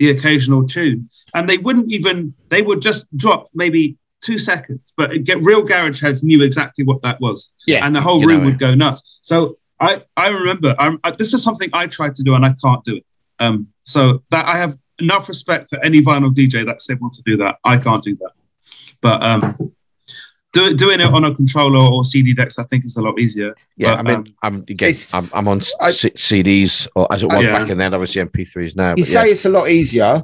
the 0.00 0.10
occasional 0.10 0.66
tune, 0.66 1.08
and 1.34 1.48
they 1.48 1.58
wouldn't 1.58 1.92
even 1.92 2.34
they 2.48 2.62
would 2.62 2.82
just 2.82 3.06
drop 3.16 3.46
maybe 3.54 3.96
two 4.20 4.38
seconds, 4.38 4.92
but 4.96 5.24
get 5.24 5.38
real 5.42 5.62
garage 5.62 6.00
heads 6.00 6.22
knew 6.22 6.42
exactly 6.42 6.84
what 6.84 7.02
that 7.02 7.20
was. 7.20 7.52
Yeah, 7.66 7.86
and 7.86 7.94
the 7.94 8.00
whole 8.00 8.24
room 8.24 8.40
know, 8.40 8.46
would 8.46 8.58
go 8.58 8.74
nuts. 8.74 9.20
So 9.22 9.58
I 9.80 10.02
I 10.16 10.28
remember 10.28 10.74
I, 10.78 10.96
I, 11.04 11.10
this 11.10 11.34
is 11.34 11.42
something 11.42 11.70
I 11.72 11.86
tried 11.86 12.14
to 12.16 12.22
do 12.22 12.34
and 12.34 12.44
I 12.44 12.54
can't 12.62 12.84
do 12.84 12.96
it. 12.96 13.06
Um, 13.38 13.68
so 13.84 14.22
that 14.30 14.46
I 14.46 14.58
have 14.58 14.76
enough 15.00 15.28
respect 15.28 15.70
for 15.70 15.82
any 15.82 16.02
vinyl 16.02 16.32
DJ 16.32 16.66
that's 16.66 16.88
able 16.90 17.10
to 17.10 17.22
do 17.22 17.36
that. 17.38 17.56
I 17.64 17.78
can't 17.78 18.04
do 18.04 18.14
that, 18.16 18.32
but 19.00 19.22
um, 19.22 19.72
do, 20.52 20.74
doing 20.74 21.00
it 21.00 21.06
on 21.06 21.24
a 21.24 21.34
controller 21.34 21.78
or 21.78 22.04
CD 22.04 22.34
decks, 22.34 22.58
I 22.58 22.64
think 22.64 22.84
is 22.84 22.96
a 22.96 23.02
lot 23.02 23.18
easier. 23.18 23.54
Yeah, 23.76 23.94
but, 23.94 23.98
I 23.98 24.02
mean, 24.02 24.16
um, 24.16 24.34
I'm 24.42 24.64
again, 24.68 24.94
I'm, 25.12 25.30
I'm 25.32 25.48
on 25.48 25.58
I, 25.80 25.90
CDs 25.90 26.88
or 26.94 27.12
as 27.12 27.22
it 27.22 27.32
was 27.32 27.44
yeah. 27.44 27.58
back 27.58 27.70
in 27.70 27.78
then, 27.78 27.94
obviously 27.94 28.22
MP3s 28.22 28.76
now. 28.76 28.94
You 28.96 29.04
say 29.04 29.26
yeah. 29.26 29.32
it's 29.32 29.44
a 29.44 29.50
lot 29.50 29.68
easier. 29.70 30.22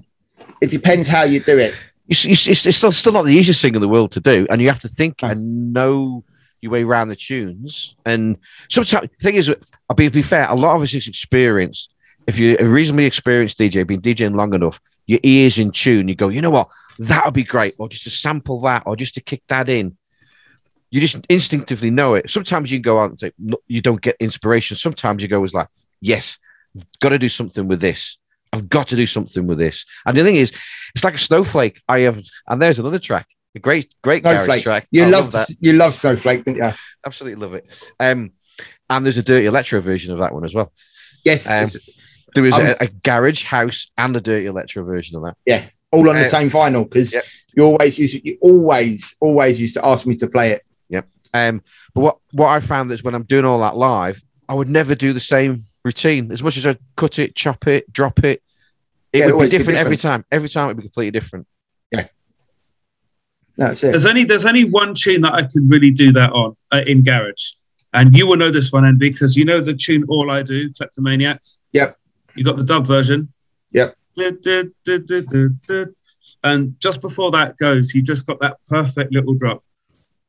It 0.60 0.70
depends 0.70 1.08
how 1.08 1.22
you 1.22 1.40
do 1.40 1.58
it. 1.58 1.74
It's, 2.08 2.24
it's, 2.24 2.66
it's, 2.66 2.76
still, 2.76 2.92
still 2.92 3.12
not 3.12 3.24
the 3.24 3.32
easiest 3.32 3.60
thing 3.60 3.74
in 3.74 3.80
the 3.80 3.88
world 3.88 4.12
to 4.12 4.20
do, 4.20 4.46
and 4.50 4.60
you 4.60 4.68
have 4.68 4.80
to 4.80 4.88
think 4.88 5.22
and 5.22 5.72
know 5.72 6.24
your 6.66 6.72
way 6.72 6.84
around 6.84 7.08
the 7.08 7.16
tunes. 7.16 7.96
And 8.04 8.36
sometimes 8.68 9.08
the 9.18 9.22
thing 9.22 9.36
is, 9.36 9.48
I'll 9.88 9.96
be, 9.96 10.08
be 10.08 10.22
fair, 10.22 10.46
a 10.48 10.54
lot 10.54 10.76
of 10.76 10.82
us 10.82 10.94
is 10.94 11.08
experience. 11.08 11.88
If 12.26 12.38
you're 12.38 12.60
a 12.60 12.66
reasonably 12.66 13.06
experienced 13.06 13.58
DJ, 13.58 13.86
been 13.86 14.00
DJing 14.00 14.34
long 14.34 14.52
enough, 14.52 14.80
your 15.06 15.20
ears 15.22 15.58
in 15.58 15.70
tune, 15.70 16.08
you 16.08 16.14
go, 16.14 16.28
you 16.28 16.42
know 16.42 16.50
what, 16.50 16.68
that 16.98 17.24
would 17.24 17.34
be 17.34 17.44
great, 17.44 17.74
or 17.78 17.88
just 17.88 18.04
to 18.04 18.10
sample 18.10 18.60
that, 18.62 18.82
or 18.86 18.96
just 18.96 19.14
to 19.14 19.20
kick 19.20 19.42
that 19.48 19.68
in. 19.68 19.96
You 20.90 21.00
just 21.00 21.24
instinctively 21.28 21.90
know 21.90 22.14
it. 22.14 22.30
Sometimes 22.30 22.70
you 22.70 22.80
go 22.80 22.98
out 22.98 23.10
and 23.10 23.20
say, 23.20 23.32
you 23.66 23.80
don't 23.80 24.00
get 24.00 24.16
inspiration. 24.18 24.76
Sometimes 24.76 25.22
you 25.22 25.28
go, 25.28 25.42
as 25.44 25.54
like, 25.54 25.68
yes, 26.00 26.38
got 27.00 27.10
to 27.10 27.18
do 27.18 27.28
something 27.28 27.68
with 27.68 27.80
this. 27.80 28.18
I've 28.52 28.68
got 28.68 28.88
to 28.88 28.96
do 28.96 29.06
something 29.06 29.46
with 29.46 29.58
this. 29.58 29.84
And 30.04 30.16
the 30.16 30.22
thing 30.22 30.36
is, 30.36 30.52
it's 30.94 31.04
like 31.04 31.14
a 31.14 31.18
snowflake. 31.18 31.80
I 31.88 32.00
have, 32.00 32.22
and 32.48 32.60
there's 32.60 32.78
another 32.78 32.98
track, 32.98 33.28
great, 33.60 33.94
great 34.02 34.22
snowflake. 34.22 34.62
track. 34.62 34.86
You 34.90 35.04
love, 35.04 35.12
love 35.12 35.32
that. 35.32 35.48
You 35.60 35.72
love 35.72 35.94
snowflake, 35.94 36.44
didn't 36.44 36.58
you? 36.58 36.72
Absolutely 37.04 37.40
love 37.40 37.54
it. 37.54 37.84
Um, 38.00 38.32
and 38.88 39.04
there's 39.04 39.18
a 39.18 39.22
dirty 39.22 39.46
electro 39.46 39.80
version 39.80 40.12
of 40.12 40.18
that 40.18 40.32
one 40.32 40.44
as 40.44 40.54
well. 40.54 40.72
Yes. 41.24 41.48
Um, 41.48 41.80
there 42.34 42.44
is 42.44 42.54
um, 42.54 42.66
a, 42.66 42.76
a, 42.80 42.86
garage 42.88 43.44
house 43.44 43.90
and 43.96 44.16
a 44.16 44.20
dirty 44.20 44.46
electro 44.46 44.84
version 44.84 45.16
of 45.16 45.22
that. 45.24 45.36
Yeah, 45.46 45.66
all 45.90 46.08
on 46.08 46.16
uh, 46.16 46.22
the 46.22 46.28
same 46.28 46.50
vinyl 46.50 46.88
because 46.88 47.14
yep. 47.14 47.24
you 47.54 47.64
always 47.64 47.98
use 47.98 48.14
you 48.14 48.38
always 48.40 49.16
always 49.20 49.60
used 49.60 49.74
to 49.74 49.84
ask 49.84 50.06
me 50.06 50.16
to 50.16 50.26
play 50.26 50.52
it. 50.52 50.62
Yep. 50.88 51.08
Um, 51.32 51.62
but 51.94 52.00
what 52.00 52.18
what 52.32 52.48
I 52.48 52.60
found 52.60 52.92
is 52.92 53.02
when 53.02 53.14
I'm 53.14 53.24
doing 53.24 53.44
all 53.44 53.60
that 53.60 53.76
live, 53.76 54.22
I 54.48 54.54
would 54.54 54.68
never 54.68 54.94
do 54.94 55.12
the 55.12 55.20
same 55.20 55.62
routine. 55.84 56.30
As 56.30 56.42
much 56.42 56.56
as 56.56 56.66
I 56.66 56.76
cut 56.96 57.18
it, 57.18 57.34
chop 57.34 57.66
it, 57.66 57.90
drop 57.92 58.22
it, 58.24 58.42
it 59.12 59.20
yeah, 59.20 59.26
would 59.26 59.44
be 59.44 59.48
different, 59.48 59.50
be 59.50 59.58
different, 59.58 59.78
every 59.78 59.96
time. 59.96 60.24
Every 60.30 60.48
time 60.48 60.64
it 60.64 60.68
would 60.68 60.76
be 60.76 60.82
completely 60.82 61.12
different. 61.12 61.46
Yeah. 61.90 62.08
That's 63.56 63.82
it. 63.82 63.88
There's 63.88 64.06
only 64.06 64.24
there's 64.24 64.46
only 64.46 64.64
one 64.64 64.94
tune 64.94 65.22
that 65.22 65.32
I 65.32 65.42
can 65.42 65.68
really 65.68 65.90
do 65.90 66.12
that 66.12 66.32
on 66.32 66.56
uh, 66.72 66.82
in 66.86 67.02
Garage, 67.02 67.52
and 67.92 68.16
you 68.16 68.26
will 68.26 68.36
know 68.36 68.50
this 68.50 68.70
one, 68.70 68.84
and 68.84 68.98
because 68.98 69.36
you 69.36 69.44
know 69.44 69.60
the 69.60 69.74
tune 69.74 70.04
"All 70.08 70.30
I 70.30 70.42
Do," 70.42 70.70
Cleptomaniacs. 70.72 71.62
Yep. 71.72 71.96
You 72.34 72.44
got 72.44 72.56
the 72.56 72.64
dub 72.64 72.86
version. 72.86 73.28
Yep. 73.72 73.96
And 76.44 76.78
just 76.80 77.00
before 77.00 77.30
that 77.32 77.56
goes, 77.56 77.94
you 77.94 78.02
just 78.02 78.26
got 78.26 78.40
that 78.40 78.58
perfect 78.68 79.12
little 79.12 79.34
drop. 79.34 79.64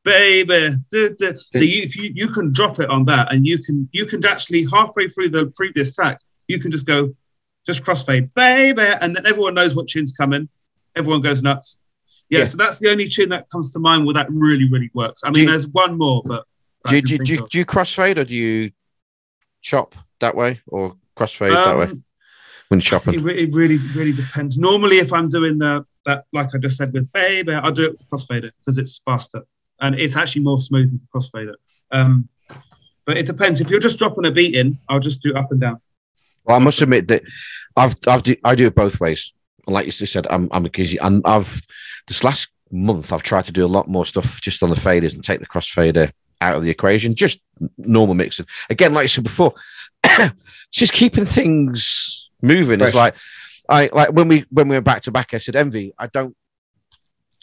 Baby. 0.04 0.76
So 0.90 1.58
you, 1.58 1.82
if 1.82 1.96
you, 1.96 2.10
you 2.14 2.28
can 2.28 2.52
drop 2.52 2.80
it 2.80 2.88
on 2.88 3.04
that 3.06 3.32
and 3.32 3.46
you 3.46 3.58
can 3.62 3.88
you 3.92 4.06
can 4.06 4.24
actually 4.24 4.66
halfway 4.72 5.08
through 5.08 5.28
the 5.30 5.52
previous 5.54 5.94
track, 5.94 6.20
you 6.46 6.58
can 6.58 6.70
just 6.70 6.86
go 6.86 7.14
just 7.66 7.82
crossfade, 7.82 8.32
baby, 8.34 8.82
and 9.00 9.14
then 9.14 9.26
everyone 9.26 9.54
knows 9.54 9.74
what 9.74 9.86
tune's 9.88 10.12
coming. 10.12 10.48
Everyone 10.96 11.20
goes 11.20 11.42
nuts. 11.42 11.80
Yeah, 12.30 12.40
yeah, 12.40 12.44
so 12.46 12.56
that's 12.58 12.78
the 12.78 12.90
only 12.90 13.08
tune 13.08 13.30
that 13.30 13.48
comes 13.50 13.72
to 13.72 13.78
mind 13.78 14.04
where 14.04 14.14
that 14.14 14.26
really, 14.30 14.68
really 14.68 14.90
works. 14.92 15.22
I 15.24 15.30
mean, 15.30 15.44
you, 15.44 15.50
there's 15.50 15.66
one 15.68 15.96
more, 15.96 16.22
but 16.24 16.44
do 16.88 16.96
you, 16.96 17.02
do, 17.02 17.14
you, 17.14 17.46
do 17.48 17.58
you 17.58 17.64
crossfade 17.64 18.18
or 18.18 18.24
do 18.24 18.34
you 18.34 18.70
chop 19.62 19.94
that 20.20 20.34
way 20.36 20.60
or 20.66 20.94
crossfade 21.16 21.54
um, 21.54 21.64
that 21.64 21.78
way 21.78 21.92
um, 21.92 22.04
when 22.68 22.80
shopping? 22.80 23.14
It, 23.14 23.38
it, 23.38 23.54
really, 23.54 23.78
really 23.78 24.12
depends. 24.12 24.58
Normally, 24.58 24.98
if 24.98 25.12
I'm 25.12 25.28
doing 25.28 25.58
the 25.58 25.86
that, 26.04 26.24
like 26.32 26.54
I 26.54 26.58
just 26.58 26.76
said 26.76 26.92
with 26.92 27.10
baby, 27.12 27.52
I'll 27.52 27.72
do 27.72 27.84
it 27.84 27.92
with 27.92 28.08
crossfader 28.10 28.50
because 28.58 28.78
it's 28.78 29.00
faster 29.04 29.44
and 29.80 29.94
it's 29.98 30.16
actually 30.16 30.42
more 30.42 30.58
smooth 30.58 30.92
with 30.92 31.06
crossfader. 31.10 31.54
Um, 31.90 32.28
but 33.04 33.16
it 33.16 33.26
depends. 33.26 33.60
If 33.60 33.70
you're 33.70 33.80
just 33.80 33.98
dropping 33.98 34.26
a 34.26 34.30
beat 34.30 34.54
in, 34.54 34.78
I'll 34.88 35.00
just 35.00 35.22
do 35.22 35.32
up 35.34 35.50
and 35.50 35.60
down. 35.60 35.80
Well, 36.44 36.56
I 36.56 36.60
must 36.60 36.80
admit 36.82 37.08
that 37.08 37.22
I've, 37.76 37.94
I've 38.06 38.22
do, 38.22 38.36
I 38.44 38.54
do 38.54 38.66
it 38.66 38.74
both 38.74 39.00
ways. 39.00 39.32
Like 39.68 39.86
you 39.86 39.92
said, 39.92 40.26
I'm 40.30 40.48
I'm 40.50 40.66
a 40.66 40.70
kizzy, 40.70 40.98
and 40.98 41.22
I've 41.24 41.62
this 42.06 42.24
last 42.24 42.48
month 42.70 43.12
I've 43.12 43.22
tried 43.22 43.46
to 43.46 43.52
do 43.52 43.64
a 43.64 43.68
lot 43.68 43.88
more 43.88 44.06
stuff 44.06 44.40
just 44.40 44.62
on 44.62 44.68
the 44.68 44.74
faders 44.76 45.14
and 45.14 45.24
take 45.24 45.40
the 45.40 45.46
crossfader 45.46 46.12
out 46.40 46.56
of 46.56 46.62
the 46.62 46.70
equation, 46.70 47.14
just 47.14 47.40
normal 47.76 48.14
mixing. 48.14 48.46
Again, 48.70 48.94
like 48.94 49.04
I 49.04 49.06
said 49.06 49.24
before, 49.24 49.54
just 50.72 50.92
keeping 50.92 51.24
things 51.24 52.30
moving. 52.42 52.78
Fresh. 52.78 52.88
It's 52.88 52.96
like 52.96 53.14
I 53.68 53.90
like 53.92 54.12
when 54.12 54.28
we 54.28 54.44
when 54.50 54.68
we 54.68 54.76
were 54.76 54.82
back 54.82 55.02
to 55.02 55.10
back. 55.10 55.34
I 55.34 55.38
said, 55.38 55.56
Envy, 55.56 55.92
I 55.98 56.06
don't. 56.06 56.36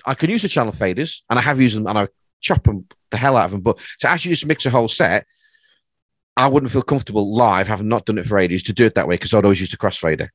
I 0.05 0.13
can 0.13 0.29
use 0.29 0.43
the 0.43 0.49
channel 0.49 0.73
faders, 0.73 1.21
and 1.29 1.39
I 1.39 1.41
have 1.41 1.59
used 1.59 1.77
them, 1.77 1.87
and 1.87 1.97
I 1.97 2.07
chop 2.41 2.63
them 2.63 2.85
the 3.11 3.17
hell 3.17 3.37
out 3.37 3.45
of 3.45 3.51
them. 3.51 3.61
But 3.61 3.79
to 3.99 4.09
actually 4.09 4.31
just 4.31 4.45
mix 4.45 4.65
a 4.65 4.69
whole 4.69 4.87
set, 4.87 5.25
I 6.37 6.47
wouldn't 6.47 6.71
feel 6.71 6.81
comfortable 6.81 7.33
live, 7.33 7.67
having 7.67 7.87
not 7.87 8.05
done 8.05 8.17
it 8.17 8.25
for 8.25 8.37
ages, 8.37 8.63
to 8.63 8.73
do 8.73 8.85
it 8.85 8.95
that 8.95 9.07
way 9.07 9.15
because 9.15 9.33
I'd 9.33 9.45
always 9.45 9.61
use 9.61 9.73
a 9.73 9.77
crossfader. 9.77 10.29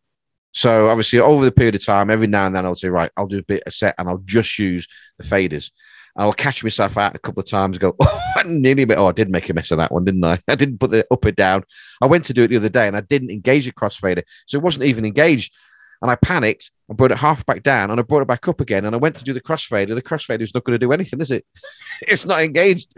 So 0.52 0.88
obviously, 0.88 1.20
over 1.20 1.44
the 1.44 1.52
period 1.52 1.76
of 1.76 1.84
time, 1.84 2.10
every 2.10 2.26
now 2.26 2.46
and 2.46 2.54
then 2.54 2.66
I'll 2.66 2.74
say, 2.74 2.88
right, 2.88 3.10
I'll 3.16 3.26
do 3.26 3.38
a 3.38 3.42
bit 3.42 3.62
of 3.66 3.74
set 3.74 3.94
and 3.98 4.08
I'll 4.08 4.22
just 4.24 4.58
use 4.58 4.86
the 5.18 5.24
faders. 5.24 5.70
I'll 6.16 6.32
catch 6.32 6.62
myself 6.62 6.98
out 6.98 7.14
a 7.14 7.18
couple 7.18 7.40
of 7.40 7.48
times 7.48 7.76
and 7.76 7.80
go, 7.80 7.96
oh, 8.00 8.20
I 8.36 8.42
nearly, 8.44 8.86
oh, 8.94 9.06
I 9.06 9.12
did 9.12 9.30
make 9.30 9.48
a 9.48 9.54
mess 9.54 9.70
of 9.70 9.78
that 9.78 9.92
one, 9.92 10.04
didn't 10.04 10.24
I? 10.24 10.40
I 10.48 10.54
didn't 10.54 10.78
put 10.78 10.90
the 10.90 11.06
up 11.10 11.24
or 11.24 11.30
down. 11.30 11.64
I 12.02 12.06
went 12.06 12.24
to 12.26 12.34
do 12.34 12.42
it 12.42 12.48
the 12.48 12.56
other 12.56 12.68
day 12.68 12.88
and 12.88 12.96
I 12.96 13.00
didn't 13.00 13.30
engage 13.30 13.66
the 13.66 13.72
crossfader. 13.72 14.22
So 14.46 14.58
it 14.58 14.62
wasn't 14.62 14.86
even 14.86 15.04
engaged. 15.04 15.54
And 16.02 16.10
I 16.10 16.16
panicked. 16.16 16.70
I 16.90 16.94
brought 16.94 17.12
it 17.12 17.18
half 17.18 17.44
back 17.44 17.62
down 17.62 17.90
and 17.90 18.00
I 18.00 18.02
brought 18.02 18.22
it 18.22 18.28
back 18.28 18.48
up 18.48 18.60
again. 18.60 18.86
And 18.86 18.94
I 18.94 18.98
went 18.98 19.16
to 19.16 19.24
do 19.24 19.34
the 19.34 19.40
crossfader. 19.40 19.94
The 19.94 20.02
crossfader 20.02 20.40
is 20.40 20.54
not 20.54 20.64
going 20.64 20.78
to 20.78 20.84
do 20.84 20.92
anything, 20.92 21.20
is 21.20 21.30
it? 21.30 21.44
it's 22.02 22.24
not 22.24 22.42
engaged. 22.42 22.92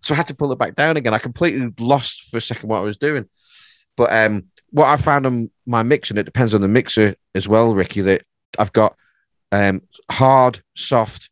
So 0.00 0.14
I 0.14 0.16
had 0.16 0.28
to 0.28 0.34
pull 0.34 0.52
it 0.52 0.58
back 0.58 0.76
down 0.76 0.96
again. 0.96 1.12
I 1.12 1.18
completely 1.18 1.72
lost 1.78 2.30
for 2.30 2.38
a 2.38 2.40
second 2.40 2.68
what 2.68 2.78
I 2.78 2.82
was 2.82 2.96
doing. 2.96 3.28
But 3.96 4.12
um, 4.12 4.44
what 4.74 4.88
I 4.88 4.96
found 4.96 5.24
on 5.24 5.52
my 5.66 5.84
mix, 5.84 6.10
and 6.10 6.18
it 6.18 6.24
depends 6.24 6.52
on 6.52 6.60
the 6.60 6.66
mixer 6.66 7.14
as 7.32 7.46
well, 7.46 7.72
Ricky, 7.76 8.00
that 8.00 8.22
I've 8.58 8.72
got 8.72 8.96
um, 9.52 9.82
hard, 10.10 10.64
soft, 10.76 11.30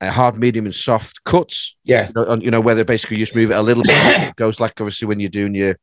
uh, 0.00 0.10
hard, 0.10 0.38
medium, 0.38 0.64
and 0.64 0.74
soft 0.74 1.22
cuts. 1.24 1.76
Yeah. 1.84 2.08
You 2.08 2.14
know, 2.14 2.34
you 2.36 2.50
know, 2.50 2.62
whether 2.62 2.82
basically 2.82 3.18
you 3.18 3.26
just 3.26 3.36
move 3.36 3.50
it 3.50 3.58
a 3.58 3.62
little 3.62 3.82
bit. 3.82 3.92
it 4.30 4.36
goes 4.36 4.58
like 4.58 4.80
obviously 4.80 5.06
when 5.06 5.20
you're 5.20 5.28
doing 5.28 5.54
your 5.54 5.76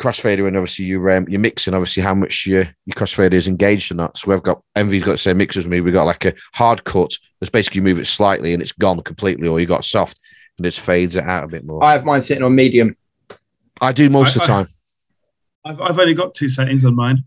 crossfader 0.00 0.46
and 0.46 0.56
obviously 0.56 0.84
you 0.84 1.10
um, 1.10 1.26
you're 1.26 1.40
mixing 1.40 1.74
obviously 1.74 2.04
how 2.04 2.14
much 2.14 2.46
your 2.46 2.68
your 2.84 2.94
crossfader 2.94 3.32
is 3.32 3.48
engaged 3.48 3.90
or 3.90 3.96
not. 3.96 4.16
So 4.16 4.30
we've 4.30 4.42
got 4.44 4.62
Envy's 4.76 5.02
got 5.02 5.12
the 5.12 5.18
same 5.18 5.38
mix 5.38 5.56
as 5.56 5.66
me. 5.66 5.80
We've 5.80 5.92
got 5.92 6.04
like 6.04 6.24
a 6.24 6.34
hard 6.54 6.84
cut 6.84 7.14
that's 7.40 7.50
basically 7.50 7.80
move 7.80 7.98
it 7.98 8.06
slightly 8.06 8.52
and 8.52 8.62
it's 8.62 8.70
gone 8.70 9.02
completely, 9.02 9.48
or 9.48 9.58
you 9.58 9.66
got 9.66 9.84
soft 9.84 10.20
and 10.56 10.66
it 10.66 10.74
fades 10.74 11.16
it 11.16 11.24
out 11.24 11.42
a 11.42 11.48
bit 11.48 11.64
more. 11.66 11.82
I 11.82 11.94
have 11.94 12.04
mine 12.04 12.22
sitting 12.22 12.44
on 12.44 12.54
medium. 12.54 12.96
I 13.80 13.90
do 13.90 14.08
most 14.08 14.36
I, 14.36 14.40
of 14.40 14.46
the 14.46 14.46
time. 14.46 14.66
I've 15.66 15.80
I've 15.80 15.98
only 15.98 16.14
got 16.14 16.34
two 16.34 16.48
settings 16.48 16.84
on 16.84 16.94
mine, 16.94 17.24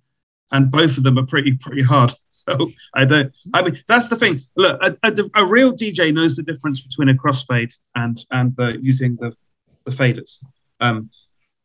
and 0.51 0.71
both 0.71 0.97
of 0.97 1.03
them 1.03 1.17
are 1.19 1.25
pretty 1.25 1.53
pretty 1.53 1.83
hard. 1.83 2.13
So 2.39 2.71
I 2.95 3.03
don't. 3.03 3.33
I 3.53 3.61
mean, 3.61 3.77
that's 3.85 4.07
the 4.07 4.15
thing. 4.15 4.39
Look, 4.55 4.81
a, 4.81 4.95
a, 5.03 5.13
a 5.35 5.45
real 5.45 5.73
DJ 5.73 6.13
knows 6.13 6.37
the 6.37 6.41
difference 6.41 6.79
between 6.79 7.09
a 7.09 7.13
crossfade 7.13 7.75
and 7.95 8.17
and 8.31 8.55
the, 8.55 8.79
using 8.81 9.17
the 9.17 9.35
the 9.83 9.91
faders. 9.91 10.41
Um, 10.79 11.09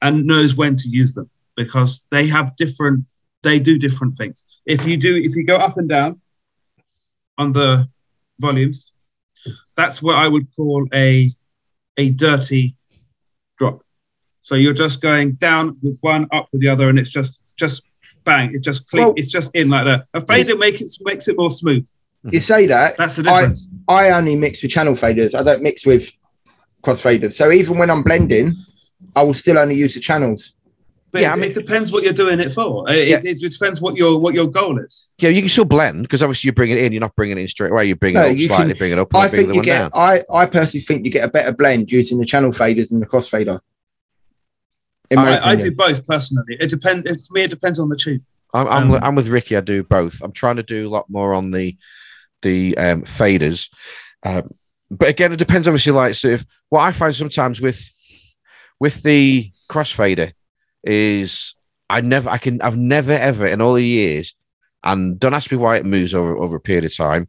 and 0.03 0.25
knows 0.27 0.57
when 0.57 0.75
to 0.75 0.89
use 0.89 1.14
them 1.14 1.31
because 1.55 2.03
they 2.11 2.27
have 2.27 2.57
different 2.57 3.05
they 3.45 3.61
do 3.61 3.79
different 3.79 4.14
things 4.14 4.45
if 4.66 4.85
you 4.85 4.97
do 4.97 5.14
if 5.14 5.37
you 5.37 5.45
go 5.47 5.57
up 5.57 5.79
and 5.79 5.89
down 5.89 6.20
on 7.39 7.53
the 7.53 7.87
volumes 8.41 8.91
that's 9.77 10.03
what 10.03 10.16
i 10.16 10.27
would 10.27 10.49
call 10.57 10.89
a 10.93 11.33
a 11.97 12.11
dirty. 12.11 12.77
So 14.45 14.55
you're 14.57 14.74
just 14.74 15.01
going 15.01 15.32
down 15.32 15.76
with 15.82 15.97
one, 16.03 16.26
up 16.30 16.49
with 16.53 16.61
the 16.61 16.68
other, 16.68 16.88
and 16.90 16.99
it's 16.99 17.11
just 17.11 17.40
just 17.57 17.82
bang. 18.24 18.51
It's 18.53 18.61
just 18.62 18.86
clean. 18.88 19.05
Well- 19.07 19.14
it's 19.16 19.32
just 19.32 19.55
in 19.57 19.70
like 19.70 19.86
that. 19.86 20.07
A 20.14 20.20
fader 20.20 20.55
makes 20.57 20.80
it 20.82 20.90
makes 21.03 21.28
it 21.28 21.36
more 21.36 21.51
smooth. 21.51 21.88
You 22.30 22.40
say 22.40 22.66
that 22.66 22.97
That's 22.99 23.16
the 23.16 23.28
I- 23.30 23.40
difference. 23.40 23.68
I 23.88 24.11
only 24.11 24.36
mix 24.36 24.62
with 24.62 24.70
channel 24.70 24.95
faders. 24.95 25.34
I 25.34 25.42
don't 25.42 25.62
mix 25.62 25.84
with 25.86 26.11
crossfaders. 26.82 27.32
So 27.34 27.51
even 27.53 27.78
when 27.78 27.90
I'm 27.90 28.03
blending, 28.03 28.53
I 29.16 29.22
will 29.22 29.34
still 29.34 29.59
only 29.59 29.74
use 29.76 29.95
the 29.95 30.01
channels. 30.01 30.53
but 31.11 31.22
yeah, 31.22 31.30
it, 31.30 31.32
I 31.32 31.36
mean- 31.36 31.51
it 31.51 31.55
depends 31.55 31.92
what 31.92 32.03
you're 32.03 32.12
doing 32.12 32.40
it 32.40 32.51
for. 32.53 32.90
It, 32.90 33.09
Yeah. 33.09 33.20
it, 33.22 33.40
it 33.42 33.53
depends 33.53 33.80
what 33.80 33.95
your 33.97 34.18
what 34.18 34.34
your 34.34 34.47
goal 34.49 34.78
is. 34.78 35.12
Yeah, 35.18 35.30
you 35.30 35.40
can 35.42 35.49
still 35.49 35.64
blend 35.64 36.03
because 36.03 36.22
obviously 36.22 36.49
you 36.49 36.53
bring 36.53 36.70
it 36.70 36.78
in. 36.78 36.92
You're 36.92 37.01
not 37.01 37.14
bringing 37.16 37.38
it 37.38 37.42
in 37.42 37.49
straight 37.49 37.70
away. 37.72 37.86
You 37.86 37.95
bring 37.97 38.14
No, 38.14 38.26
it 38.26 38.30
up 38.32 38.36
you 38.38 38.47
slightly, 38.49 38.72
can- 38.74 38.78
bring 38.78 38.92
it 38.92 38.99
up, 38.99 39.14
I 39.14 39.28
think 39.28 39.55
you 39.55 39.62
get. 39.62 39.78
down. 39.78 39.90
I 39.95 40.22
I 40.30 40.45
personally 40.47 40.82
think 40.82 41.05
you 41.07 41.11
get 41.11 41.24
a 41.24 41.28
better 41.30 41.53
blend 41.53 41.90
using 41.92 42.18
the 42.18 42.26
channel 42.26 42.51
faders 42.53 42.90
than 42.90 43.01
the 43.01 43.07
crossfader. 43.07 43.61
I, 45.18 45.50
I 45.50 45.56
do 45.56 45.70
both 45.70 46.06
personally. 46.06 46.56
It 46.60 46.70
depends. 46.70 47.26
For 47.26 47.34
me, 47.34 47.42
it 47.42 47.50
depends 47.50 47.78
on 47.78 47.88
the 47.88 47.96
tube. 47.96 48.22
I'm, 48.52 48.68
I'm, 48.68 48.90
Um, 48.92 49.00
I'm 49.02 49.14
with 49.14 49.28
Ricky. 49.28 49.56
I 49.56 49.60
do 49.60 49.82
both. 49.82 50.20
I'm 50.22 50.32
trying 50.32 50.56
to 50.56 50.62
do 50.62 50.88
a 50.88 50.90
lot 50.90 51.10
more 51.10 51.34
on 51.34 51.50
the 51.50 51.76
the 52.42 52.76
um, 52.76 53.02
faders, 53.02 53.70
um, 54.22 54.50
but 54.90 55.08
again, 55.08 55.32
it 55.32 55.38
depends. 55.38 55.66
Obviously, 55.66 55.92
like 55.92 56.14
sort 56.14 56.34
of 56.34 56.46
what 56.68 56.82
I 56.82 56.92
find 56.92 57.14
sometimes 57.14 57.60
with 57.60 57.88
with 58.78 59.02
the 59.02 59.50
crossfader 59.68 60.32
is 60.82 61.54
I 61.88 62.00
never, 62.00 62.28
I 62.28 62.38
can, 62.38 62.60
I've 62.60 62.76
never 62.76 63.12
ever 63.12 63.46
in 63.46 63.60
all 63.60 63.74
the 63.74 63.84
years, 63.84 64.34
and 64.82 65.18
don't 65.18 65.34
ask 65.34 65.50
me 65.50 65.56
why 65.56 65.76
it 65.76 65.86
moves 65.86 66.14
over 66.14 66.36
over 66.36 66.56
a 66.56 66.60
period 66.60 66.84
of 66.84 66.96
time, 66.96 67.28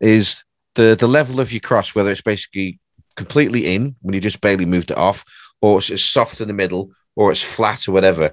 is 0.00 0.42
the 0.74 0.96
the 0.98 1.06
level 1.06 1.40
of 1.40 1.52
your 1.52 1.60
cross, 1.60 1.94
whether 1.94 2.10
it's 2.10 2.20
basically 2.22 2.78
completely 3.14 3.74
in 3.74 3.96
when 4.02 4.14
you 4.14 4.20
just 4.20 4.40
barely 4.40 4.66
moved 4.66 4.90
it 4.90 4.98
off, 4.98 5.24
or 5.60 5.78
it's 5.78 6.04
soft 6.04 6.40
in 6.40 6.48
the 6.48 6.54
middle, 6.54 6.90
or 7.16 7.32
it's 7.32 7.42
flat 7.42 7.88
or 7.88 7.92
whatever 7.92 8.32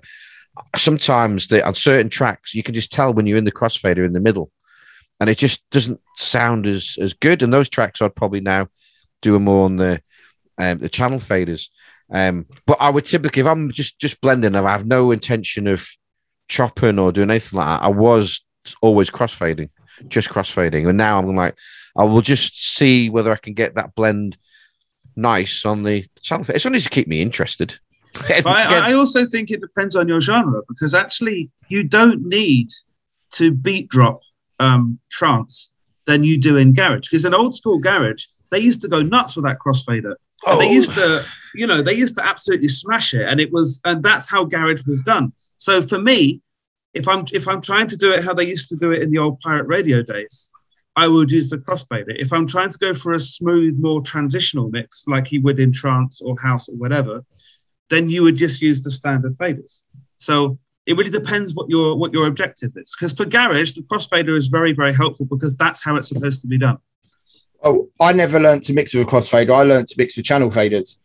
sometimes 0.75 1.47
the 1.47 1.65
on 1.65 1.75
certain 1.75 2.09
tracks 2.09 2.53
you 2.53 2.63
can 2.63 2.75
just 2.75 2.91
tell 2.91 3.13
when 3.13 3.25
you're 3.25 3.38
in 3.38 3.45
the 3.45 3.51
crossfader 3.51 4.05
in 4.05 4.13
the 4.13 4.19
middle. 4.19 4.51
And 5.19 5.29
it 5.29 5.38
just 5.38 5.67
doesn't 5.69 6.01
sound 6.17 6.67
as 6.67 6.97
as 7.01 7.13
good. 7.13 7.43
And 7.43 7.53
those 7.53 7.69
tracks 7.69 8.01
i'd 8.01 8.15
probably 8.15 8.41
now 8.41 8.67
do 9.21 9.39
more 9.39 9.65
on 9.65 9.77
the 9.77 10.01
um 10.57 10.79
the 10.79 10.89
channel 10.89 11.19
faders. 11.19 11.69
Um 12.11 12.45
but 12.65 12.77
i 12.79 12.89
would 12.89 13.05
typically 13.05 13.41
if 13.41 13.47
i'm 13.47 13.71
just 13.71 13.99
just 13.99 14.21
blending 14.21 14.55
i 14.55 14.71
have 14.71 14.86
no 14.86 15.11
intention 15.11 15.67
of 15.67 15.88
chopping 16.47 16.99
or 16.99 17.11
doing 17.11 17.29
anything 17.29 17.57
like 17.57 17.67
that. 17.67 17.86
I 17.86 17.89
was 17.89 18.45
always 18.81 19.09
crossfading 19.09 19.69
just 20.07 20.29
crossfading. 20.29 20.88
And 20.88 20.97
now 20.97 21.19
i'm 21.19 21.36
like 21.36 21.55
i 21.95 22.03
will 22.03 22.21
just 22.21 22.75
see 22.75 23.09
whether 23.09 23.31
i 23.31 23.38
can 23.38 23.53
get 23.53 23.75
that 23.75 23.95
blend 23.95 24.38
nice 25.15 25.65
on 25.65 25.84
the 25.84 26.05
channel 26.21 26.45
it's 26.49 26.65
only 26.65 26.79
to 26.79 26.89
keep 26.89 27.07
me 27.07 27.21
interested 27.21 27.79
But 28.43 28.47
I, 28.47 28.89
I 28.89 28.93
also 28.93 29.26
think 29.26 29.51
it 29.51 29.59
depends 29.61 29.95
on 29.95 30.07
your 30.07 30.22
genre 30.22 30.61
because 30.68 30.93
actually 30.93 31.49
you 31.70 31.84
don't 31.84 32.22
need 32.22 32.70
to 33.34 33.51
beat 33.51 33.89
drop 33.89 34.20
um, 34.59 34.99
trance 35.11 35.72
than 36.05 36.24
you 36.24 36.39
do 36.39 36.57
in 36.57 36.74
garage 36.74 37.07
because 37.09 37.26
in 37.26 37.34
old 37.34 37.55
school 37.55 37.80
garage 37.80 38.26
they 38.51 38.59
used 38.59 38.82
to 38.82 38.88
go 38.88 39.01
nuts 39.01 39.36
with 39.36 39.45
that 39.45 39.57
crossfader. 39.59 40.16
And 40.47 40.59
They 40.59 40.68
Oh. 40.70 40.74
used 40.74 40.93
to, 40.95 41.26
you 41.53 41.66
know, 41.66 41.82
they 41.82 41.93
used 41.93 42.16
to 42.16 42.26
absolutely 42.26 42.68
smash 42.68 43.14
it, 43.14 43.28
and 43.28 43.39
it 43.39 43.51
was, 43.51 43.80
and 43.86 44.03
that's 44.03 44.30
how 44.30 44.43
garage 44.45 44.86
was 44.86 45.01
done. 45.01 45.34
So 45.57 45.82
for 45.82 45.99
me, 45.99 46.41
if 46.93 47.07
I'm 47.07 47.26
if 47.34 47.47
I'm 47.47 47.61
trying 47.61 47.88
to 47.88 47.97
do 47.97 48.11
it 48.11 48.24
how 48.24 48.34
they 48.34 48.45
used 48.47 48.70
to 48.70 48.76
do 48.76 48.91
it 48.91 49.01
in 49.01 49.09
the 49.09 49.18
old 49.18 49.39
pirate 49.39 49.66
radio 49.66 50.03
days, 50.03 50.51
I 50.95 51.07
would 51.07 51.32
use 51.32 51.49
the 51.49 51.57
crossfader. 51.57 52.16
If 52.20 52.32
I'm 52.32 52.45
trying 52.45 52.70
to 52.70 52.78
go 52.78 52.93
for 52.93 53.14
a 53.14 53.20
smooth, 53.20 53.80
more 53.80 54.01
transitional 54.01 54.70
mix 54.70 55.05
like 55.07 55.32
you 55.32 55.41
would 55.41 55.59
in 55.59 55.72
trance 55.72 56.22
or 56.22 56.36
house 56.39 56.70
or 56.70 56.76
whatever, 56.76 57.24
then 57.93 58.09
you 58.09 58.23
would 58.23 58.35
just 58.35 58.61
use 58.61 58.81
the 58.83 58.91
standard 58.91 59.33
faders. 59.37 59.83
So 60.17 60.57
it 60.85 60.97
really 60.97 61.09
depends 61.11 61.53
what 61.53 61.69
your 61.69 61.95
what 61.97 62.11
your 62.13 62.25
objective 62.27 62.71
is. 62.75 62.95
Because 62.97 63.13
for 63.15 63.25
garage, 63.25 63.73
the 63.73 63.83
crossfader 63.83 64.35
is 64.35 64.47
very 64.47 64.73
very 64.73 64.93
helpful 64.93 65.25
because 65.25 65.55
that's 65.55 65.83
how 65.85 65.95
it's 65.95 66.07
supposed 66.09 66.41
to 66.41 66.47
be 66.47 66.57
done. 66.57 66.77
Oh, 67.63 67.89
I 67.99 68.11
never 68.11 68.39
learned 68.39 68.63
to 68.63 68.73
mix 68.73 68.93
with 68.93 69.07
a 69.07 69.09
crossfader. 69.09 69.53
I 69.55 69.63
learned 69.63 69.87
to 69.89 69.95
mix 69.97 70.17
with 70.17 70.25
channel 70.25 70.49
faders. 70.49 70.97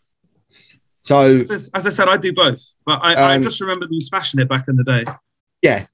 So 1.01 1.37
As, 1.39 1.71
I- 1.73 1.79
as 1.79 1.87
I 1.87 1.91
said, 1.91 2.09
I 2.09 2.17
do 2.17 2.33
both, 2.33 2.61
but 2.85 2.99
I, 3.03 3.15
I 3.15 3.35
Um, 3.37 3.43
just 3.43 3.61
remember 3.61 3.87
them 3.87 4.01
smashing 4.01 4.41
it 4.41 4.49
back 4.49 4.67
in 4.69 4.75
the 4.77 4.85
day. 4.85 5.05
yeah, 5.63 5.87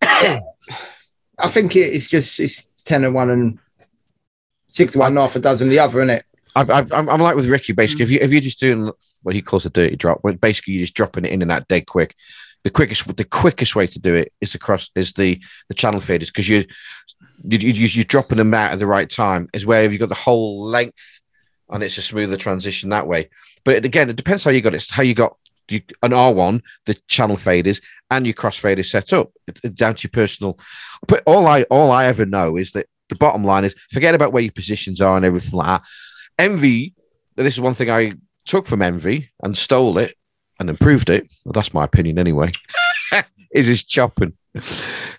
I 1.38 1.48
think 1.48 1.74
it's 1.76 2.08
just 2.08 2.38
it's 2.40 2.70
ten 2.84 3.04
and 3.04 3.14
one 3.14 3.30
and 3.30 3.58
six 4.68 4.94
and 4.94 5.00
one, 5.00 5.16
half 5.16 5.36
a 5.36 5.40
dozen 5.40 5.68
the 5.68 5.78
other, 5.80 6.00
isn't 6.00 6.10
it? 6.10 6.24
I, 6.56 6.86
I'm 6.90 7.20
like 7.20 7.36
with 7.36 7.46
Ricky. 7.46 7.72
Basically, 7.72 8.04
if 8.04 8.08
mm. 8.08 8.12
you 8.12 8.18
if 8.20 8.32
you're 8.32 8.40
just 8.40 8.60
doing 8.60 8.90
what 9.22 9.34
he 9.34 9.42
calls 9.42 9.66
a 9.66 9.70
dirty 9.70 9.96
drop, 9.96 10.18
when 10.22 10.36
basically 10.36 10.74
you're 10.74 10.84
just 10.84 10.94
dropping 10.94 11.24
it 11.24 11.32
in 11.32 11.42
and 11.42 11.52
out 11.52 11.68
dead 11.68 11.86
quick. 11.86 12.14
The 12.64 12.70
quickest 12.70 13.16
the 13.16 13.24
quickest 13.24 13.76
way 13.76 13.86
to 13.86 13.98
do 14.00 14.14
it 14.14 14.32
is 14.40 14.54
across 14.54 14.90
is 14.96 15.12
the 15.12 15.40
the 15.68 15.74
channel 15.74 16.00
faders 16.00 16.26
because 16.26 16.48
you 16.48 16.64
you 17.44 17.58
you 17.58 17.86
you're 17.86 18.04
dropping 18.04 18.38
them 18.38 18.54
out 18.54 18.72
at 18.72 18.78
the 18.78 18.86
right 18.86 19.08
time. 19.08 19.48
Is 19.52 19.66
where 19.66 19.88
you've 19.88 20.00
got 20.00 20.08
the 20.08 20.16
whole 20.16 20.64
length, 20.64 21.20
and 21.70 21.82
it's 21.82 21.98
a 21.98 22.02
smoother 22.02 22.36
transition 22.36 22.90
that 22.90 23.06
way. 23.06 23.30
But 23.64 23.84
again, 23.84 24.10
it 24.10 24.16
depends 24.16 24.42
how 24.42 24.50
you 24.50 24.62
got 24.62 24.74
it. 24.74 24.86
How 24.90 25.02
you 25.02 25.14
got 25.14 25.36
you, 25.68 25.82
an 26.02 26.12
R1, 26.12 26.62
the 26.86 26.94
channel 27.08 27.36
faders, 27.36 27.82
and 28.10 28.26
your 28.26 28.34
crossfader 28.34 28.84
set 28.84 29.12
up 29.12 29.30
down 29.74 29.94
to 29.96 30.04
your 30.04 30.10
personal. 30.10 30.58
But 31.06 31.22
all 31.26 31.46
I 31.46 31.62
all 31.64 31.92
I 31.92 32.06
ever 32.06 32.26
know 32.26 32.56
is 32.56 32.72
that 32.72 32.86
the 33.08 33.16
bottom 33.16 33.44
line 33.44 33.64
is 33.64 33.74
forget 33.92 34.14
about 34.14 34.32
where 34.32 34.42
your 34.42 34.52
positions 34.52 35.00
are 35.00 35.16
and 35.16 35.24
everything 35.24 35.58
like 35.58 35.82
that. 35.82 35.88
Envy, 36.38 36.94
this 37.34 37.54
is 37.54 37.60
one 37.60 37.74
thing 37.74 37.90
I 37.90 38.14
took 38.44 38.66
from 38.66 38.82
Envy 38.82 39.30
and 39.42 39.56
stole 39.56 39.98
it 39.98 40.14
and 40.58 40.70
improved 40.70 41.10
it. 41.10 41.32
Well, 41.44 41.52
that's 41.52 41.74
my 41.74 41.84
opinion 41.84 42.18
anyway. 42.18 42.52
is 43.52 43.66
his 43.66 43.84
chopping. 43.84 44.34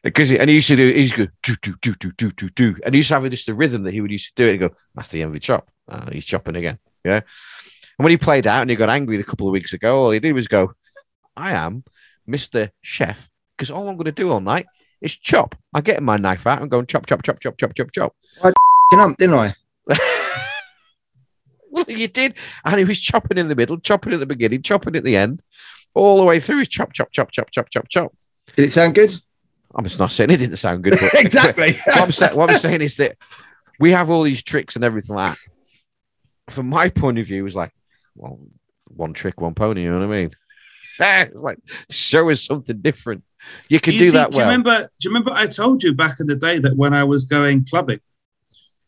Because 0.04 0.30
he, 0.30 0.40
and 0.40 0.50
he 0.50 0.56
used 0.56 0.68
to 0.70 0.76
do 0.76 0.92
he 0.94 1.02
used 1.02 1.16
to 1.16 1.26
go 1.26 1.32
do 1.44 1.56
do 1.62 1.76
do 1.82 1.94
do 1.96 2.12
do 2.12 2.32
do 2.32 2.50
do 2.50 2.76
and 2.84 2.96
he 2.96 3.00
used 3.00 3.10
to 3.10 3.20
have 3.20 3.30
just 3.30 3.46
the 3.46 3.54
rhythm 3.54 3.84
that 3.84 3.94
he 3.94 4.02
would 4.02 4.12
used 4.12 4.36
to 4.36 4.44
do 4.44 4.48
it 4.48 4.52
and 4.52 4.60
go, 4.60 4.76
that's 4.96 5.10
the 5.10 5.22
envy 5.22 5.40
chop. 5.40 5.68
Ah, 5.90 6.08
he's 6.12 6.26
chopping 6.26 6.56
again. 6.56 6.80
Yeah. 7.04 7.22
And 7.98 8.04
when 8.04 8.12
he 8.12 8.18
played 8.18 8.48
out 8.48 8.62
and 8.62 8.70
he 8.70 8.76
got 8.76 8.90
angry 8.90 9.20
a 9.20 9.24
couple 9.24 9.48
of 9.48 9.54
weeks 9.54 9.74
ago, 9.74 9.98
all 9.98 10.12
he 10.12 10.20
did 10.20 10.34
was 10.34 10.48
go, 10.48 10.74
I 11.36 11.52
am 11.52 11.84
Mr. 12.28 12.70
Chef, 12.82 13.30
because 13.56 13.72
all 13.72 13.88
I'm 13.88 13.96
going 13.96 14.06
to 14.06 14.12
do 14.12 14.32
all 14.32 14.42
night 14.42 14.66
is 15.02 15.18
chop. 15.18 15.56
I 15.74 15.82
get 15.82 16.02
my 16.04 16.18
knife 16.18 16.46
out 16.46 16.62
and 16.62 16.70
go 16.70 16.80
and 16.80 16.88
chop, 16.88 17.06
chop, 17.06 17.24
chop, 17.24 17.40
chop, 17.40 17.58
chop, 17.58 17.74
chop, 17.76 17.92
chop. 17.92 18.16
You 18.44 18.54
know, 18.98 19.16
didn't 19.18 19.36
I? 19.36 19.56
Well, 21.88 21.98
you 21.98 22.08
did. 22.08 22.36
And 22.66 22.80
he 22.80 22.86
was 22.86 23.00
chopping 23.00 23.38
in 23.38 23.48
the 23.48 23.56
middle, 23.56 23.80
chopping 23.80 24.14
at 24.14 24.20
the 24.20 24.26
beginning, 24.26 24.62
chopping 24.62 24.96
at 24.96 25.04
the 25.04 25.16
end, 25.16 25.42
all 25.94 26.18
the 26.18 26.26
way 26.26 26.40
through. 26.40 26.60
He's 26.60 26.68
chop, 26.68 26.94
chop, 26.94 27.12
chop, 27.12 27.32
chop, 27.32 27.52
chop, 27.52 27.70
chop, 27.70 27.88
chop. 27.90 28.16
Did 28.56 28.66
it 28.66 28.72
sound 28.72 28.96
good? 28.96 29.14
I'm 29.76 29.84
just 29.84 30.00
not 30.00 30.12
saying 30.12 30.32
it 30.32 30.38
didn't 30.38 30.58
sound 30.58 30.84
good, 30.84 30.98
but 31.00 31.14
exactly. 31.14 31.74
what, 31.86 32.02
I'm 32.02 32.12
sa- 32.12 32.36
what 32.36 32.50
I'm 32.50 32.58
saying 32.58 32.82
is 32.82 32.98
that 32.98 33.18
we 33.80 33.92
have 33.92 34.10
all 34.10 34.24
these 34.24 34.44
tricks 34.44 34.76
and 34.76 34.84
everything 34.84 35.16
like 35.16 35.34
that. 35.34 36.54
From 36.54 36.70
my 36.70 36.90
point 36.90 37.20
of 37.20 37.28
view, 37.28 37.46
it's 37.46 37.56
like, 37.56 37.74
well, 38.16 38.40
one 38.86 39.14
trick, 39.14 39.42
one 39.42 39.54
pony. 39.54 39.84
You 39.84 39.92
know 39.92 40.00
what 40.00 40.16
I 40.16 40.22
mean? 40.22 40.32
it's 41.00 41.42
like 41.42 41.60
show 41.90 42.30
us 42.30 42.44
something 42.44 42.80
different. 42.82 43.24
You 43.70 43.80
can 43.80 43.94
You 43.94 44.00
do 44.00 44.06
see, 44.06 44.18
that 44.18 44.32
Do 44.32 44.38
you 44.38 44.44
remember? 44.44 44.90
Do 45.00 45.10
you 45.10 45.10
remember? 45.10 45.32
I 45.32 45.48
told 45.48 45.84
you 45.84 45.94
back 45.94 46.20
in 46.20 46.28
the 46.28 46.36
day 46.36 46.60
that 46.60 46.76
when 46.76 46.94
I 46.94 47.04
was 47.04 47.26
going 47.26 47.66
clubbing 47.66 48.00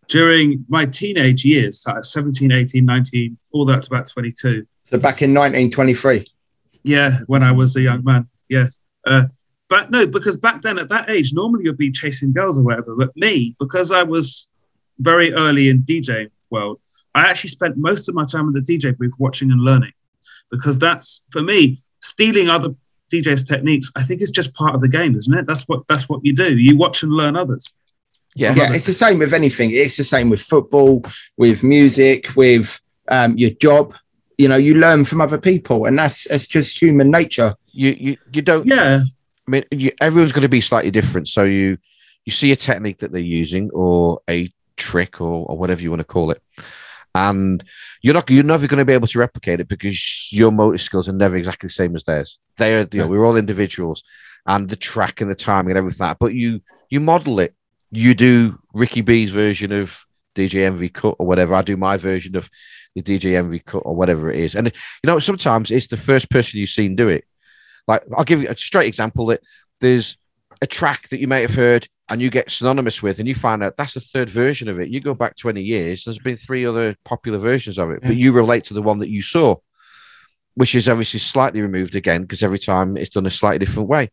during 0.10 0.66
my 0.68 0.86
teenage 0.86 1.46
years, 1.46 1.86
uh, 1.88 2.02
17, 2.02 2.52
18, 2.52 2.84
19, 2.84 3.38
all 3.52 3.64
that 3.66 3.84
to 3.84 3.90
about 3.90 4.08
22. 4.08 4.66
so 4.84 4.98
back 4.98 5.22
in 5.22 5.34
1923. 5.34 6.28
Yeah, 6.84 7.20
when 7.28 7.44
I 7.44 7.52
was 7.52 7.76
a 7.76 7.82
young 7.82 8.04
man. 8.04 8.28
Yeah. 8.50 8.68
Uh, 9.06 9.26
but 9.70 9.92
no, 9.92 10.08
because 10.08 10.36
back 10.36 10.62
then 10.62 10.80
at 10.80 10.90
that 10.90 11.10
age, 11.10 11.32
normally 11.34 11.66
you'd 11.66 11.78
be 11.78 11.92
chasing 11.92 12.34
girls 12.34 12.58
or 12.58 12.64
whatever. 12.64 12.96
But 12.96 13.16
me, 13.16 13.56
because 13.60 13.92
I 13.92 14.04
was 14.04 14.50
very 14.98 15.32
early 15.34 15.70
in 15.70 15.84
DJ 15.84 16.30
world, 16.50 16.80
I 17.14 17.30
actually 17.30 17.52
spent 17.52 17.78
most 17.78 18.10
of 18.10 18.16
my 18.16 18.26
time 18.26 18.48
in 18.48 18.54
the 18.54 18.62
DJ 18.62 18.98
booth 18.98 19.14
watching 19.20 19.52
and 19.52 19.62
learning. 19.62 19.94
Because 20.50 20.80
that's 20.80 21.24
for 21.30 21.44
me, 21.44 21.78
stealing 22.00 22.50
other 22.50 22.70
DJs' 23.14 23.48
techniques, 23.48 23.92
I 23.96 24.02
think 24.04 24.22
is 24.22 24.32
just 24.32 24.54
part 24.54 24.74
of 24.74 24.82
the 24.82 24.88
game, 24.88 25.16
isn't 25.16 25.34
it? 25.34 25.46
That's 25.46 25.64
what 25.64 25.84
that's 25.88 26.10
what 26.10 26.22
you 26.24 26.34
do. 26.34 26.58
You 26.58 26.76
watch 26.76 27.04
and 27.04 27.12
learn 27.12 27.36
others. 27.36 27.72
Yeah. 28.36 28.54
Yeah, 28.56 28.74
it's 28.74 28.86
the 28.86 28.94
same 28.94 29.20
with 29.20 29.34
anything. 29.34 29.72
It's 29.72 29.98
the 29.98 30.04
same 30.04 30.30
with 30.30 30.42
football, 30.42 31.04
with 31.38 31.64
music, 31.64 32.36
with 32.36 32.80
um, 33.08 33.38
your 33.38 33.52
job. 33.52 33.96
You 34.38 34.48
know, 34.48 34.56
you 34.56 34.76
learn 34.76 35.04
from 35.06 35.20
other 35.20 35.38
people, 35.38 35.86
and 35.86 35.98
that's 35.98 36.26
it's 36.28 36.48
just 36.48 36.82
human 36.82 37.12
nature. 37.12 37.56
You 37.72 37.96
you 38.00 38.18
you 38.32 38.42
don't 38.42 38.66
Yeah. 38.66 39.02
I 39.48 39.52
mean, 39.52 39.64
you, 39.72 39.92
everyone's 40.00 40.32
going 40.32 40.44
to 40.44 40.50
be 40.50 40.62
slightly 40.62 40.92
different. 40.92 41.28
So 41.28 41.44
you 41.44 41.78
you 42.26 42.32
see 42.32 42.52
a 42.52 42.56
technique 42.56 43.00
that 43.00 43.12
they're 43.12 43.22
using 43.22 43.70
or 43.74 44.22
a 44.30 44.50
trick 44.78 45.20
or, 45.20 45.46
or 45.48 45.58
whatever 45.58 45.82
you 45.82 45.90
want 45.90 46.02
to 46.02 46.06
call 46.06 46.32
it, 46.32 46.42
and 47.16 47.64
you're 48.02 48.14
not 48.14 48.30
you're 48.30 48.44
never 48.44 48.68
going 48.68 48.78
to 48.78 48.86
be 48.86 48.94
able 48.94 49.08
to 49.08 49.20
replicate 49.20 49.60
it 49.60 49.68
because 49.68 50.32
your 50.32 50.52
motor 50.52 50.78
skills 50.78 51.10
are 51.10 51.14
never 51.14 51.36
exactly 51.36 51.68
the 51.68 51.74
same 51.74 51.96
as 51.96 52.04
theirs. 52.04 52.38
They 52.58 52.76
are 52.80 52.88
you 52.92 53.00
know, 53.00 53.08
we're 53.08 53.26
all 53.26 53.36
individuals, 53.36 54.04
and 54.46 54.70
the 54.70 54.76
track 54.76 55.20
and 55.20 55.30
the 55.30 55.36
timing 55.36 55.72
and 55.72 55.78
everything 55.80 56.06
like 56.06 56.12
that. 56.12 56.20
But 56.20 56.34
you 56.34 56.62
you 56.90 57.00
model 57.00 57.40
it. 57.40 57.56
You 57.92 58.14
do 58.14 58.60
Ricky 58.74 59.02
B's 59.02 59.32
version 59.32 59.72
of 59.72 60.06
DJ 60.36 60.66
Envy 60.66 60.90
cut 60.90 61.16
or 61.20 61.26
whatever. 61.26 61.56
I 61.56 61.62
do 61.62 61.78
my 61.78 61.98
version 61.98 62.36
of 62.36 62.50
the 62.96 63.02
DJ 63.02 63.36
Envy 63.36 63.60
cut 63.60 63.80
or 63.80 63.96
whatever 63.96 64.32
it 64.32 64.40
is. 64.40 64.56
And 64.56 64.68
you 64.68 65.08
know, 65.08 65.20
sometimes 65.20 65.72
it's 65.72 65.88
the 65.88 65.98
first 65.98 66.30
person 66.30 66.60
you've 66.60 66.70
seen 66.70 66.96
do 66.96 67.10
it. 67.10 67.26
Like 67.88 68.04
I'll 68.16 68.24
give 68.24 68.42
you 68.42 68.50
a 68.50 68.58
straight 68.58 68.88
example 68.88 69.28
that 69.28 69.42
there's 69.82 70.18
a 70.62 70.68
track 70.68 71.10
that 71.10 71.20
you 71.20 71.28
may 71.28 71.42
have 71.42 71.56
heard 71.56 71.88
and 72.10 72.22
you 72.22 72.30
get 72.30 72.50
synonymous 72.50 73.04
with, 73.04 73.20
and 73.20 73.28
you 73.28 73.36
find 73.36 73.64
out 73.64 73.78
that's 73.78 73.94
the 73.94 74.00
third 74.00 74.30
version 74.30 74.68
of 74.68 74.80
it. 74.80 74.90
You 74.90 75.00
go 75.00 75.14
back 75.14 75.36
20 75.36 75.62
years, 75.62 76.04
there's 76.04 76.18
been 76.20 76.38
three 76.38 76.66
other 76.66 76.96
popular 77.06 77.38
versions 77.38 77.78
of 77.78 77.92
it, 77.92 78.02
but 78.02 78.16
you 78.16 78.32
relate 78.32 78.64
to 78.66 78.74
the 78.74 78.82
one 78.82 78.98
that 79.00 79.10
you 79.10 79.22
saw, 79.22 79.56
which 80.56 80.74
is 80.74 80.90
obviously 80.90 81.20
slightly 81.20 81.62
removed 81.62 81.96
again 81.96 82.24
because 82.24 82.42
every 82.42 82.58
time 82.58 82.98
it's 82.98 83.12
done 83.12 83.28
a 83.28 83.32
slightly 83.32 83.64
different 83.64 83.90
way. 83.90 84.10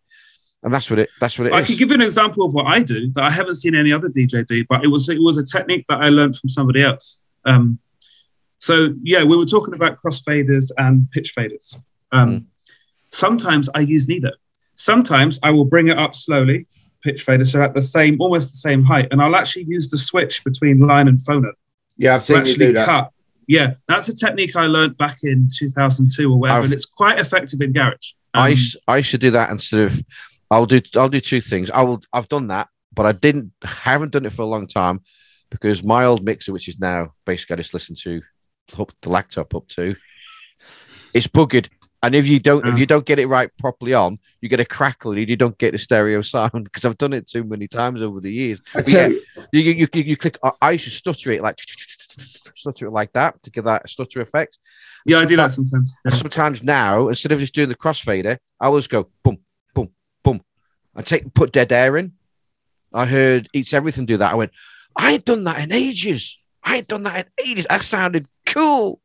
And 0.63 0.73
that's 0.75 0.91
what 0.91 0.99
it 0.99 1.11
that's 1.21 1.39
what 1.39 1.47
it 1.49 1.53
I 1.53 1.61
is. 1.61 1.69
could 1.69 1.79
give 1.79 1.91
you 1.91 1.95
an 1.95 2.03
example 2.03 2.45
of 2.45 2.53
what 2.55 2.67
I 2.67 2.83
do 2.83 3.09
that 3.13 3.23
I 3.23 3.31
haven't 3.31 3.57
seen 3.57 3.75
any 3.75 3.93
other 3.93 4.09
DJ 4.09 4.45
do, 4.47 4.65
but 4.69 4.83
it 4.85 4.89
was 4.89 5.09
it 5.09 5.21
was 5.21 5.39
a 5.39 5.45
technique 5.45 5.85
that 5.89 6.03
I 6.03 6.09
learned 6.09 6.37
from 6.37 6.49
somebody 6.49 6.83
else. 6.83 7.23
Um, 7.45 7.79
so 8.59 8.95
yeah, 9.03 9.23
we 9.23 9.37
were 9.37 9.45
talking 9.47 9.75
about 9.75 9.99
crossfaders 10.03 10.71
and 10.79 11.11
pitch 11.11 11.35
faders. 11.37 11.81
Um, 12.13 12.31
Mm. 12.33 12.45
Sometimes 13.13 13.69
I 13.75 13.81
use 13.81 14.09
neither. 14.09 14.33
Sometimes 14.75 15.39
I 15.43 15.51
will 15.51 15.65
bring 15.65 15.89
it 15.89 15.97
up 15.97 16.15
slowly, 16.17 16.67
pitch 17.03 17.23
fader, 17.23 17.45
so 17.45 17.63
at 17.63 17.73
the 17.73 17.81
same, 17.81 18.17
almost 18.21 18.51
the 18.51 18.57
same 18.57 18.83
height, 18.85 19.09
and 19.11 19.23
I'll 19.23 19.37
actually 19.37 19.65
use 19.69 19.89
the 19.89 19.97
switch 19.97 20.45
between 20.45 20.81
line 20.81 21.09
and 21.09 21.17
phono 21.17 21.53
Yeah, 21.97 22.17
I've 22.17 22.23
to 22.23 22.27
seen 22.27 22.35
you 22.37 22.41
actually 22.43 22.67
do 22.67 22.73
that. 22.75 22.87
cut. 22.87 23.11
Yeah, 23.47 23.75
that's 23.89 24.09
a 24.09 24.15
technique 24.15 24.57
I 24.57 24.67
learned 24.67 24.99
back 24.99 25.19
in 25.23 25.49
2002 25.57 26.31
or 26.31 26.39
whatever, 26.39 26.59
I've- 26.59 26.65
and 26.65 26.73
it's 26.75 26.85
quite 26.85 27.19
effective 27.19 27.61
in 27.61 27.73
Garage. 27.73 28.13
Um, 28.35 28.43
I 28.43 28.53
s- 28.53 28.77
I 28.89 29.01
should 29.01 29.21
do 29.21 29.31
that 29.31 29.51
instead 29.51 29.81
of 29.81 30.03
I'll 30.51 30.67
do 30.67 30.81
I'll 30.95 31.09
do 31.09 31.21
two 31.21 31.41
things. 31.41 31.71
I 31.71 31.83
will 31.83 32.01
I've 32.13 32.29
done 32.29 32.49
that, 32.49 32.69
but 32.93 33.07
I 33.07 33.13
didn't 33.13 33.53
haven't 33.63 34.13
done 34.13 34.27
it 34.27 34.33
for 34.33 34.43
a 34.43 34.47
long 34.47 34.67
time 34.67 35.01
because 35.51 35.83
my 35.83 36.05
old 36.05 36.25
mixer, 36.25 36.53
which 36.53 36.69
is 36.69 36.79
now 36.79 37.15
basically 37.25 37.55
I 37.55 37.57
just 37.59 37.75
listen 37.75 37.97
to 38.03 38.23
up 38.79 38.93
the 39.03 39.09
laptop 39.11 39.55
up 39.55 39.69
to, 39.69 39.97
it's 41.15 41.27
buggered. 41.27 41.69
And 42.03 42.15
if 42.15 42.29
you 42.29 42.39
don't 42.39 42.67
if 42.69 42.75
Mm. 42.75 42.79
you 42.79 42.87
don't 42.87 43.07
get 43.07 43.19
it 43.19 43.27
right 43.27 43.51
properly 43.59 43.95
on, 43.95 44.19
you 44.41 44.49
get 44.49 44.61
a 44.61 44.65
crackle 44.65 45.13
and 45.13 45.29
you 45.29 45.37
don't 45.37 45.59
get 45.59 45.73
the 45.73 45.79
stereo 45.79 46.23
sound 46.23 46.53
because 46.65 46.85
I've 46.85 46.99
done 46.99 47.13
it 47.13 47.27
too 47.29 47.43
many 47.43 47.67
times 47.67 48.03
over 48.03 48.21
the 48.21 48.33
years. 48.33 48.61
But 48.75 48.89
yeah, 48.89 49.09
you, 49.09 49.23
you, 49.53 49.61
you, 49.73 49.89
you, 49.93 50.03
you 50.03 50.17
click. 50.17 50.39
I- 50.45 50.53
I 50.61 50.71
used 50.73 50.85
to 50.85 50.91
stutter 50.91 51.33
it 51.33 51.43
like 51.43 51.59
stutter 52.55 52.87
it 52.87 52.91
like 52.93 53.13
that 53.15 53.43
to 53.43 53.51
give 53.51 53.65
that 53.65 53.89
stutter 53.89 54.21
effect. 54.21 54.59
yeah, 55.05 55.19
I 55.19 55.25
do 55.25 55.37
that 55.37 55.51
sometimes. 55.51 55.95
Sometimes 56.11 56.63
now, 56.63 57.09
instead 57.09 57.33
of 57.33 57.41
just 57.41 57.55
doing 57.55 57.69
the 57.69 57.75
crossfader, 57.75 58.39
I 58.61 58.67
always 58.67 58.87
go 58.87 59.11
boom, 59.25 59.35
boom, 59.35 59.35
boom, 59.35 59.46
and 60.97 61.07
take 61.07 61.33
put 61.35 61.53
dead 61.53 61.73
air 61.73 61.97
in. 61.97 62.13
I 62.93 63.07
heard 63.07 63.49
Eats 63.53 63.75
Everything 63.75 64.07
do 64.07 64.17
that. 64.17 64.33
I 64.33 64.35
went, 64.35 64.53
I 64.97 65.13
ain't 65.13 65.25
done 65.25 65.45
that 65.45 65.63
in 65.63 65.73
ages. 65.73 66.39
I 66.63 66.77
ain't 66.79 66.89
done 66.89 67.03
that 67.05 67.27
in 67.27 67.47
ages. 67.49 67.67
That 67.69 67.83
sounded 67.83 68.27
cool. 68.47 69.01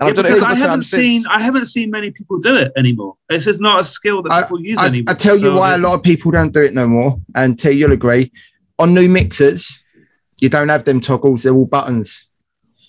Yeah, 0.00 0.06
I've 0.06 0.14
done 0.14 0.24
because 0.24 0.40
couple 0.40 0.54
I 0.56 0.58
haven't 0.58 0.82
seen 0.84 1.22
since. 1.22 1.34
I 1.34 1.40
haven't 1.40 1.66
seen 1.66 1.90
many 1.90 2.10
people 2.10 2.38
do 2.38 2.56
it 2.56 2.72
anymore. 2.76 3.16
It's 3.28 3.44
just 3.44 3.60
not 3.60 3.80
a 3.80 3.84
skill 3.84 4.22
that 4.22 4.42
people 4.42 4.60
use 4.60 4.78
I, 4.78 4.86
anymore. 4.86 5.14
I 5.14 5.14
tell 5.14 5.36
you 5.36 5.46
So 5.46 5.56
why 5.58 5.74
a 5.74 5.78
lot 5.78 5.94
of 5.94 6.02
people 6.02 6.30
don't 6.30 6.52
do 6.52 6.62
it 6.62 6.74
no 6.74 6.88
more, 6.88 7.20
and 7.34 7.58
T, 7.58 7.70
you'll 7.72 7.92
agree. 7.92 8.32
On 8.78 8.94
new 8.94 9.08
mixers, 9.08 9.82
you 10.40 10.48
don't 10.48 10.70
have 10.70 10.84
them 10.84 11.00
toggles; 11.00 11.42
they're 11.42 11.54
all 11.54 11.66
buttons. 11.66 12.26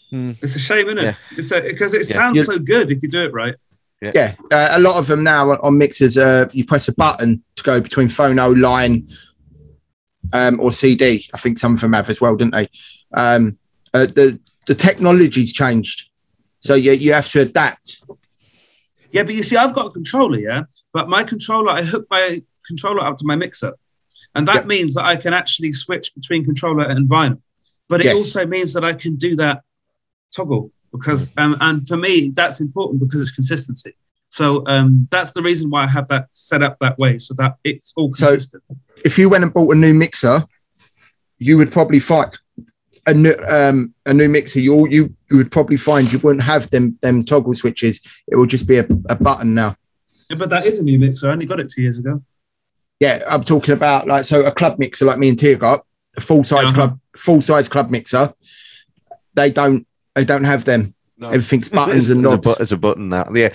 Hmm. 0.10 0.32
It's 0.42 0.56
a 0.56 0.60
shame, 0.60 0.88
isn't 0.88 0.98
it? 1.00 1.04
Yeah. 1.04 1.16
It's 1.38 1.52
a, 1.52 1.62
because 1.62 1.94
it 1.94 2.00
Yeah. 2.10 2.16
sounds 2.16 2.38
You- 2.38 2.44
so 2.44 2.60
good 2.60 2.92
if 2.92 3.04
you 3.04 3.10
do 3.10 3.24
it 3.24 3.34
right. 3.34 3.56
Yeah, 4.02 4.34
uh, 4.52 4.70
a 4.72 4.80
lot 4.80 4.96
of 4.96 5.06
them 5.06 5.24
now 5.24 5.52
on- 5.52 5.60
on 5.60 5.78
mixers, 5.78 6.18
uh, 6.18 6.50
you 6.54 6.66
press 6.66 6.88
a 6.88 6.94
button 6.94 7.44
to 7.56 7.64
go 7.64 7.80
between 7.80 8.08
phono 8.10 8.60
line 8.60 9.08
um, 10.34 10.60
or 10.60 10.72
CD. 10.72 11.30
I 11.34 11.38
think 11.38 11.60
some 11.60 11.76
of 11.76 11.82
them 11.82 11.94
have 11.94 12.10
as 12.10 12.20
well, 12.20 12.36
didn't 12.36 12.54
they? 12.54 12.70
Um, 13.14 13.58
uh, 13.94 14.08
the 14.08 14.40
the 14.68 14.74
technology's 14.76 15.54
changed, 15.54 16.10
so 16.62 16.74
you 16.74 16.94
you 16.94 17.14
have 17.14 17.30
to 17.32 17.42
adapt. 17.42 18.02
Yeah, 19.12 19.24
but 19.24 19.36
you 19.36 19.44
see, 19.44 19.58
I've 19.58 19.74
got 19.76 19.88
a 19.88 19.92
controller, 19.92 20.40
yeah, 20.40 20.64
but 20.94 21.08
my 21.08 21.24
controller, 21.24 21.70
I 21.72 21.84
hook 21.84 22.08
my 22.10 22.42
controller 22.66 23.02
up 23.02 23.18
to 23.18 23.26
my 23.26 23.36
mixer, 23.36 23.74
and 24.34 24.48
that 24.48 24.62
Yeah. 24.64 24.68
means 24.68 24.96
that 24.96 25.06
I 25.06 25.16
can 25.16 25.34
actually 25.34 25.74
switch 25.74 26.16
between 26.16 26.44
controller 26.44 26.86
and 26.86 27.08
vinyl. 27.08 27.40
But 27.88 28.02
it 28.02 28.06
Yes. 28.06 28.16
also 28.16 28.48
means 28.48 28.74
that 28.74 28.84
I 28.86 28.94
can 28.94 29.16
do 29.18 29.36
that 29.36 29.62
toggle 30.36 30.72
because, 30.92 31.32
um, 31.38 31.56
and 31.62 31.88
for 31.88 31.98
me, 31.98 32.32
that's 32.36 32.60
important 32.62 33.00
because 33.02 33.22
it's 33.22 33.32
consistency. 33.32 33.96
So 34.30 34.64
um, 34.68 35.08
that's 35.12 35.32
the 35.32 35.42
reason 35.42 35.70
why 35.70 35.84
I 35.84 35.88
have 35.88 36.08
that 36.08 36.28
set 36.32 36.64
up 36.64 36.78
that 36.80 36.98
way, 36.98 37.18
so 37.18 37.34
that 37.36 37.56
it's 37.64 37.94
all 37.98 38.14
So- 38.14 38.28
consistent. 38.30 38.64
If 39.04 39.18
you 39.18 39.30
went 39.30 39.44
and 39.44 39.54
bought 39.54 39.76
a 39.76 39.78
new 39.78 39.94
mixer, 39.94 40.46
you 41.38 41.58
would 41.58 41.72
probably 41.72 42.00
find 42.00 42.32
a 43.08 43.14
new 43.14 43.34
um, 43.50 43.94
a 44.06 44.14
new 44.14 44.30
mixer. 44.30 44.60
You 44.60 44.88
you 44.88 45.16
you 45.30 45.38
would 45.38 45.52
probably 45.52 45.76
find 45.78 46.12
you 46.14 46.20
wouldn't 46.20 46.44
have 46.44 46.70
them 46.70 46.98
them 47.02 47.26
toggle 47.26 47.56
switches. 47.56 48.00
It 48.28 48.36
will 48.36 48.46
just 48.46 48.68
be 48.68 48.78
a, 48.78 48.86
a 49.10 49.16
button 49.16 49.54
now. 49.56 49.76
Yeah, 50.30 50.38
but 50.38 50.50
that 50.52 50.66
is 50.66 50.78
a 50.80 50.84
new 50.84 51.00
mixer. 51.00 51.28
I 51.30 51.32
only 51.34 51.46
got 51.48 51.60
it 51.60 51.70
two 51.70 51.82
years 51.82 51.98
ago. 51.98 52.24
Yeah, 53.00 53.24
I'm 53.28 53.44
talking 53.44 53.74
about 53.74 54.08
like 54.08 54.24
so 54.26 54.46
a 54.46 54.52
club 54.52 54.78
mixer 54.78 55.06
like 55.06 55.18
me 55.18 55.30
and 55.30 55.40
Tia 55.40 55.56
got 55.56 55.84
a 56.16 56.22
full 56.22 56.44
size 56.44 56.66
Uh-huh. 56.66 56.74
club 56.76 57.00
full 57.18 57.42
size 57.42 57.68
club 57.68 57.90
mixer. 57.90 58.34
They 59.34 59.50
don't 59.50 59.88
they 60.16 60.26
don't 60.26 60.44
have 60.44 60.66
them. 60.66 60.94
No. 61.18 61.30
Everything's 61.30 61.70
buttons 61.70 62.10
and 62.10 62.24
There's 62.24 62.34
a, 62.34 62.38
bu- 62.38 62.56
there's 62.56 62.72
a 62.72 62.78
button 62.78 63.10
now. 63.10 63.30
Yeah. 63.34 63.54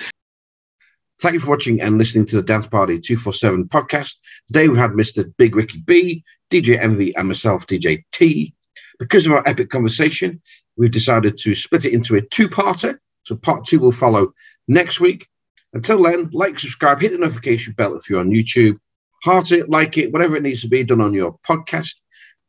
Thank 1.20 1.34
you 1.34 1.40
for 1.40 1.48
watching 1.48 1.80
and 1.80 1.96
listening 1.96 2.26
to 2.26 2.36
the 2.36 2.42
Dance 2.42 2.66
Party 2.66 3.00
247 3.00 3.68
podcast. 3.68 4.16
Today 4.48 4.68
we 4.68 4.76
had 4.76 4.90
Mr. 4.90 5.32
Big 5.38 5.56
Ricky 5.56 5.78
B, 5.78 6.22
DJ 6.50 6.78
Envy, 6.78 7.16
and 7.16 7.28
myself, 7.28 7.66
DJ 7.66 8.04
T. 8.12 8.54
Because 8.98 9.26
of 9.26 9.32
our 9.32 9.42
epic 9.48 9.70
conversation, 9.70 10.40
we've 10.76 10.90
decided 10.90 11.38
to 11.38 11.54
split 11.54 11.86
it 11.86 11.94
into 11.94 12.16
a 12.16 12.20
two 12.20 12.48
parter. 12.48 12.98
So 13.24 13.34
part 13.34 13.64
two 13.64 13.80
will 13.80 13.92
follow 13.92 14.32
next 14.68 15.00
week. 15.00 15.26
Until 15.72 16.02
then, 16.02 16.30
like, 16.32 16.58
subscribe, 16.58 17.00
hit 17.00 17.12
the 17.12 17.18
notification 17.18 17.72
bell 17.72 17.96
if 17.96 18.08
you're 18.08 18.20
on 18.20 18.30
YouTube, 18.30 18.78
heart 19.24 19.52
it, 19.52 19.68
like 19.68 19.98
it, 19.98 20.12
whatever 20.12 20.36
it 20.36 20.42
needs 20.42 20.60
to 20.62 20.68
be 20.68 20.84
done 20.84 21.00
on 21.00 21.14
your 21.14 21.38
podcast. 21.48 21.96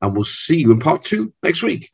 And 0.01 0.13
we'll 0.13 0.25
see 0.25 0.57
you 0.57 0.71
in 0.71 0.79
part 0.79 1.03
two 1.03 1.33
next 1.41 1.63
week. 1.63 1.91